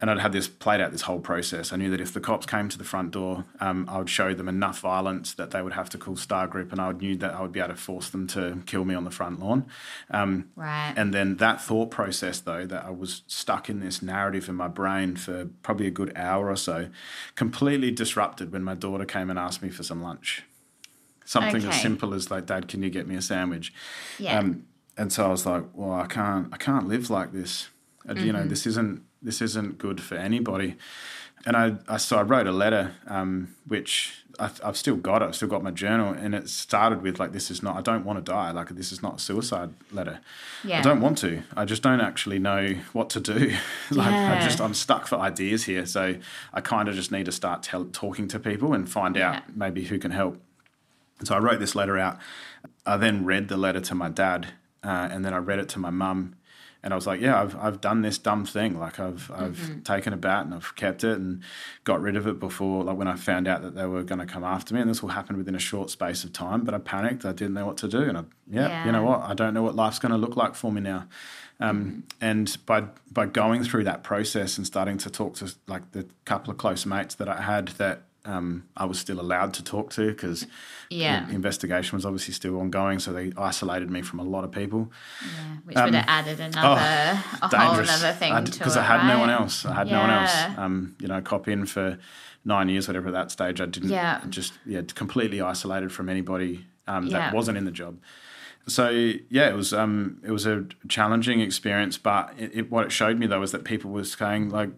[0.00, 1.72] and I'd had this played out this whole process.
[1.72, 4.34] I knew that if the cops came to the front door, um, I would show
[4.34, 7.32] them enough violence that they would have to call Star Group, and I knew that
[7.34, 9.64] I would be able to force them to kill me on the front lawn.
[10.10, 10.92] Um, Right.
[10.96, 14.68] and then that thought process, though, that I was stuck in this narrative in my
[14.68, 16.88] brain for probably a good hour or so,
[17.34, 20.44] completely disrupted when my daughter came and asked me for some lunch.
[21.24, 23.72] Something as simple as like, "Dad, can you get me a sandwich?"
[24.18, 24.38] yeah.
[24.38, 24.64] Um,
[24.96, 27.68] and so I was like, "Well, I can't, I can't live like this.
[28.08, 30.76] Uh, You know, this isn't, this isn't good for anybody."
[31.44, 35.26] And I, I so I wrote a letter, um, which I, I've still got it.
[35.26, 37.76] I've still got my journal, and it started with like, "This is not.
[37.76, 38.50] I don't want to die.
[38.50, 40.18] Like, this is not a suicide letter.
[40.64, 40.78] yeah.
[40.80, 41.42] I don't want to.
[41.56, 43.54] I just don't actually know what to do.
[43.92, 45.86] like I just I'm stuck for ideas here.
[45.86, 46.16] So
[46.52, 49.36] I kind of just need to start tell, talking to people and find Yeah.
[49.36, 50.40] out maybe who can help.
[51.20, 52.18] And so I wrote this letter out.
[52.84, 54.48] I then read the letter to my dad,
[54.82, 56.34] uh, and then I read it to my mum.
[56.86, 58.78] And I was like, yeah, I've, I've done this dumb thing.
[58.78, 61.42] Like I've I've taken a bat and I've kept it and
[61.82, 62.84] got rid of it before.
[62.84, 65.02] Like when I found out that they were going to come after me, and this
[65.02, 66.62] will happen within a short space of time.
[66.62, 67.24] But I panicked.
[67.24, 69.22] I didn't know what to do, and I yeah, you know what?
[69.22, 71.08] I don't know what life's going to look like for me now.
[71.58, 76.06] Um, And by by going through that process and starting to talk to like the
[76.24, 79.90] couple of close mates that I had that um, I was still allowed to talk
[79.94, 80.46] to because
[80.90, 81.24] Yeah.
[81.26, 84.92] the investigation was obviously still ongoing, so they isolated me from a lot of people.
[85.22, 88.52] Yeah, which would have added another, a whole Um, oh, Dangerous, another thing to it.
[88.52, 89.64] because I had no one else.
[89.64, 90.34] I had no one else.
[90.58, 91.98] Um, you know, cop in for
[92.44, 93.08] nine years, whatever.
[93.08, 93.90] At that stage, I didn't.
[93.90, 94.20] Yeah.
[94.28, 97.32] Just yeah, completely isolated from anybody um, that Yeah.
[97.32, 97.98] wasn't in the job.
[98.68, 102.90] So yeah, it was um, it was a challenging experience, but it, it, what it
[102.92, 104.70] showed me though was that people were saying like,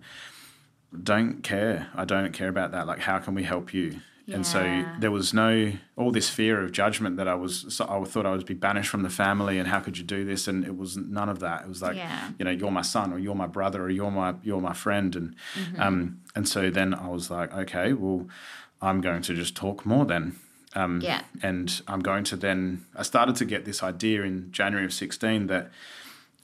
[1.02, 1.88] "Don't care.
[1.94, 2.86] I don't care about that.
[2.86, 4.00] Like, how can we help you?"
[4.30, 7.64] And so there was no all this fear of judgment that I was.
[7.74, 10.22] So I thought I would be banished from the family, and how could you do
[10.26, 10.46] this?
[10.46, 11.62] And it was none of that.
[11.62, 12.28] It was like, Yeah.
[12.38, 15.16] you know, you're my son, or you're my brother, or you're my you're my friend,
[15.16, 15.34] and
[15.78, 18.28] um, and so then I was like, okay, well,
[18.82, 20.36] I'm going to just talk more then.
[20.74, 21.22] Um, Yeah.
[21.42, 22.84] and I'm going to then.
[22.94, 25.70] I started to get this idea in January of 16 that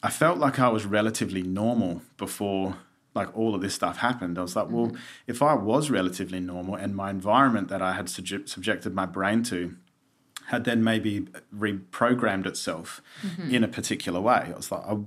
[0.02, 2.76] I felt like I was relatively normal before
[3.14, 4.38] like all of this stuff happened.
[4.38, 4.96] I was like, well, mm-hmm.
[5.26, 9.42] if I was relatively normal and my environment that I had subject, subjected my brain
[9.44, 9.76] to
[10.48, 11.26] had then maybe
[11.56, 13.54] reprogrammed itself mm-hmm.
[13.54, 14.98] in a particular way, I was like, I,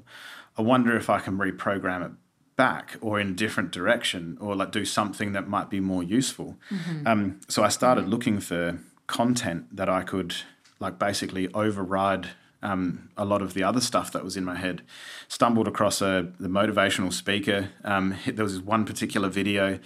[0.58, 2.12] I wonder if I can reprogram it
[2.56, 6.58] back or in a different direction or like do something that might be more useful.
[6.72, 7.08] Mm-hmm.
[7.08, 10.36] Um, so I started looking for content that I could
[10.80, 12.30] like basically override
[12.68, 14.82] um, a lot of the other stuff that was in my head.
[15.28, 17.70] Stumbled across a the motivational speaker.
[17.84, 19.80] Um, there was one particular video.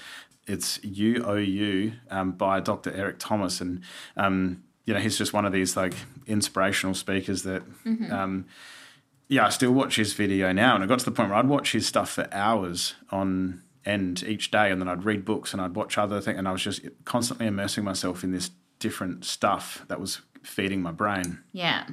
[0.47, 2.91] It's You Owe You um, by Dr.
[2.93, 3.81] Eric Thomas, and
[4.17, 5.93] um, you know he's just one of these like
[6.25, 7.63] inspirational speakers that.
[8.11, 8.45] Um,
[9.27, 11.47] yeah, I still watch his video now, and I got to the point where I'd
[11.47, 15.61] watch his stuff for hours on end each day, and then I'd read books and
[15.61, 19.85] I'd watch other things, and I was just constantly immersing myself in this different stuff
[19.87, 21.39] that was feeding my brain.
[21.53, 21.85] Yeah.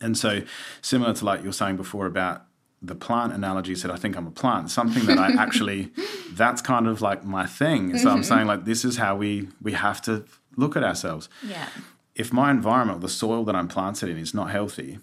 [0.00, 0.42] And so,
[0.82, 2.42] similar to like you were saying before about
[2.82, 5.90] the plant analogy, said, I think I'm a plant, something that I actually,
[6.32, 7.96] that's kind of like my thing.
[7.98, 10.24] So, I'm saying, like, this is how we, we have to
[10.56, 11.28] look at ourselves.
[11.42, 11.68] Yeah.
[12.14, 14.98] If my environment, the soil that I'm planted in, is not healthy,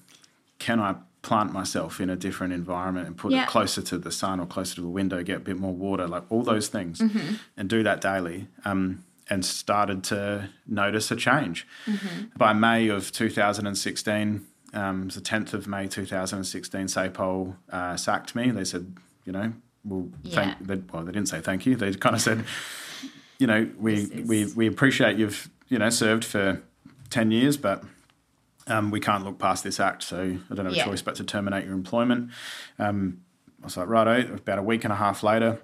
[0.60, 3.44] can I plant myself in a different environment and put Yeah.
[3.44, 6.08] it closer to the sun or closer to the window, get a bit more water,
[6.08, 7.34] like all those things, Mm-hmm.
[7.58, 8.48] and do that daily.
[8.66, 11.66] Um, and started to notice a change.
[11.86, 12.24] Mm-hmm.
[12.36, 18.36] By May of 2016, um, it was the 10th of May 2016, SAPOL uh, sacked
[18.36, 18.52] me.
[18.52, 18.96] They said,
[19.26, 19.54] you know,
[19.84, 21.76] well, thank, they, well, they didn't say thank you.
[21.76, 22.46] They kind of said,
[23.40, 26.62] you know, we, is- we, we appreciate you've, you know, served for
[27.10, 27.84] 10 years, but
[28.68, 30.84] um, we can't look past this act, so I don't have Yeah.
[30.84, 32.30] a choice but to terminate your employment.
[32.80, 33.22] Um,
[33.62, 34.34] I was like, righto.
[34.36, 35.60] About a week and a half later,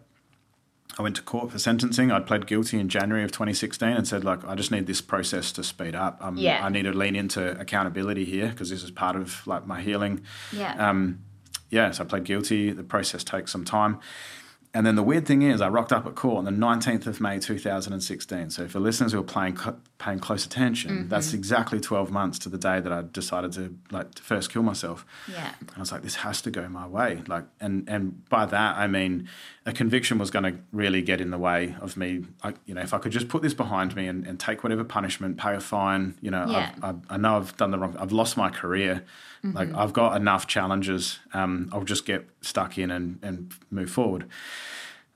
[0.98, 2.11] I went to court for sentencing.
[2.11, 5.52] I'd pled guilty in January of 2016 and said, like, I just need this process
[5.53, 6.18] to speed up.
[6.22, 6.65] Um, Yeah.
[6.65, 10.22] I need to lean into accountability here because this is part of like my healing.
[10.52, 10.90] Yeah.
[10.90, 11.19] Um,
[11.69, 12.72] yeah, so I pled guilty.
[12.72, 13.99] The process takes some time.
[14.78, 17.20] And then the weird thing is, I rocked up at court on the 19th of
[17.20, 18.52] May 2016.
[18.52, 19.58] So for listeners who are playing,
[19.98, 21.10] paying close attention, Mm-hmm.
[21.10, 24.64] that's exactly 12 months to the day that I decided to like to first kill
[24.64, 25.06] myself.
[25.28, 25.54] yeah.
[25.60, 27.24] And I was like, this has to go my way.
[27.28, 29.28] Like, and and by that I mean
[29.66, 32.24] a conviction was going to really get in the way of me.
[32.44, 34.84] I, you know, if I could just put this behind me and, and take whatever
[34.86, 36.16] punishment, pay a fine.
[36.22, 36.72] You know, Yeah.
[36.82, 37.95] I've, I've, I know I've done the wrong.
[37.99, 39.04] I've lost my career.
[39.53, 41.19] Like I've got enough challenges.
[41.34, 44.26] Um, I'll just get stuck in and and move forward.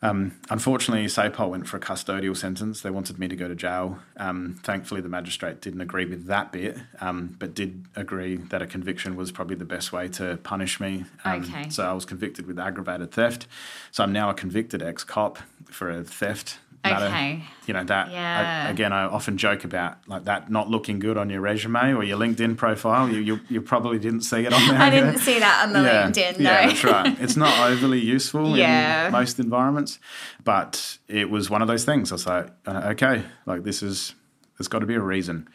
[0.03, 2.81] Um, unfortunately, SAPOL went for a custodial sentence.
[2.81, 3.99] They wanted me to go to jail.
[4.17, 8.65] Um, thankfully, the magistrate didn't agree with that bit, um, but did agree that a
[8.65, 11.05] conviction was probably the best way to punish me.
[11.23, 11.69] Um, Okay.
[11.69, 13.45] So I was convicted with aggravated theft.
[13.91, 15.37] So I'm now a convicted ex cop
[15.69, 16.57] for a theft.
[16.85, 17.43] Okay.
[17.67, 18.11] You know that.
[18.11, 18.65] Yeah.
[18.67, 22.03] I, again, I often joke about like that not looking good on your resume or
[22.03, 23.07] your LinkedIn profile.
[23.09, 24.79] You you, you probably didn't see it on there.
[24.81, 26.39] I didn't see that on the LinkedIn.
[26.39, 26.49] No.
[26.51, 27.19] Yeah, that's right.
[27.21, 29.05] It's not overly useful Yeah.
[29.07, 29.99] in most environments,
[30.43, 32.11] but it was one of those things.
[32.11, 34.15] I was like, uh, okay, like this is,
[34.57, 35.47] there's got to be a reason.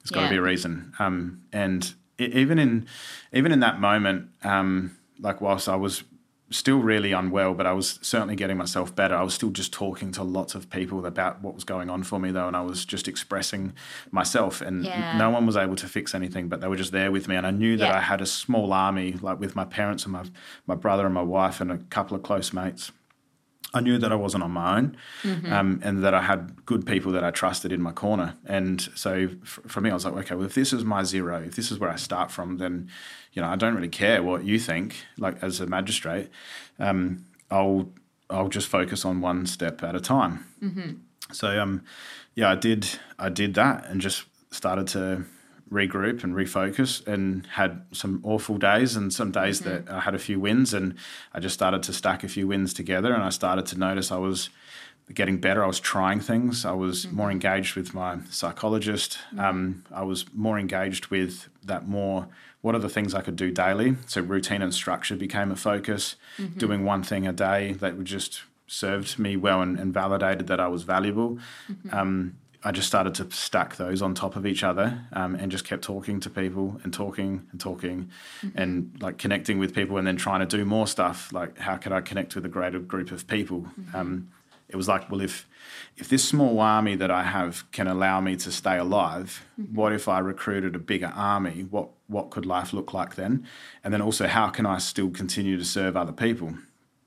[0.00, 0.30] There's got to Yeah.
[0.32, 0.92] be a reason.
[0.98, 2.86] Um, and e even in,
[3.32, 6.04] even in that moment, um, like whilst I was
[6.50, 9.16] still really unwell, but I was certainly getting myself better.
[9.16, 12.20] I was still just talking to lots of people about what was going on for
[12.20, 13.72] me, though, and I was just expressing
[14.12, 14.60] myself.
[14.60, 15.16] And Yeah.
[15.18, 17.34] no one was able to fix anything, but they were just there with me.
[17.36, 17.96] And I knew that Yeah.
[17.96, 20.24] I had a small army, like with my parents and my
[20.66, 22.92] my brother and my wife and a couple of close mates.
[23.76, 24.96] I knew that I wasn't on my own,
[25.52, 28.34] um, and that I had good people that I trusted in my corner.
[28.46, 31.36] And so, f- for me, I was like, okay, well, if this is my zero,
[31.46, 32.88] if this is where I start from, then,
[33.32, 34.88] you know, I don't really care what you think.
[35.18, 36.28] Like as a magistrate,
[36.78, 37.88] um, I'll
[38.30, 40.34] I'll just focus on one step at a time.
[41.32, 41.82] So, um,
[42.34, 42.86] yeah, I did
[43.18, 45.24] I did that and just started to
[45.70, 49.96] regroup and refocus and had some awful days and some days that mm-hmm.
[49.96, 50.94] I had a few wins and
[51.34, 54.18] I just started to stack a few wins together and I started to notice I
[54.18, 54.48] was
[55.12, 55.62] getting better.
[55.62, 56.64] I was trying things.
[56.64, 57.16] I was mm-hmm.
[57.16, 59.18] more engaged with my psychologist.
[59.28, 59.40] Mm-hmm.
[59.40, 62.28] Um, I was more engaged with that more
[62.60, 63.96] what are the things I could do daily.
[64.06, 66.16] So routine and structure became a focus.
[66.56, 70.58] Doing one thing a day that would just served me well and, and validated that
[70.58, 71.38] I was valuable.
[71.92, 72.36] Um,
[72.66, 75.84] I just started to stack those on top of each other um, and just kept
[75.84, 78.10] talking to people and talking and talking
[78.56, 81.32] and like connecting with people and then trying to do more stuff.
[81.32, 83.66] Like, how could I connect with a greater group of people?
[83.94, 84.30] Um,
[84.68, 85.46] it was like, well, if
[85.96, 90.08] if this small army that I have can allow me to stay alive, what if
[90.08, 91.66] I recruited a bigger army?
[91.70, 93.46] What what could life look like then?
[93.84, 96.54] And then also, how can I still continue to serve other people?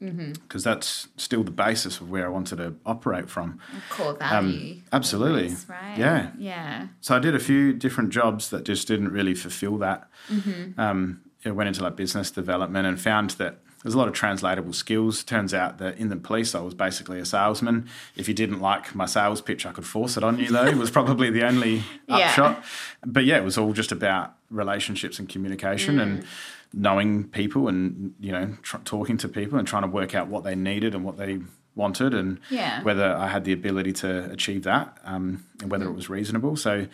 [0.02, 0.32] Mm-hmm.
[0.34, 3.60] Because that's still the basis of where I wanted to operate from.
[3.90, 4.82] Core um, value.
[4.94, 5.46] absolutely.
[5.46, 5.98] almost, Right.
[5.98, 6.32] Yeah.
[6.38, 6.88] Yeah.
[7.02, 10.08] So I did a few different jobs that just didn't really fulfill that.
[10.30, 10.80] Mm-hmm.
[10.80, 14.74] Um, I went into like business development and found that there's a lot of translatable
[14.74, 15.24] skills.
[15.24, 17.88] Turns out that in the police, I was basically a salesman.
[18.18, 20.66] If you didn't like my sales pitch, I could force it on you, though.
[20.66, 22.28] It was probably the only Yeah.
[22.28, 22.64] upshot.
[23.06, 26.26] But yeah, it was all just about relationships and communication and mm.
[26.74, 30.44] Knowing people and, you know, tr- talking to people and trying to work out what
[30.44, 31.40] they needed and what they
[31.76, 32.84] wanted and Yeah.
[32.84, 36.56] whether I had the ability to achieve that um, and whether it was reasonable.
[36.58, 36.88] So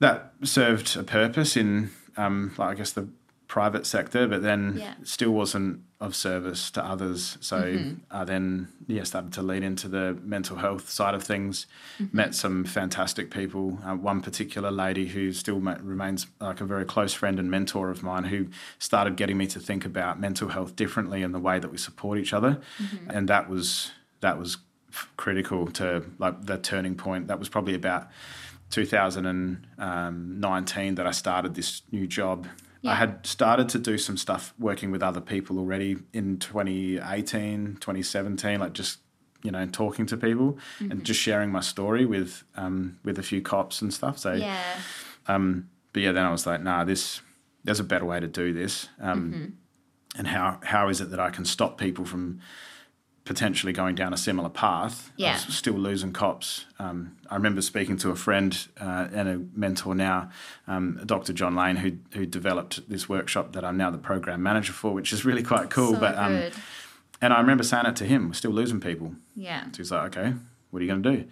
[0.00, 3.08] that served a purpose in, um, like I guess, the
[3.50, 4.94] private sector, but then Yeah.
[5.02, 7.36] still wasn't of service to others.
[7.40, 11.66] So I then yeah started to lean into the mental health side of things.
[11.98, 12.16] Mm-hmm.
[12.16, 13.80] Met some fantastic people.
[13.84, 17.90] Uh, one particular lady who still ma- remains like a very close friend and mentor
[17.90, 18.46] of mine, who
[18.78, 22.18] started getting me to think about mental health differently and the way that we support
[22.18, 23.10] each other, mm-hmm.
[23.10, 23.90] and that was
[24.20, 24.58] that was
[25.16, 27.26] critical to like the turning point.
[27.26, 28.06] That was probably about
[28.70, 32.46] 2019 um, that I started this new job.
[32.82, 32.92] Yeah.
[32.92, 38.60] I had started to do some stuff working with other people already in 2018, 2017,
[38.60, 38.98] like just
[39.42, 40.90] you know talking to people Mm-hmm.
[40.90, 44.18] and just sharing my story with um, with a few cops and stuff.
[44.18, 44.58] So, Yeah.
[45.26, 47.20] um, but yeah, then I was like, nah, this
[47.64, 49.56] there's a better way to do this, um,
[50.16, 52.40] and how how is it that I can stop people from
[53.24, 55.12] potentially going down a similar path?
[55.16, 55.36] Yeah.
[55.36, 56.64] Still losing cops.
[56.78, 60.30] Um, I remember speaking to a friend uh, and a mentor now,
[60.66, 61.32] um, Dr.
[61.32, 65.12] John Lane, who who developed this workshop that I'm now the program manager for, which
[65.12, 65.94] is really quite cool.
[65.94, 66.50] So but um,
[67.22, 69.14] and I remember saying it to him, we're still losing people.
[69.36, 69.64] yeah.
[69.72, 70.34] So he's like, okay,
[70.70, 71.24] what are you going to do?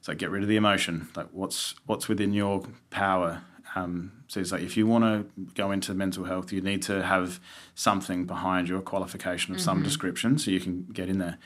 [0.00, 1.08] So get rid of the emotion.
[1.16, 3.42] Like, what's what's within your power?
[3.74, 7.02] Um, so it's like, if you want to go into mental health, you need to
[7.02, 7.40] have
[7.74, 11.38] something behind your qualification of some description, so you can get in there.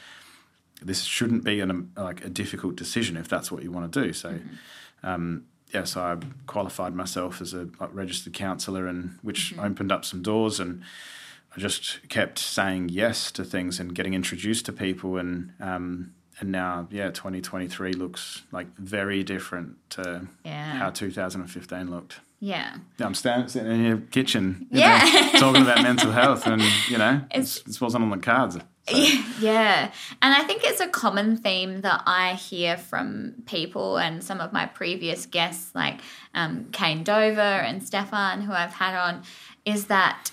[0.83, 4.13] This shouldn't be an, like a difficult decision if that's what you want to do.
[4.13, 4.39] So.
[5.03, 6.17] Um, yeah, so I
[6.47, 10.83] qualified myself as a like, registered counsellor, and which opened up some doors, and
[11.57, 16.51] I just kept saying yes to things and getting introduced to people, and um, and
[16.51, 20.73] now yeah, 2023 looks like very different to Yeah.
[20.73, 22.21] how 2015 looked.
[22.41, 22.77] Yeah.
[22.99, 25.31] Yeah, I'm standing sitting in your kitchen, you Yeah.
[25.35, 28.57] know, talking about mental health, and you know, It's- it's, wasn't on the cards.
[28.57, 28.63] So,
[29.41, 29.93] Yeah.
[30.23, 34.53] And I think it's a common theme that I hear from people and some of
[34.53, 36.01] my previous guests, like
[36.35, 39.23] um, Kane Dover and Stefan, who I've had on,
[39.65, 40.31] is that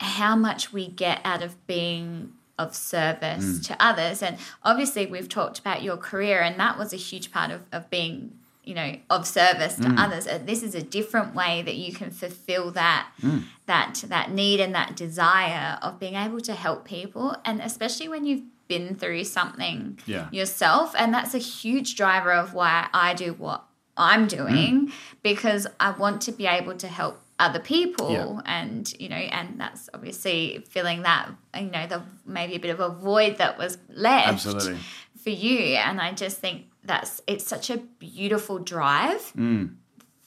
[0.00, 4.22] how much we get out of being of service to others.
[4.22, 7.90] And obviously, we've talked about your career, and that was a huge part of, of
[7.90, 8.38] being.
[8.64, 9.98] You know, of service to mm.
[9.98, 10.26] others.
[10.28, 13.42] Uh, This is a different way that you can fulfill that mm.
[13.66, 18.24] that that need and that desire of being able to help people, and especially when
[18.24, 20.28] you've been through something Yeah.
[20.30, 23.64] yourself, and that's a huge driver of why I do what
[23.96, 24.92] I'm doing mm.
[25.22, 28.40] because I want to be able to help other people Yeah.
[28.60, 32.78] and you know and that's obviously filling that you know the maybe a bit of
[32.78, 34.78] a void that was left Absolutely.
[35.20, 39.74] for you and i just think that's it's such a beautiful drive Mm.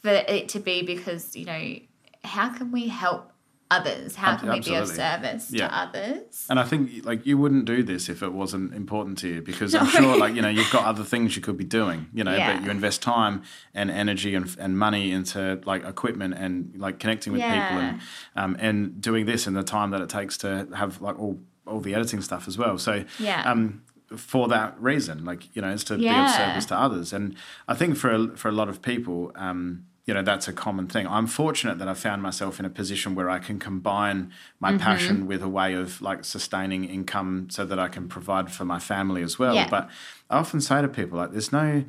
[0.02, 1.76] for it to be because you know
[2.23, 3.32] how can we help
[3.72, 5.68] others how can we be of service Yeah.
[5.68, 9.27] to others And I think like you wouldn't do this if it wasn't important to
[9.27, 12.07] you because I'm sure like you know you've got other things you could be doing
[12.14, 12.53] you know Yeah.
[12.57, 13.41] but you invest time
[13.73, 17.99] and energy and, and money into like equipment and like connecting with people and
[18.36, 21.80] um, and doing this in the time that it takes to have like all all
[21.82, 23.52] the editing stuff as well so Yeah.
[23.52, 23.82] um
[24.15, 27.36] for that reason like you know it's to be of service to others and
[27.68, 30.86] I think for a, for a lot of people um you know that's a common
[30.88, 31.07] thing.
[31.07, 34.77] I'm fortunate that I found myself in a position where I can combine my Mm-hmm.
[34.80, 38.77] passion with a way of like sustaining income so that I can provide for my
[38.77, 39.56] family as well.
[39.56, 39.68] Yeah.
[39.68, 39.90] But
[40.30, 41.86] I often say to people like there's no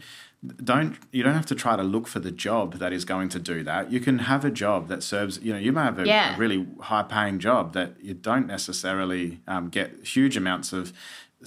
[0.63, 3.39] don't you don't have to try to look for the job that is going to
[3.39, 3.91] do that.
[3.93, 6.37] You can have a job that serves you know you may have a, Yeah.
[6.37, 10.93] a really high paying job that you don't necessarily um, get huge amounts of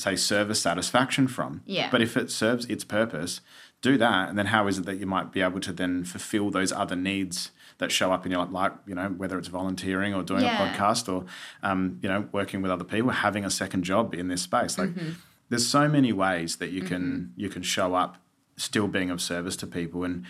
[0.01, 1.61] say service satisfaction from.
[1.65, 1.89] Yeah.
[1.91, 3.41] But if it serves its purpose,
[3.81, 6.49] do that, and then how is it that you might be able to then fulfill
[6.51, 10.21] those other needs that show up in your life, you know whether it's volunteering or
[10.21, 10.57] doing Yeah.
[10.61, 11.25] a podcast or
[11.63, 14.77] um, you know working with other people, having a second job in this space.
[14.77, 15.11] Like Mm-hmm.
[15.49, 18.17] there's so many ways that you can you can show up
[18.57, 20.25] still being of service to people and.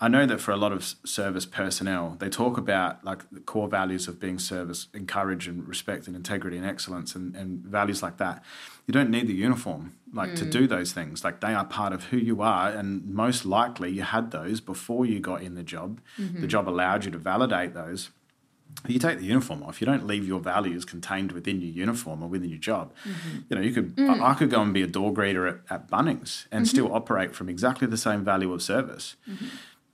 [0.00, 3.68] I know that for a lot of service personnel, they talk about like the core
[3.68, 8.16] values of being service, encourage and respect and integrity and excellence and, and values like
[8.18, 8.42] that.
[8.86, 10.68] You don't need the uniform like to do mm.
[10.68, 11.24] those things.
[11.24, 15.04] Like they are part of who you are, and most likely you had those before
[15.04, 16.00] you got in the job.
[16.16, 16.46] The mm-hmm.
[16.46, 18.10] job allowed you to validate those.
[18.86, 19.80] You take the uniform off.
[19.80, 22.92] You don't leave your values contained within your uniform or within your job.
[23.04, 23.38] Mm-hmm.
[23.48, 23.96] You know, you could.
[23.96, 24.20] Mm.
[24.20, 26.70] I, I could go and be a door greeter at, at Bunnings and mm-hmm.
[26.70, 29.16] still operate from exactly the same value of service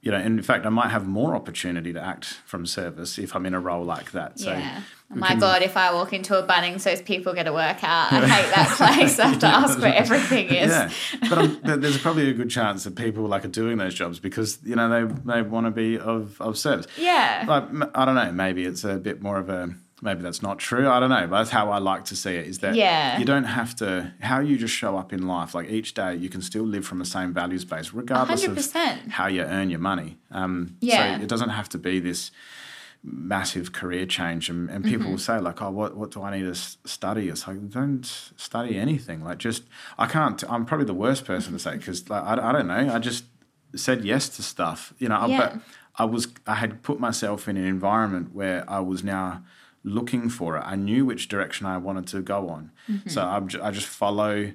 [0.02, 3.36] you know, and in fact, I might have more opportunity to act from service if
[3.36, 4.38] I'm in a role like that.
[4.38, 4.82] So, yeah.
[5.12, 7.82] My can- God, if I walk into a Bunnings, those people get a workout.
[8.12, 9.18] I hate that place.
[9.18, 10.70] I have to ask where everything is.
[10.70, 10.90] Yeah,
[11.28, 14.20] but um, th- there's probably a good chance that people like are doing those jobs
[14.20, 16.86] because you know they they want to be of of service.
[16.96, 17.44] Yeah.
[17.46, 17.64] Like
[17.94, 20.88] I don't know, maybe it's a bit more of a maybe that's not true.
[20.88, 22.46] I don't know, but that's how I like to see it.
[22.46, 23.18] Is that Yeah.
[23.18, 25.54] you don't have to how you just show up in life.
[25.54, 29.10] Like each day, you can still live from the same values base, regardless of 100%.
[29.10, 30.18] how you earn your money.
[30.30, 31.16] Um, Yeah.
[31.18, 32.30] So it doesn't have to be this
[33.02, 36.42] massive career change and, and people will say like oh what, what do i need
[36.42, 38.04] to study it's like don't
[38.36, 39.62] study anything like just
[39.96, 42.92] i can't i'm probably the worst person to say because like, I, I don't know
[42.94, 43.24] i just
[43.74, 45.38] said yes to stuff you know I- Yeah.
[45.38, 45.62] but
[45.96, 49.42] i was i had put myself in an environment where i was now
[49.82, 50.60] looking for it.
[50.66, 52.70] I knew which direction i wanted to go on.
[53.08, 54.52] So I'm ju- i just follow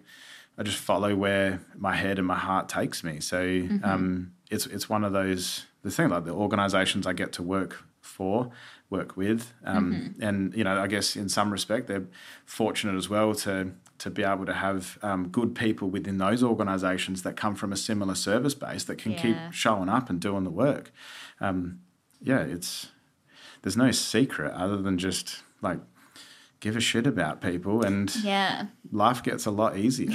[0.57, 3.19] I just follow where my head and my heart takes me.
[3.19, 7.43] So um, it's it's one of those the thing like the organisations I get to
[7.43, 8.52] work for,
[8.89, 12.07] work with, um, and you know I guess in some respect they're
[12.45, 17.23] fortunate as well to to be able to have um, good people within those organisations
[17.23, 20.49] that come from a similar service base that can keep showing up and doing the
[20.52, 20.91] work.
[21.41, 21.80] Um,
[22.22, 22.91] yeah, it's
[23.65, 25.79] there's no secret other than just like
[26.59, 28.67] give a shit about people and Yeah.
[28.91, 30.11] life gets a lot easier.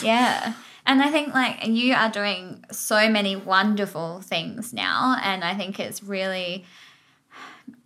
[0.00, 0.54] Yeah.
[0.86, 5.16] And I think like you are doing so many wonderful things now.
[5.22, 6.66] And I think it's really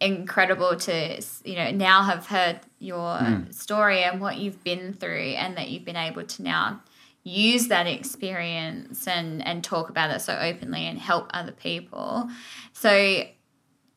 [0.00, 3.52] incredible to, you know, now have heard your hmm.
[3.52, 6.80] story and what you've been through and that you've been able to now
[7.22, 12.28] use that experience and, and talk about it so openly and help other people.
[12.72, 13.22] So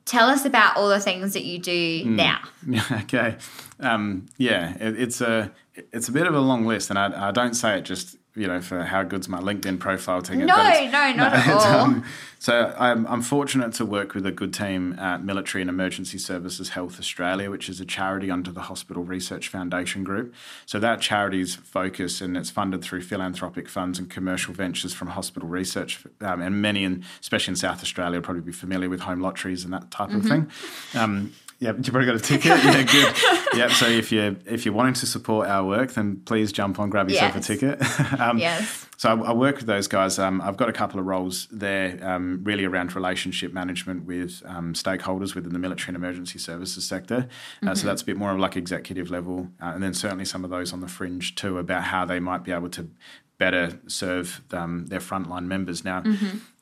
[0.06, 2.40] tell us about all the things that you do now.
[2.92, 3.38] okay.
[3.80, 7.32] Um, yeah, it, it's a it's a bit of a long list, and I, I
[7.32, 10.46] don't say it just you know for how good's my LinkedIn profile to get.
[10.46, 11.82] No, no, not at all.
[11.82, 12.06] um,
[12.40, 16.70] so I'm, I'm fortunate to work with a good team at Military and Emergency Services
[16.70, 20.34] Health Australia, which is a charity under the Hospital Research Foundation Group.
[20.66, 25.48] So that charity's focus and it's funded through philanthropic funds and commercial ventures from hospital
[25.50, 29.64] research, um, and many, in, especially in South Australia, probably be familiar with home lotteries
[29.64, 30.50] and that type of thing.
[30.96, 32.46] Um, yeah, you probably got a ticket.
[32.64, 33.58] Yeah, good.
[33.58, 33.72] yep.
[33.72, 37.08] So if you if you're wanting to support our work, then please jump on, grab
[37.10, 37.50] yourself Yes.
[37.50, 38.20] a ticket.
[38.20, 38.88] um, Yes.
[38.98, 40.18] so I, I work with those guys.
[40.20, 44.74] Um, I've got a couple of roles there, um, really around relationship management with um,
[44.74, 47.28] stakeholders within the military and emergency services sector.
[47.66, 50.44] Uh, So that's a bit more of like executive level, uh, and then certainly some
[50.44, 52.90] of those on the fringe too about how they might be able to
[53.38, 55.84] better serve um, their frontline members.
[55.86, 56.04] Now.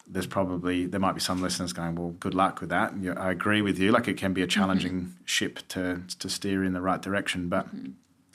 [0.09, 2.93] There's probably there might be some listeners going, well, good luck with that.
[2.93, 3.91] And I agree with you.
[3.91, 7.67] Like it can be a challenging ship to to steer in the right direction, but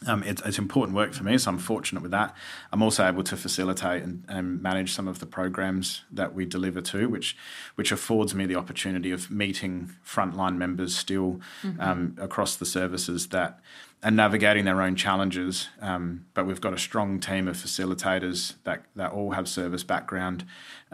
[0.07, 2.35] um, it's, it's important work for me, so I'm fortunate with that.
[2.73, 6.81] I'm also able to facilitate and, and manage some of the programs that we deliver
[6.83, 7.37] to, which
[7.75, 11.41] which affords me the opportunity of meeting frontline members still
[11.79, 13.61] um, across the services that
[14.03, 15.69] are navigating their own challenges.
[15.81, 20.45] Um, but we've got a strong team of facilitators that, that all have service background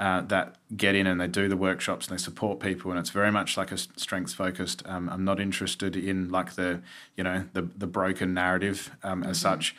[0.00, 3.10] uh, that get in and they do the workshops and they support people, and it's
[3.10, 4.82] very much like a strengths focused.
[4.86, 6.80] Um, I'm not interested in like the
[7.16, 9.76] you know the the broken narrative um, as such.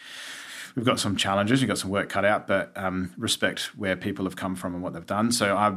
[0.76, 4.24] We've got some challenges, we've got some work cut out, but um, respect where people
[4.26, 5.32] have come from and what they've done.
[5.32, 5.76] So I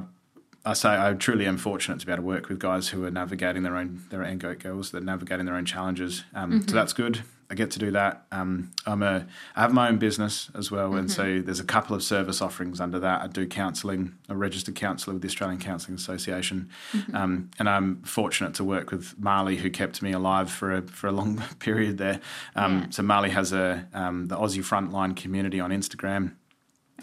[0.67, 3.11] I say I truly am fortunate to be able to work with guys who are
[3.11, 6.25] navigating their own their own goat girls, that are navigating their own challenges.
[6.35, 7.23] Um, So that's good.
[7.51, 8.27] I get to do that.
[8.33, 11.95] Um, I'm a I have my own business as well, and so there's a couple
[11.95, 13.23] of service offerings under that.
[13.23, 16.71] I do counselling, a registered counsellor with the Australian Counselling Association,
[17.13, 21.09] um, and I'm fortunate to work with Marley, who kept me alive for a for
[21.09, 22.21] a long period there.
[22.57, 22.87] Um, Yeah.
[22.91, 26.33] So Marley has a um, the Aussie Frontline community on Instagram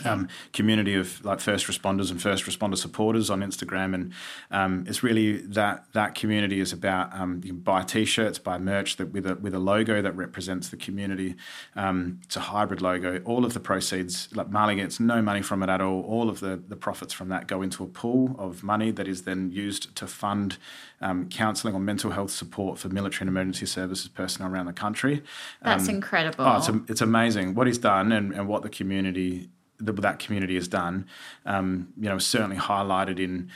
[0.06, 4.14] um, community of like first responders and first responder supporters on Instagram, and
[4.50, 8.98] um, it's really that that community is about um, you can buy T-shirts, buy merch
[8.98, 11.36] that with a with a logo that represents the community.
[11.76, 13.22] Um, it's a hybrid logo.
[13.26, 16.02] All of the proceeds, like Marley gets no money from it at all.
[16.02, 19.24] All of the the profits from that go into a pool of money that is
[19.24, 20.58] then used to fund
[21.02, 25.24] um, counselling or mental health support for military and emergency services personnel around the country.
[25.62, 26.46] That's incredible.
[26.46, 29.50] Oh, it's, it's amazing what he's done and, and what the community
[29.86, 31.08] the, that community has done.
[31.46, 33.50] Um, you know, certainly highlighted in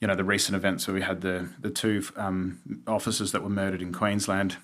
[0.00, 3.48] you know the recent events where we had the the two um, officers that were
[3.48, 4.56] murdered in Queensland.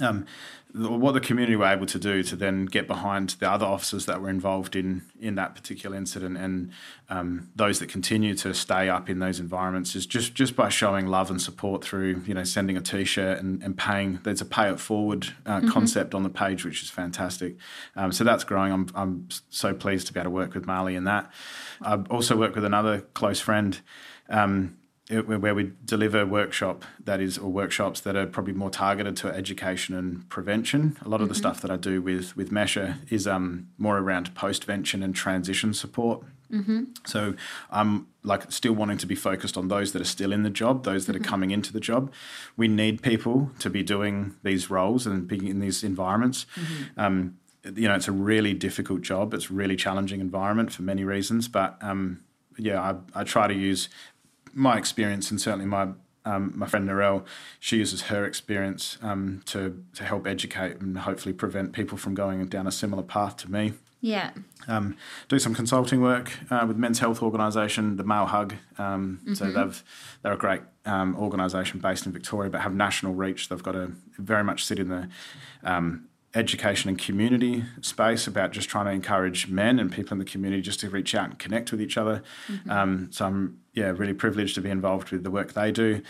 [0.00, 0.26] Um,
[0.74, 4.20] what the community were able to do to then get behind the other officers that
[4.20, 6.72] were involved in in that particular incident and
[7.08, 11.06] um, those that continue to stay up in those environments is just just by showing
[11.06, 14.68] love and support through you know sending a t-shirt and, and paying there's a pay
[14.68, 17.56] it forward uh, concept on the page which is fantastic.
[17.96, 18.72] Um, so that's growing.
[18.72, 21.30] I'm, I'm so pleased to be able to work with Marley in that.
[21.82, 23.80] I also work with another close friend.
[24.28, 24.76] Um,
[25.10, 29.94] where we deliver workshop that is or workshops that are probably more targeted to education
[29.94, 30.96] and prevention.
[31.04, 34.34] A lot of the stuff that I do with with Mesha is um, more around
[34.34, 36.24] postvention and transition support.
[37.04, 37.34] So
[37.70, 40.84] I'm like still wanting to be focused on those that are still in the job,
[40.84, 42.12] those that are coming into the job.
[42.56, 46.46] We need people to be doing these roles and being in these environments.
[46.96, 49.34] Um, you know, it's a really difficult job.
[49.34, 51.48] It's a really challenging environment for many reasons.
[51.48, 52.20] But um,
[52.56, 53.88] yeah, I, I try to use
[54.54, 55.88] my experience and certainly my
[56.26, 57.24] um, my friend Narelle,
[57.60, 62.46] she uses her experience um, to to help educate and hopefully prevent people from going
[62.46, 63.72] down a similar path to me.
[64.00, 64.30] yeah.
[64.66, 64.96] Um,
[65.28, 68.54] do some consulting work uh, with Men's Health Organisation, the Male Hug.
[68.78, 69.82] Um, So they've
[70.22, 73.48] they're a great um, organisation based in Victoria, but have national reach.
[73.48, 75.08] They've got a very much sit in the
[75.62, 80.24] um, education and community space about just trying to encourage men and people in the
[80.24, 82.22] community just to reach out and connect with each other.
[82.68, 86.02] Um, so I'm yeah really privileged to be involved with the work they do.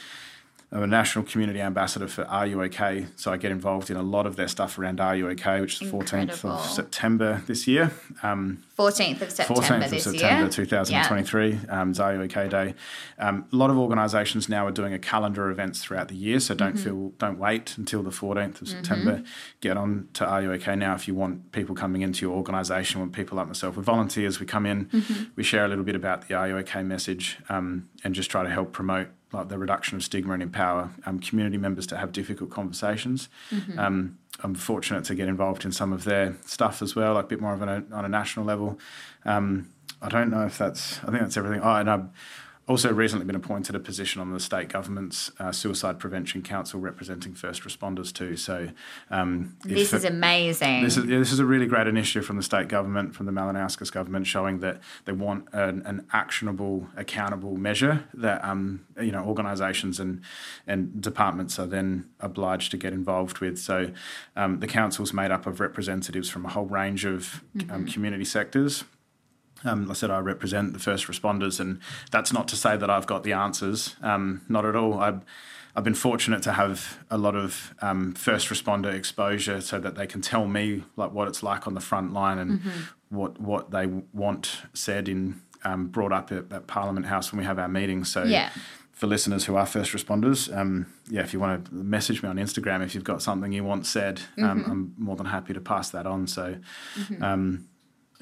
[0.74, 3.06] I'm a national community ambassador for Are You OK?
[3.14, 5.74] So I get involved in a lot of their stuff around Are You OK, which
[5.74, 7.92] is the 14th of September this year.
[8.24, 10.48] Um, 14th of September 14th of September year.
[10.51, 12.74] 2023, um, is Are You OK Day.
[13.20, 16.40] Um, a lot of organisations now are doing a calendar of events throughout the year,
[16.40, 16.64] so Mm-hmm.
[16.64, 19.22] don't feel don't wait until the 14th of September.
[19.60, 23.01] Get on to Are You OK now if you want people coming into your organisation.
[23.01, 24.40] When people like myself, we're volunteers.
[24.40, 25.22] We come in, Mm-hmm.
[25.36, 28.42] we share a little bit about the Are You OK message, um, and just try
[28.42, 32.12] to help promote like the reduction of stigma and empower um, community members to have
[32.12, 33.28] difficult conversations.
[33.51, 33.78] Mm-hmm.
[33.78, 37.28] Um, I'm fortunate to get involved in some of their stuff as well, like a
[37.28, 38.78] bit more of an, on a national level.
[39.24, 39.70] Um,
[40.02, 40.98] I don't know if that's.
[41.01, 41.61] I think that's everything.
[41.62, 42.09] Oh, and I've
[42.66, 47.34] also recently been appointed a position on the state government's uh, suicide prevention council, representing
[47.34, 48.36] first responders too.
[48.36, 48.70] So
[49.10, 50.82] um, This is amazing.
[50.82, 53.32] this is, yeah, this is a really great initiative from the state government, from the
[53.32, 59.24] Malinauskas government, showing that they want an, an actionable, accountable measure that um, you know
[59.24, 60.22] organisations and
[60.66, 63.58] and departments are then obliged to get involved with.
[63.58, 63.90] So
[64.36, 68.84] um, the council's made up of representatives from a whole range of um, community sectors.
[69.64, 71.80] Um, I said I represent the first responders, and
[72.10, 73.96] that's not to say that I've got the answers.
[74.02, 74.98] Um, not at all.
[75.00, 75.20] I've,
[75.76, 80.06] I've been fortunate to have a lot of um, first responder exposure, so that they
[80.06, 82.60] can tell me like what it's like on the front line and
[83.08, 87.44] what what they want said in um, brought up at, at Parliament House when we
[87.44, 88.12] have our meetings.
[88.12, 88.50] So Yeah.
[88.92, 92.36] for listeners who are first responders, um, yeah, if you want to message me on
[92.36, 95.90] Instagram, if you've got something you want said, um, I'm more than happy to pass
[95.90, 96.26] that on.
[96.28, 96.56] So,
[97.20, 97.66] um,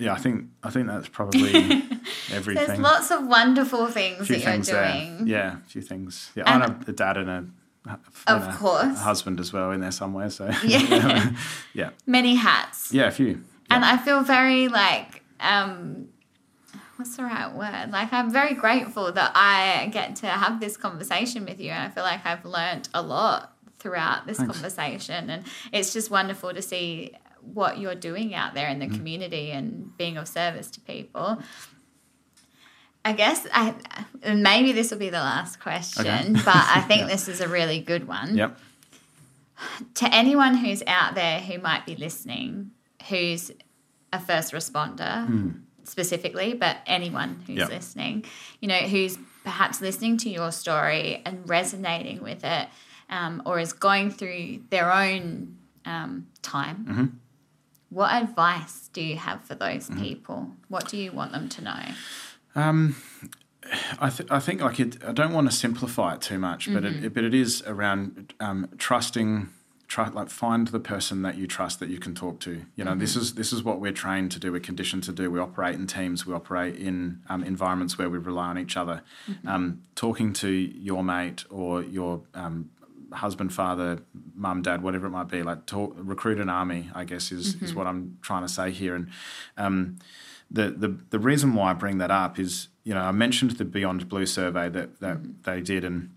[0.02, 1.52] yeah, I think I think that's probably
[2.32, 2.66] everything.
[2.66, 5.24] There's lots of wonderful things that you're doing.
[5.24, 5.26] there.
[5.26, 6.30] Yeah, a few things.
[6.34, 8.98] Yeah, And- and a, a dad and a Of a course.
[9.00, 10.30] husband as well in there somewhere.
[10.30, 11.32] So Yeah.
[11.74, 12.92] yeah, Many hats.
[12.92, 13.42] yeah, a few.
[13.70, 16.08] And I feel very like, um,
[16.96, 17.90] what's the right word?
[17.90, 21.70] Like, I'm very grateful that I get to have this conversation with you.
[21.70, 24.52] And I feel like I've learnt a lot throughout this Thanks.
[24.52, 25.30] conversation.
[25.30, 27.12] And it's just wonderful to see
[27.42, 28.92] what you're doing out there in Mm-hmm.
[28.92, 31.38] the community and being of service to people.
[33.04, 33.74] I guess I
[34.34, 36.32] maybe this will be the last question, Okay.
[36.44, 38.58] but I think this is a really good one Yep.
[39.96, 42.70] to anyone who's out there who might be listening,
[43.08, 43.50] who's
[44.12, 45.54] a first responder
[45.84, 47.66] specifically, but anyone who's Yeah.
[47.66, 48.24] listening,
[48.60, 52.68] you know, who's perhaps listening to your story and resonating with it,
[53.10, 57.20] um, or is going through their own um, time.
[57.92, 60.52] What advice do you have for those people?
[60.68, 61.82] What do you want them to know?
[62.54, 62.96] Um,
[63.98, 66.84] I, th- I think like it, I don't want to simplify it too much, but
[66.84, 69.48] it, but it is around um, trusting.
[69.88, 72.62] Try, like find the person that you trust that you can talk to.
[72.76, 74.50] You know, this is this is what we're trained to do.
[74.50, 75.30] We're conditioned to do.
[75.30, 76.24] We operate in teams.
[76.24, 79.02] We operate in um, environments where we rely on each other.
[79.46, 82.70] Um, talking to your mate or your um,
[83.12, 83.98] husband, father,
[84.34, 86.90] mum, dad, whatever it might be, like talk, recruit an army.
[86.94, 88.94] I guess is is what I'm trying to say here.
[88.94, 89.08] And
[89.56, 89.98] um,
[90.50, 93.64] the, the the reason why I bring that up is you know I mentioned the
[93.64, 96.10] Beyond Blue survey that that they did, and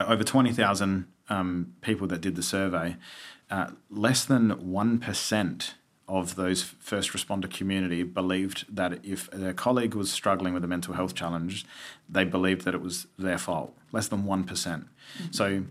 [0.00, 2.96] over twenty thousand um, people that did the survey,
[3.50, 5.74] uh, less than one percent
[6.08, 10.94] of those first responder community believed that if their colleague was struggling with a mental
[10.94, 11.64] health challenge,
[12.08, 13.74] they believed that it was their fault.
[13.92, 14.44] Less than one
[15.30, 15.64] So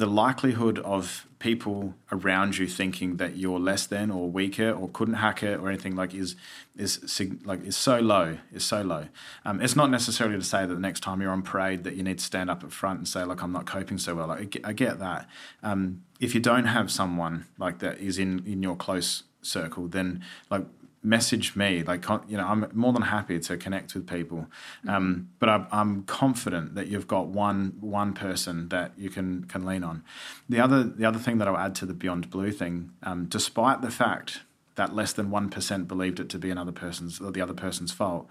[0.00, 5.14] the likelihood of people around you thinking that you're less than or weaker or couldn't
[5.14, 6.36] hack it or anything like is
[6.74, 9.08] is like is so low is so low.
[9.44, 12.02] Um, it's not necessarily to say that the next time you're on parade that you
[12.02, 14.28] need to stand up at front and say like I'm not coping so well.
[14.28, 15.28] Like, I, get, I get that.
[15.62, 20.24] Um, if you don't have someone like that is in in your close circle, then
[20.48, 20.64] like
[21.02, 24.46] message me like you know i'm more than happy to connect with people.
[24.86, 29.64] Um, but I'm, I'm confident that you've got one one person that you can can
[29.64, 30.02] lean on.
[30.48, 33.80] The other the other thing that i'll add to the beyond blue thing um, despite
[33.80, 34.40] the fact
[34.76, 38.26] that less than 1% believed it to be another person's or the other person's fault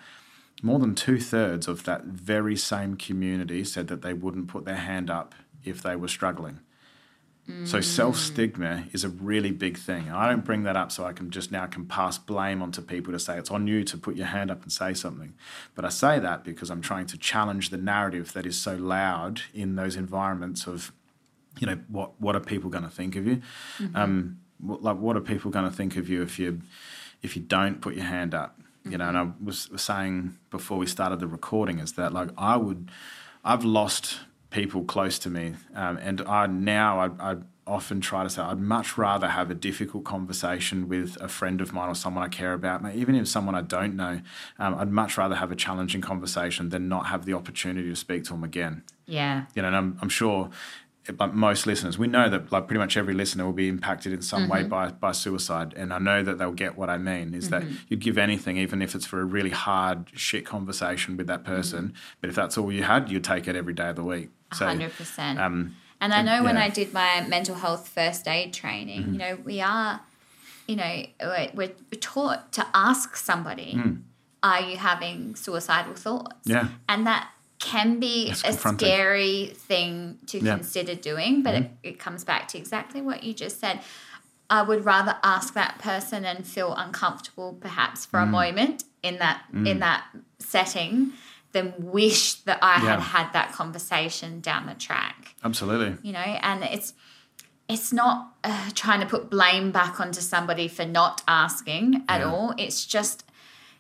[0.63, 5.09] more than two-thirds of that very same community said that they wouldn't put their hand
[5.09, 6.59] up if they were struggling
[7.65, 10.07] so self stigma is a really big thing.
[10.07, 12.81] And I don't bring that up so I can just now can pass blame onto
[12.81, 15.33] people to say it's on you to put your hand up and say something.
[15.75, 19.41] But I say that because I'm trying to challenge the narrative that is so loud
[19.53, 20.91] in those environments of,
[21.59, 23.41] you know, what what are people going to think of you?
[23.95, 26.61] Um, what, like what are people going to think of you if you
[27.21, 28.59] if you don't put your hand up?
[28.85, 32.29] You know, and I was, was saying before we started the recording is that like
[32.37, 32.89] I would,
[33.43, 34.19] I've lost
[34.51, 38.59] people close to me, um, and I now I, I often try to say I'd
[38.59, 42.53] much rather have a difficult conversation with a friend of mine or someone I care
[42.53, 44.21] about, even if someone I don't know.
[44.57, 48.23] Um, I'd much rather have a challenging conversation than not have the opportunity to speak
[48.25, 49.45] to them again Yeah.
[49.55, 50.49] you know, and I'm, I'm sure
[51.17, 54.21] like most listeners, we know that like pretty much every listener will be impacted in
[54.21, 54.51] some Mm-hmm.
[54.51, 57.33] way by by suicide, and I know that they'll get what I mean.
[57.33, 57.75] Is that Mm-hmm.
[57.87, 61.85] you'd give anything, even if it's for a really hard shit conversation with that person.
[61.89, 62.17] Mm-hmm.
[62.21, 64.29] But if that's all you had, you'd take it every day of the week.
[64.53, 65.39] So, hundred percent.
[65.39, 66.57] um, And I know when.
[66.57, 69.13] I did my mental health first aid training, Mm-hmm.
[69.13, 70.01] you know, we are,
[70.67, 71.49] you know, we're,
[71.91, 73.79] we're taught to ask somebody,
[74.43, 76.51] "Are you having suicidal thoughts?" Mm.
[76.53, 76.67] Yeah.
[76.87, 77.29] and that
[77.59, 80.43] can be It's a scary thing to Yeah.
[80.43, 80.55] Mm-hmm.
[80.59, 83.81] consider doing, but it, it comes back to exactly what you just said.
[84.49, 88.29] I would rather ask that person and feel uncomfortable, perhaps for a Mm.
[88.31, 90.03] moment in that in that
[90.39, 91.11] setting,
[91.51, 93.01] than wish that I had Yeah.
[93.01, 95.97] had that conversation down the track absolutely.
[96.07, 96.93] you know and it's
[97.67, 102.31] it's not uh, trying to put blame back onto somebody for not asking at Yeah.
[102.31, 103.23] all it's just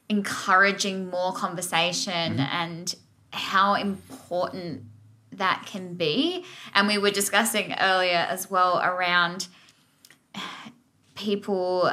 [0.09, 2.55] encouraging more conversation Mm-hmm.
[2.63, 2.95] and
[3.31, 4.83] how important
[5.31, 6.43] that can be
[6.73, 9.47] and we were discussing earlier as well around
[11.15, 11.91] people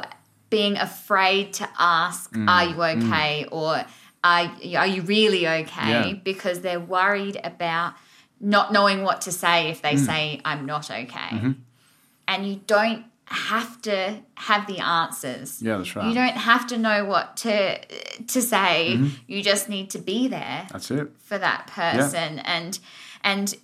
[0.49, 2.47] being afraid to ask Mm.
[2.49, 3.83] are you okay or
[4.23, 6.13] are, are you really okay Yeah.
[6.13, 7.93] because they're worried about
[8.39, 10.05] not knowing what to say if they Mm.
[10.05, 11.51] say i'm not okay Mm-hmm.
[12.27, 16.07] and you don't have to have the answers Yeah, that's right.
[16.07, 17.77] you don't have to know what to
[18.25, 19.07] to say Mm-hmm.
[19.27, 21.09] you just need to be there That's it.
[21.19, 22.79] for that person and
[23.23, 23.55] and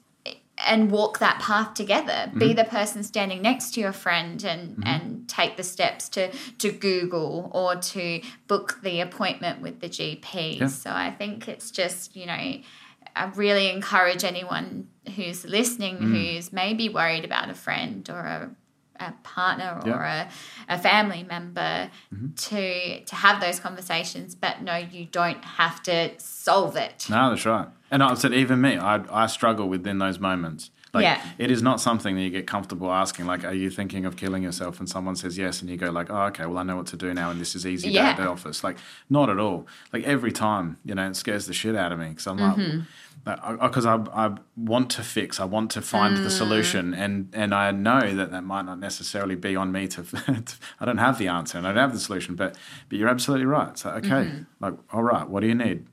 [0.66, 2.56] and walk that path together be Mm-hmm.
[2.58, 6.30] the person standing next to your friend and and take the steps to
[6.60, 10.68] to google or to book the appointment with the gp Yeah.
[10.68, 12.34] so i think it's just you know
[13.16, 16.12] i really encourage anyone who's listening Mm.
[16.36, 18.50] who's maybe worried about a friend or a
[19.10, 20.30] a partner or Yeah.
[20.70, 22.34] a, a family member Mm-hmm.
[22.36, 27.46] to to have those conversations but no you don't have to solve it No, that's
[27.46, 27.68] right.
[27.92, 30.72] And I said, even me, I, I struggle within those moments.
[30.96, 31.22] Like, Yeah.
[31.38, 33.28] it is not something that you get comfortable asking.
[33.28, 34.80] Like, are you thinking of killing yourself?
[34.80, 36.98] And someone says yes, and you go like, oh, okay, well, I know what to
[36.98, 38.64] do now, and this is easy day at the office.
[38.64, 38.78] Like,
[39.12, 39.68] not at all.
[39.94, 42.78] Like every time, you know, it scares the shit out of me because I'm Mm-hmm.
[42.80, 42.88] like,
[43.26, 46.24] because I, I want to fix, I want to find Mm.
[46.24, 50.04] the solution, and and I know that that might not necessarily be on me to.
[50.48, 52.58] to I don't have the answer, and I don't have the solution, but
[52.90, 53.78] but you're absolutely right.
[53.78, 54.44] So okay, Mm-hmm.
[54.60, 55.86] like, all right, what do you need?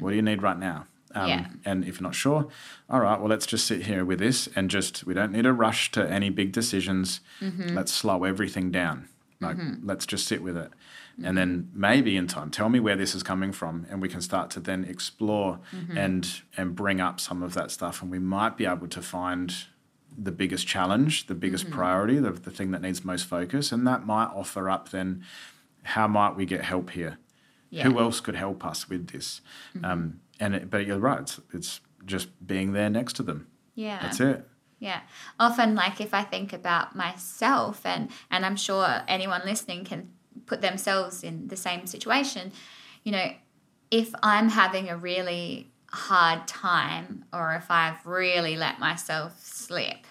[0.00, 0.86] What do you need right now?
[1.14, 1.46] Um, Yeah.
[1.64, 2.46] And if you're not sure,
[2.88, 5.52] all right, well, let's just sit here with this and just, we don't need to
[5.52, 7.20] rush to any big decisions.
[7.40, 7.74] Mm-hmm.
[7.74, 9.08] Let's slow everything down.
[9.40, 10.70] Like, let's just sit with it.
[11.24, 14.20] And then maybe in time, tell me where this is coming from, and we can
[14.20, 15.96] start to then explore Mm-hmm.
[15.96, 19.54] and and bring up some of that stuff, and we might be able to find
[20.18, 21.74] the biggest challenge, the biggest Mm-hmm.
[21.74, 25.22] priority, the, the thing that needs most focus, and that might offer up then
[25.84, 27.18] how might we get help here?
[27.70, 27.84] Yeah.
[27.84, 27.92] Mm-hmm.
[27.92, 29.40] Who else could help us with this?
[29.84, 33.46] Um, and it, but you're right, it's, it's just being there next to them.
[33.74, 34.46] yeah That's it.
[34.78, 35.00] Yeah.
[35.40, 40.10] Often like if I think about myself and and I'm sure anyone listening can
[40.46, 42.52] put themselves in the same situation,
[43.02, 43.30] you know,
[43.90, 50.06] if I'm having a really hard time or if I've really let myself slip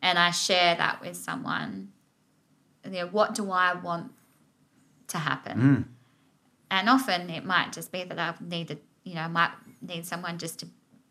[0.00, 1.92] and I share that with someone,
[2.84, 4.12] you know, what do I want
[5.08, 5.60] to happen?
[5.60, 5.84] Mm.
[6.70, 9.50] And often it might just be that I need to, you know, I might
[9.80, 10.66] need someone just to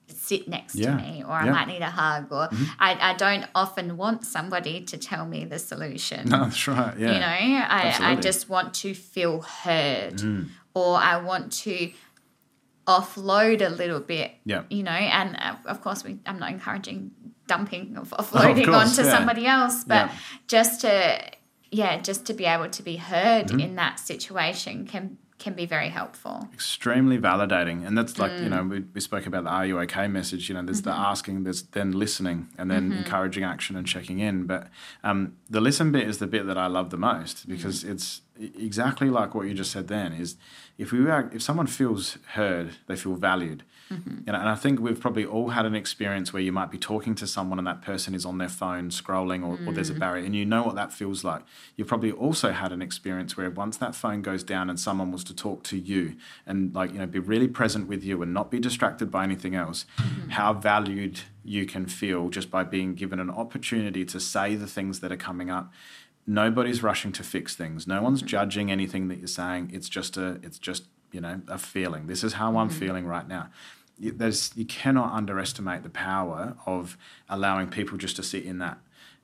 [0.07, 0.95] sit next Yeah.
[0.97, 1.51] to me or I Yeah.
[1.51, 2.49] might need a hug or
[2.79, 6.27] I, I don't often want somebody to tell me the solution.
[6.29, 6.97] No, that's right.
[6.97, 7.13] Yeah.
[7.13, 8.21] You know, I, I Mm.
[8.21, 10.21] just want to feel heard
[10.73, 11.91] or I want to
[12.87, 14.31] offload a little bit.
[14.45, 14.63] Yeah.
[14.69, 17.11] You know, and uh, of course, we, I'm not encouraging
[17.47, 19.15] dumping of offloading course, onto yeah.
[19.17, 20.09] somebody else, but
[20.47, 21.21] just to,
[21.71, 23.59] yeah, just to be able to be heard Mm-hmm.
[23.59, 26.35] in that situation can can be very helpful.
[26.53, 28.49] extremely validating and that's like you Mm.
[28.53, 30.99] know we, we spoke about the are you okay message you know there's Mm-hmm.
[31.01, 34.61] the asking there's then listening and then encouraging action and checking in but
[35.09, 35.19] um,
[35.55, 38.07] the listen bit is the bit that i love the most because it's
[38.39, 40.29] e- exactly like what you just said then is
[40.83, 42.03] if we are if someone feels
[42.37, 44.17] heard they feel valued Mm-hmm.
[44.25, 46.77] you know, and I think we've probably all had an experience where you might be
[46.77, 49.93] talking to someone and that person is on their phone scrolling or, or there's a
[49.93, 49.99] mm.
[49.99, 51.41] barrier and you know what that feels like.
[51.75, 55.25] You've probably also had an experience where once that phone goes down and someone was
[55.25, 56.15] to talk to you
[56.45, 59.55] and like, you know, be really present with you and not be distracted by anything
[59.55, 60.29] else, mm-hmm.
[60.29, 65.01] how valued you can feel just by being given an opportunity to say the things
[65.01, 65.73] that are coming up.
[66.25, 67.87] Nobody's rushing to fix things.
[67.87, 68.27] No one's mm-hmm.
[68.27, 69.71] judging anything that you're saying.
[69.73, 72.07] It's just a it's just you know a feeling.
[72.07, 73.49] This is how i'm feeling right now
[74.01, 76.97] there's you cannot underestimate the power of
[77.29, 78.77] allowing people just to sit in that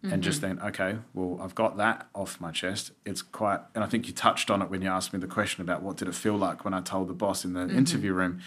[0.04, 3.88] and just think okay well i've got that off my chest it's quite and i
[3.88, 6.16] think you touched on it when you asked me the question about what did it
[6.16, 8.40] feel like when i told the boss in the interview room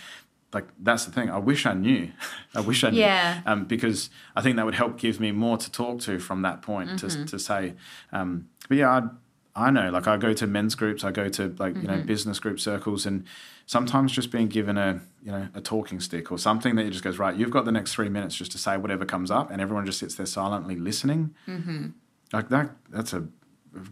[0.53, 1.31] like that's the thing.
[1.31, 2.11] I wish I knew.
[2.57, 2.99] I wish I knew.
[2.99, 3.41] Yeah.
[3.47, 6.61] Um, because I think that would help give me more to talk to from that
[6.61, 7.25] point Mm-hmm.
[7.25, 7.75] to to say.
[8.11, 9.91] Um, but yeah, I I know.
[9.91, 11.05] Like I go to men's groups.
[11.05, 11.87] I go to like you Mm-hmm.
[11.99, 13.27] know business group circles, and
[13.71, 17.21] sometimes just being given a you know a talking stick or something that just goes
[17.21, 17.37] right.
[17.37, 20.01] You've got the next three minutes just to say whatever comes up, and everyone just
[20.01, 21.37] sits there silently listening.
[21.47, 21.91] Mm-hmm.
[22.33, 22.71] Like that.
[22.89, 23.29] That's a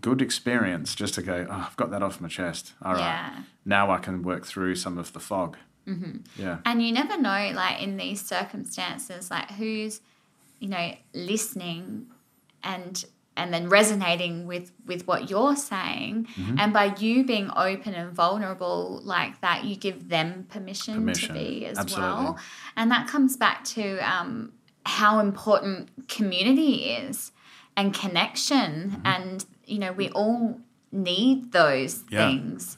[0.00, 1.46] good experience just to go.
[1.48, 2.72] Oh, I've got that off my chest.
[2.82, 3.00] All right.
[3.00, 3.42] Yeah.
[3.64, 5.56] Now I can work through some of the fog.
[5.86, 6.42] Mm-hmm.
[6.42, 6.58] Yeah.
[6.64, 10.00] And you never know, like in these circumstances, like who's,
[10.58, 12.08] you know, listening
[12.64, 13.04] and
[13.38, 16.58] and then resonating with with what you're saying Mm-hmm.
[16.58, 21.28] and by you being open and vulnerable like that you give them permission, Permission.
[21.28, 22.08] to be as Absolutely.
[22.24, 22.38] well
[22.76, 24.52] and that comes back to um,
[24.84, 27.32] how important community is
[27.76, 29.06] and connection Mm-hmm.
[29.06, 30.60] and you know we all
[30.90, 32.28] need those Yeah.
[32.30, 32.77] things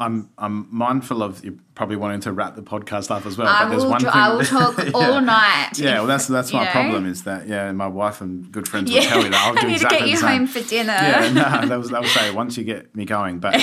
[0.00, 3.48] I'm I'm mindful of you probably wanting to wrap the podcast up as well.
[3.48, 4.10] I but there's will, one thing.
[4.12, 4.90] I will talk Yeah.
[4.94, 6.70] all night Yeah, well, that's that's my know?
[6.70, 9.54] problem is that yeah, my wife and good friends Yeah, will tell you that I'll
[9.60, 10.92] do I need exactly to get you home for dinner.
[10.92, 13.38] Yeah, no, that was that will say once you get me going.
[13.38, 13.54] But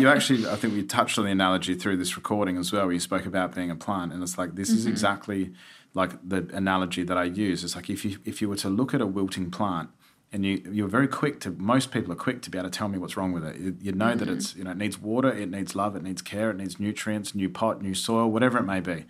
[0.00, 2.84] you actually, I think we touched on the analogy through this recording as well.
[2.86, 4.78] Where you spoke about being a plant, and it's like this Mm-hmm.
[4.78, 5.52] is exactly
[5.94, 7.64] like the analogy that I use.
[7.64, 9.90] It's like if you if you were to look at a wilting plant.
[10.36, 11.50] And you, you're very quick to.
[11.52, 13.56] Most people are quick to be able to tell me what's wrong with it.
[13.56, 14.36] You, you know that Mm-hmm.
[14.36, 17.34] it's you know it needs water, it needs love, it needs care, it needs nutrients,
[17.34, 19.06] new pot, new soil, whatever it may be.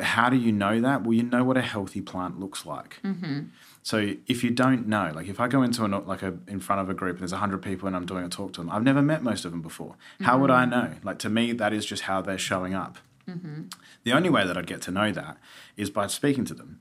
[0.00, 1.04] How do you know that?
[1.04, 2.98] Well, you know what a healthy plant looks like.
[3.04, 3.42] Mm-hmm.
[3.84, 6.80] So if you don't know, like if I go into a like a in front
[6.82, 8.82] of a group and there's hundred people and I'm doing a talk to them, I've
[8.82, 9.94] never met most of them before.
[10.22, 10.70] How would I mm-hmm.
[10.70, 10.90] know?
[11.04, 12.98] Like to me, that is just how they're showing up.
[13.30, 13.68] Mm-hmm.
[14.02, 15.36] The only way that I'd get to know that
[15.76, 16.80] is by speaking to them,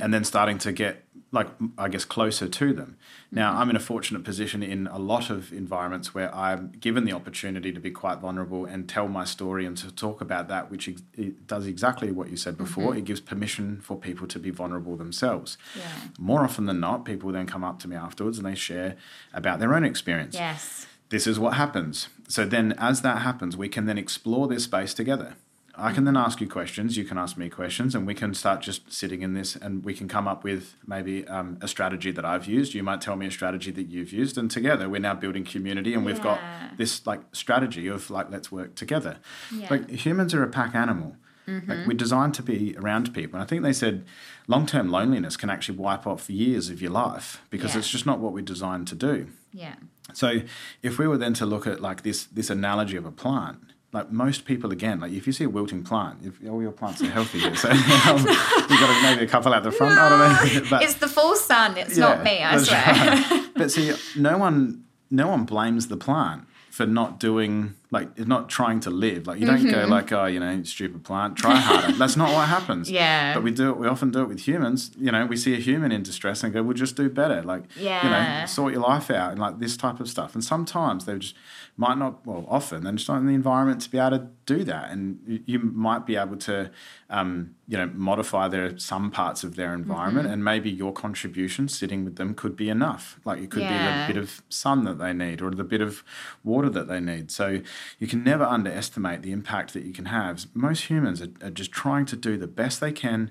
[0.00, 1.04] and then starting to get
[1.36, 1.48] like
[1.78, 2.96] I guess closer to them.
[3.30, 7.12] Now I'm in a fortunate position in a lot of environments where I'm given the
[7.12, 10.88] opportunity to be quite vulnerable and tell my story and to talk about that, which
[10.88, 12.64] ex- it does exactly what you said mm-hmm.
[12.64, 12.96] before.
[12.96, 15.82] It gives permission for people to be vulnerable themselves Yeah.
[16.18, 18.96] more often than not, people then come up to me afterwards and they share
[19.32, 20.34] about their own experience.
[20.34, 20.86] Yes.
[21.10, 22.08] This is what happens.
[22.28, 25.34] So then, as that happens, we can then explore this space together.
[25.78, 28.62] I can then ask you questions, you can ask me questions, and we can start
[28.62, 32.24] just sitting in this and we can come up with maybe um, a strategy that
[32.24, 32.74] I've used.
[32.74, 35.92] You might tell me a strategy that you've used, and together we're now building community
[35.94, 36.40] and we've got
[36.78, 39.18] this like strategy of like, let's work together.
[39.54, 39.66] Yeah.
[39.70, 41.16] Like humans are a pack animal.
[41.48, 43.36] Like we're designed to be around people.
[43.38, 44.04] And I think they said
[44.48, 47.78] long term loneliness can actually wipe off years of your life because Yeah.
[47.78, 49.28] it's just not what we're designed to do.
[49.52, 49.76] Yeah.
[50.12, 50.40] So
[50.82, 53.58] if we were then to look at like this this analogy of a plant,
[53.96, 57.00] like most people again, like if you see a wilting plant, if all your plants
[57.00, 57.78] are healthy here, so um,
[58.18, 59.98] you've got maybe a couple at the front.
[59.98, 60.18] I don't
[60.62, 60.68] know.
[60.70, 61.78] But it's the full sun.
[61.78, 62.82] It's yeah, not me, I swear.
[62.84, 63.50] right.
[63.54, 68.80] But see, no one no one blames the plant for not doing like not trying
[68.80, 69.26] to live.
[69.26, 69.70] Like you don't Mm-hmm.
[69.70, 71.92] go like, oh, you know, stupid plant, try harder.
[71.96, 72.90] That's not what happens.
[72.96, 73.34] Yeah.
[73.34, 73.76] But we do it.
[73.78, 74.90] We often do it with humans.
[74.98, 77.64] You know, we see a human in distress and go, "We'll just do better." Like,
[77.78, 78.02] yeah.
[78.04, 78.10] you
[78.40, 80.34] know, sort your life out and like this type of stuff.
[80.34, 81.34] And sometimes they just
[81.76, 82.26] might not.
[82.26, 84.90] Well, often they're just not in the environment to be able to do that.
[84.90, 86.70] And you, might be able to,
[87.10, 92.04] um, you know, modify their some parts of their environment, and maybe your contribution sitting
[92.04, 93.20] with them could be enough.
[93.24, 94.06] Like it could Yeah.
[94.06, 96.02] be the bit of sun that they need or the bit of
[96.44, 97.30] water that they need.
[97.30, 97.60] So
[97.98, 100.46] you can never underestimate the impact that you can have.
[100.54, 103.30] Most humans are, are just trying to do the best they can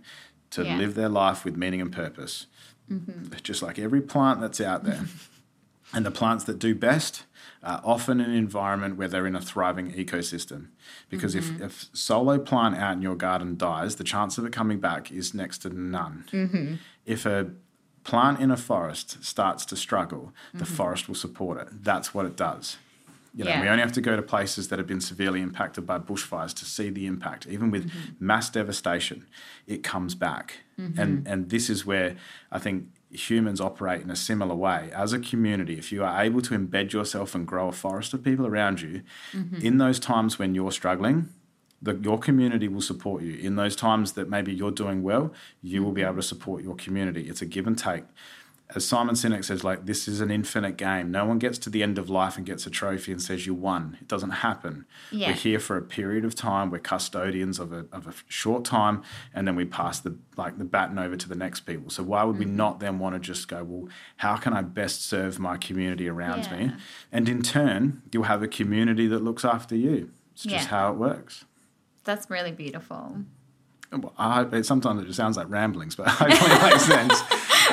[0.52, 0.78] to Yeah.
[0.78, 2.48] live their life with meaning and purpose.
[2.92, 3.34] Mm-hmm.
[3.42, 5.06] Just like every plant that's out there.
[5.94, 7.24] and the plants that do best
[7.64, 10.68] are often in an environment where they're in a thriving ecosystem.
[11.10, 11.64] Because if, mm-hmm.
[11.64, 15.34] if solo plant out in your garden dies, the chance of it coming back is
[15.34, 16.26] next to none.
[16.32, 16.76] Mm-hmm.
[17.06, 17.52] If a
[18.04, 21.84] plant in a forest starts to struggle, the forest will support it.
[21.84, 22.78] That's what it does.
[23.36, 23.62] You know, Yeah.
[23.62, 26.66] we only have to go to places that have been severely impacted by bushfires to
[26.66, 27.46] see the impact.
[27.48, 28.26] Even with mm-hmm.
[28.26, 29.26] mass devastation,
[29.68, 30.62] it comes back.
[30.80, 31.00] Mm-hmm.
[31.00, 32.16] And and this is where
[32.52, 34.90] I think humans operate in a similar way.
[34.94, 38.24] As a community, if you are able to embed yourself and grow a forest of
[38.24, 39.02] people around you,
[39.32, 39.58] mm-hmm.
[39.58, 41.30] in those times when you're struggling,
[41.82, 43.36] the, your community will support you.
[43.36, 46.76] In those times that maybe you're doing well, you will be able to support your
[46.76, 47.30] community.
[47.30, 48.06] It's a give and take.
[48.74, 51.12] As Simon Sinek says, like this is an infinite game.
[51.12, 53.54] No one gets to the end of life and gets a trophy and says you
[53.54, 53.98] won.
[54.02, 54.86] It doesn't happen.
[55.12, 55.28] Yeah.
[55.28, 56.72] We're here for a period of time.
[56.72, 59.04] We're custodians of a, of a short time,
[59.36, 61.92] and then we pass the like the baton over to the next people.
[61.92, 62.56] So why would we mm-hmm.
[62.56, 63.88] not then want to just go, well,
[64.18, 66.72] how can I best serve my community around me?
[67.12, 70.10] And in turn, you'll have a community that looks after you.
[70.34, 70.70] It's just Yeah.
[70.70, 71.46] how it works.
[72.04, 73.18] That's really beautiful.
[73.92, 77.22] Well, I sometimes it just sounds like ramblings, but hopefully it makes sense.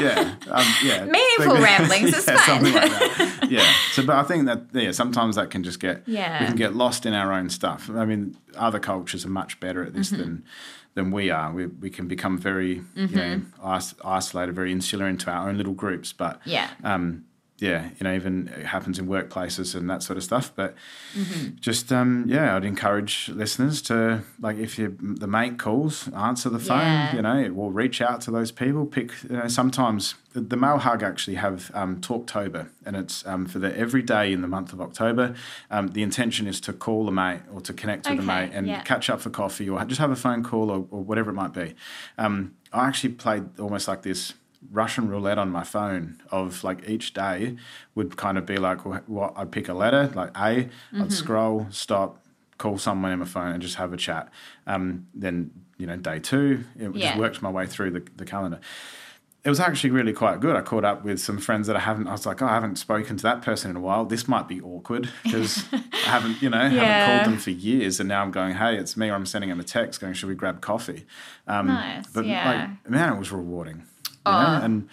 [0.00, 1.04] Yeah, um, yeah.
[1.18, 3.28] Meaningful ramblings is yeah, something like that.
[3.50, 3.70] Yeah.
[3.92, 6.40] So, but I think that yeah, sometimes that can just get Yeah.
[6.40, 7.90] we can get lost in our own stuff.
[7.90, 10.20] I mean, other cultures are much better at this Mm-hmm.
[10.22, 10.44] than
[10.94, 11.52] than we are.
[11.52, 13.42] We we can become very you know
[13.76, 16.12] is- isolated, very insular into our own little groups.
[16.12, 16.68] But Yeah.
[16.84, 17.24] um,
[17.62, 20.52] yeah, you know, even it happens in workplaces and that sort of stuff.
[20.54, 20.74] But
[21.14, 21.56] Mm-hmm.
[21.60, 26.58] just um, yeah, I'd encourage listeners to like if you the mate calls, answer the
[26.58, 26.78] phone.
[26.80, 27.14] Yeah.
[27.16, 28.86] You know, it will reach out to those people.
[28.86, 33.44] Pick you know sometimes the, the male hug actually have um, Talktober, and it's um,
[33.46, 35.34] for the every day in the month of October.
[35.70, 38.66] Um, the intention is to call the mate or to connect with Okay, mate and
[38.66, 38.80] yeah.
[38.82, 41.52] catch up for coffee or just have a phone call or, or whatever it might
[41.52, 41.74] be.
[42.18, 44.32] Um, I actually played almost like this
[44.70, 47.56] Russian roulette on my phone of like each day
[47.94, 51.00] would kind of be like wh- what I'd pick a letter like A, Mm-hmm.
[51.00, 52.18] would scroll, stop,
[52.58, 54.28] call someone on my phone and just have a chat.
[54.66, 57.08] Um, then you know day two, it Yeah.
[57.08, 58.60] just worked my way through the, the calendar.
[59.44, 60.54] It was actually really quite good.
[60.54, 62.06] I caught up with some friends that I haven't.
[62.06, 64.04] I was like, oh, I haven't spoken to that person in a while.
[64.04, 66.68] This might be awkward because I haven't, you know, Yeah.
[66.68, 67.98] haven't called them for years.
[67.98, 69.08] And now I'm going, hey, it's me.
[69.08, 71.06] Or I'm sending them a text going, should we grab coffee?
[71.48, 72.68] Um, Nice, But yeah.
[72.84, 73.82] like, man, it was rewarding.
[74.26, 74.42] You Oh.
[74.58, 74.64] know?
[74.64, 74.88] And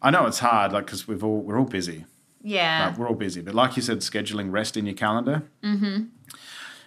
[0.00, 2.04] I know it's hard, like, because we've all we're all busy.
[2.42, 2.88] Yeah.
[2.88, 3.40] Like, we're all busy.
[3.40, 5.42] But like you said, scheduling rest in your calendar.
[5.62, 6.04] Mm-hmm.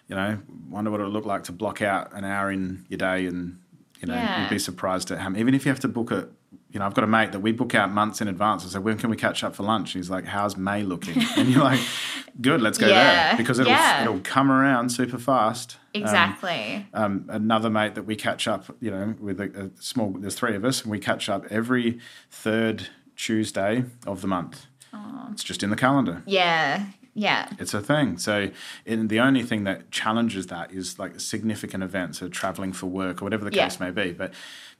[0.08, 0.38] You know,
[0.70, 3.60] wonder what it would look like to block out an hour in your day, and
[4.02, 4.42] you know, Yeah.
[4.42, 5.34] you'd be surprised at how.
[5.36, 6.30] Even if you have to book it.
[6.76, 8.66] You know, I've got a mate that we book out months in advance.
[8.66, 9.96] I say, when can we catch up for lunch?
[9.96, 11.24] And he's like, how's May looking?
[11.38, 11.80] And you're like,
[12.42, 14.02] good, let's go Yeah, there because it'll yeah.
[14.02, 15.78] it'll come around super fast.
[15.96, 16.86] Um, exactly.
[16.94, 19.46] um, another mate that we catch up, you know, with a,
[19.78, 20.10] a small.
[20.12, 21.98] There's three of us, and we catch up every
[22.30, 24.66] third Tuesday of the month.
[25.32, 26.24] It's just in the calendar.
[26.26, 26.88] yeah.
[27.18, 27.48] Yeah.
[27.60, 28.18] It's a thing.
[28.18, 28.52] So,
[28.86, 33.22] in, the only thing that challenges that is like significant events, or traveling for work,
[33.22, 33.64] or whatever the Yeah.
[33.70, 34.12] case may be.
[34.12, 34.34] But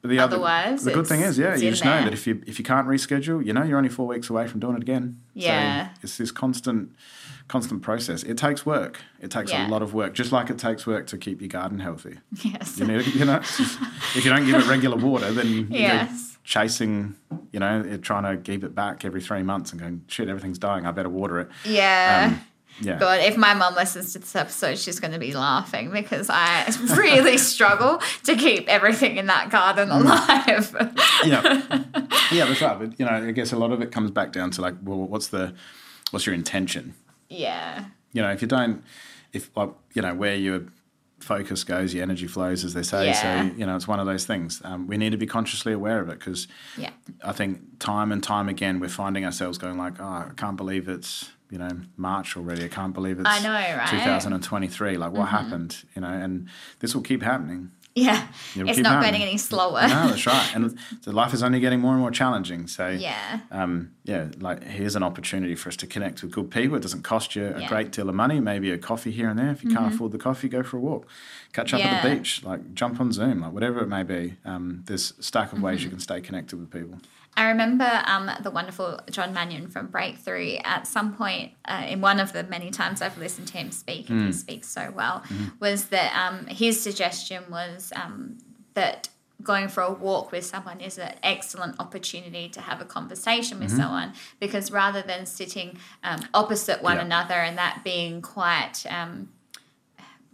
[0.06, 2.04] the Otherwise, other, the good thing is, yeah, you just know there.
[2.06, 4.60] that if you if you can't reschedule, you know, you're only four weeks away from
[4.60, 5.20] doing it again.
[5.34, 5.90] Yeah.
[5.94, 6.96] So it's this constant,
[7.48, 8.24] constant process.
[8.24, 9.00] It takes work.
[9.20, 9.68] It takes Yeah.
[9.68, 12.20] a lot of work, just like it takes work to keep your garden healthy.
[12.44, 12.78] Yes.
[12.80, 16.38] You need, you know, if you don't give it regular water, then Yes.
[16.44, 17.16] chasing,
[17.52, 20.86] you know, trying to keep it back every three months and going, shit, everything's dying.
[20.86, 21.50] I better water it.
[21.66, 22.32] Yeah.
[22.34, 22.42] Um,
[22.82, 23.00] yeah.
[23.00, 26.66] God, if my mum listens to this episode, she's going to be laughing because I
[26.98, 30.02] really struggle to keep everything in that garden Mm.
[30.02, 30.76] alive.
[31.26, 31.62] yeah,
[32.32, 32.78] yeah, that's right.
[32.80, 35.00] But you know, I guess a lot of it comes back down to like, well,
[35.00, 35.54] what's the,
[36.12, 36.94] what's your intention?
[37.30, 37.86] yeah.
[38.14, 38.82] You know, if you don't,
[39.34, 40.62] if like, you know, where your
[41.20, 43.08] focus goes, your energy flows, as they say.
[43.08, 43.50] Yeah.
[43.50, 44.62] So you know, it's one of those things.
[44.64, 46.48] Um, we need to be consciously aware of it because
[46.78, 46.92] Yeah.
[47.24, 50.88] I think time and time again we're finding ourselves going like, oh, I can't believe
[50.88, 52.66] it's you know March already.
[52.66, 53.88] I can't believe it's I know, right?
[53.90, 54.98] 2023.
[54.98, 55.84] Like, what happened?
[55.96, 56.48] You know, and
[56.80, 57.72] this will keep happening.
[57.98, 58.28] Yeah.
[58.58, 59.12] It'll it's not happening.
[59.14, 59.82] getting any slower.
[59.88, 60.52] No, that's right.
[60.54, 62.68] And the life is only getting more and more challenging.
[62.68, 63.40] So Yeah.
[63.52, 66.76] um, yeah, like here's an opportunity for us to connect with good people.
[66.76, 67.54] It doesn't cost you a Yeah.
[67.60, 67.68] Mm-hmm.
[67.68, 69.50] great deal of money, maybe a coffee here and there.
[69.52, 71.08] If you can't afford the coffee, go for a walk,
[71.54, 74.36] catch up at the beach, like jump on Zoom, like whatever it may be.
[74.44, 75.66] Um, there's a stack of Mm-hmm.
[75.66, 76.98] ways you can stay connected with people.
[77.38, 82.20] I remember um, the wonderful John Mannion from Breakthrough at some point uh, in one
[82.20, 85.24] of the many times I've listened to him speak, and he speaks so well,
[85.60, 88.38] was that um, his suggestion was um,
[88.74, 89.10] that
[89.44, 93.70] going for a walk with someone is an excellent opportunity to have a conversation with
[93.70, 99.30] someone because rather than sitting um, opposite one another and that being quite um,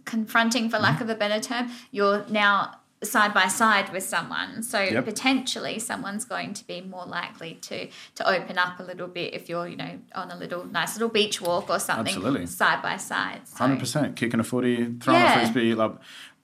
[0.04, 2.72] confronting for lack of a better term you're now
[3.04, 5.04] side by side with someone so Yep.
[5.04, 9.48] potentially someone's going to be more likely to to open up a little bit if
[9.48, 12.46] you're you know on a little nice little beach walk or something Absolutely.
[12.46, 15.34] side by side so, Hundred percent, kicking a footy, throwing Yeah.
[15.34, 15.92] a frisbee, like.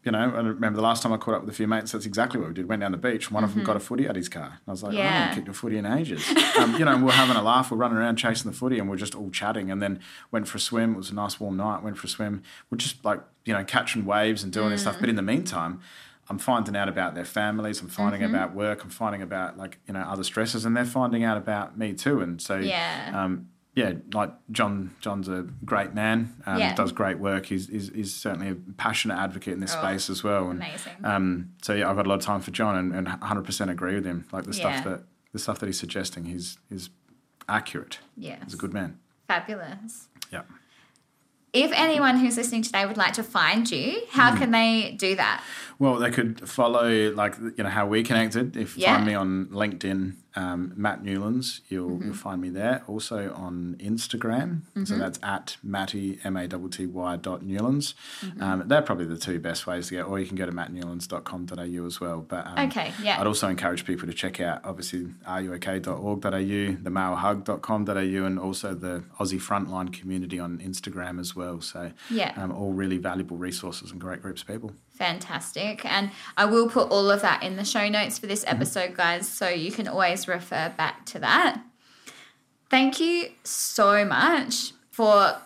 [0.04, 1.90] You know, I remember the last time I caught up with a few mates.
[1.92, 2.68] That's exactly what we did.
[2.68, 3.30] Went down the beach.
[3.32, 4.44] One of them got a footy at his car.
[4.44, 5.06] And I was like, I Mm-hmm.
[5.08, 6.24] Haven't kicked a footy in ages.
[6.58, 7.70] um, you know, and we're having a laugh.
[7.70, 9.70] We're running around chasing the footy, and we're just all chatting.
[9.72, 9.98] And then
[10.30, 10.94] went for a swim.
[10.94, 11.82] It was a nice warm night.
[11.82, 12.42] Went for a swim.
[12.70, 14.84] We're just like you know catching waves and doing this Mm.
[14.84, 14.96] stuff.
[15.00, 15.80] But in the meantime,
[16.30, 17.80] I'm finding out about their families.
[17.80, 18.34] I'm finding Mm-hmm.
[18.34, 18.84] about work.
[18.84, 22.20] I'm finding about like you know other stresses, and they're finding out about me too.
[22.20, 23.12] And so Yeah.
[23.14, 24.90] um, yeah, like John.
[25.00, 26.34] John's a great man.
[26.46, 26.74] Um, Yeah.
[26.74, 27.46] Does great work.
[27.46, 30.50] He's, he's, he's certainly a passionate advocate in this Oh, space as well.
[30.50, 30.92] And, amazing.
[31.04, 33.94] Um, so yeah, I've got a lot of time for John, and, and 100% agree
[33.94, 34.26] with him.
[34.32, 34.72] Like the Yeah.
[34.80, 36.90] stuff that the stuff that he's suggesting, he's is
[37.48, 37.98] accurate.
[38.16, 38.98] Yeah, He's a good man.
[39.28, 40.42] fabulous Yeah.
[41.52, 44.38] If anyone who's listening today would like to find you how Hmm.
[44.38, 45.42] can they do that
[45.78, 48.56] Well, they could follow like you know how we connected.
[48.56, 48.94] If Yeah.
[48.94, 51.60] find me on LinkedIn um, Matt Newlands.
[51.68, 52.04] You'll, Mm-hmm.
[52.06, 52.76] you'll find me there.
[52.86, 54.62] Also on Instagram.
[54.86, 57.94] So that's at Matty, M A T T Y dot Newlands.
[58.20, 58.42] Mm-hmm.
[58.42, 60.02] Um, they're probably the two best ways to go.
[60.02, 62.20] or you can go to mattnewlands.com.au as well.
[62.20, 63.20] But um, Okay, yeah.
[63.20, 69.40] I'd also encourage people to check out, obviously, ruok.org.au, the malehug.com.au, and also the Aussie
[69.40, 71.60] Frontline community on Instagram as well.
[71.60, 72.32] So, Yeah.
[72.36, 74.72] um, all really valuable resources and great groups of people.
[74.98, 75.84] Fantastic.
[75.84, 79.28] And I will put all of that in the show notes for this episode, guys,
[79.28, 81.62] so you can always refer back to that.
[82.68, 85.36] Thank you so much for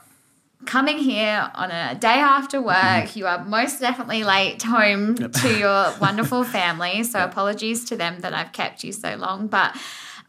[0.65, 2.77] coming here on a day after work.
[2.77, 3.19] Mm-hmm.
[3.19, 7.05] You are most definitely late home to your wonderful family.
[7.05, 9.77] So apologies to them that I've kept you so long, but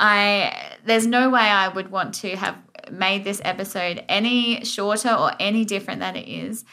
[0.01, 2.57] I there's no way I would want to have
[2.91, 6.65] made this episode any shorter or any different than it is.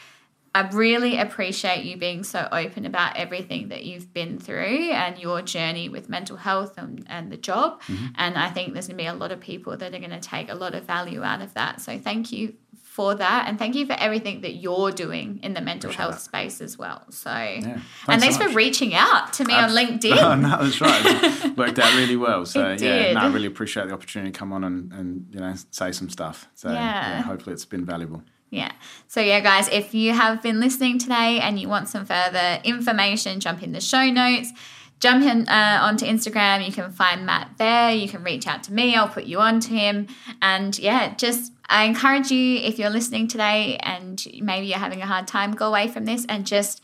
[0.53, 5.41] I really appreciate you being so open about everything that you've been through and your
[5.41, 7.81] journey with mental health and, and the job.
[7.83, 8.07] Mm-hmm.
[8.15, 10.19] And I think there's going to be a lot of people that are going to
[10.19, 11.79] take a lot of value out of that.
[11.79, 13.47] So thank you for that.
[13.47, 16.21] And thank you for everything that you're doing in the mental Appreciate health that.
[16.21, 17.05] space as well.
[17.11, 20.17] So, and Thanks thanks so for reaching out to me on LinkedIn.
[20.17, 21.55] Oh, no, that's right.
[21.57, 22.45] Worked out really well.
[22.45, 25.53] So yeah, no, I really appreciate the opportunity to come on and, and you know
[25.71, 26.49] say some stuff.
[26.55, 26.79] So Yeah.
[26.81, 28.23] yeah, hopefully it's been valuable.
[28.51, 28.73] Yeah.
[29.07, 33.39] So, yeah, guys, if you have been listening today and you want some further information,
[33.39, 34.51] jump in the show notes.
[34.99, 36.63] Jump in uh, onto Instagram.
[36.63, 37.91] You can find Matt there.
[37.91, 38.95] You can reach out to me.
[38.95, 40.07] I'll put you on to him.
[40.43, 45.07] And yeah, just I encourage you if you're listening today and maybe you're having a
[45.07, 46.83] hard time, go away from this and just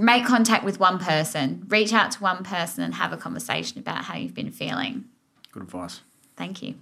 [0.00, 1.66] make contact with one person.
[1.68, 5.04] Reach out to one person and have a conversation about how you've been feeling.
[5.52, 6.00] Good advice.
[6.38, 6.76] Thank you.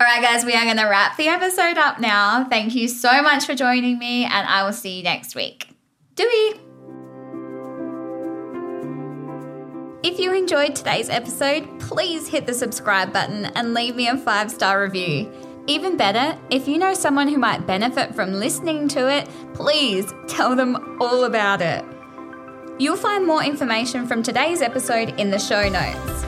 [0.00, 2.44] All right, guys, we are going to wrap the episode up now.
[2.44, 5.68] Thank you so much for joining me, and I will see you next week.
[6.14, 6.58] Doei!
[10.02, 14.50] If you enjoyed today's episode, please hit the subscribe button and leave me a five
[14.50, 15.30] star review.
[15.66, 20.56] Even better, if you know someone who might benefit from listening to it, please tell
[20.56, 21.84] them all about it.
[22.78, 26.24] You'll find more information from today's episode in the show notes.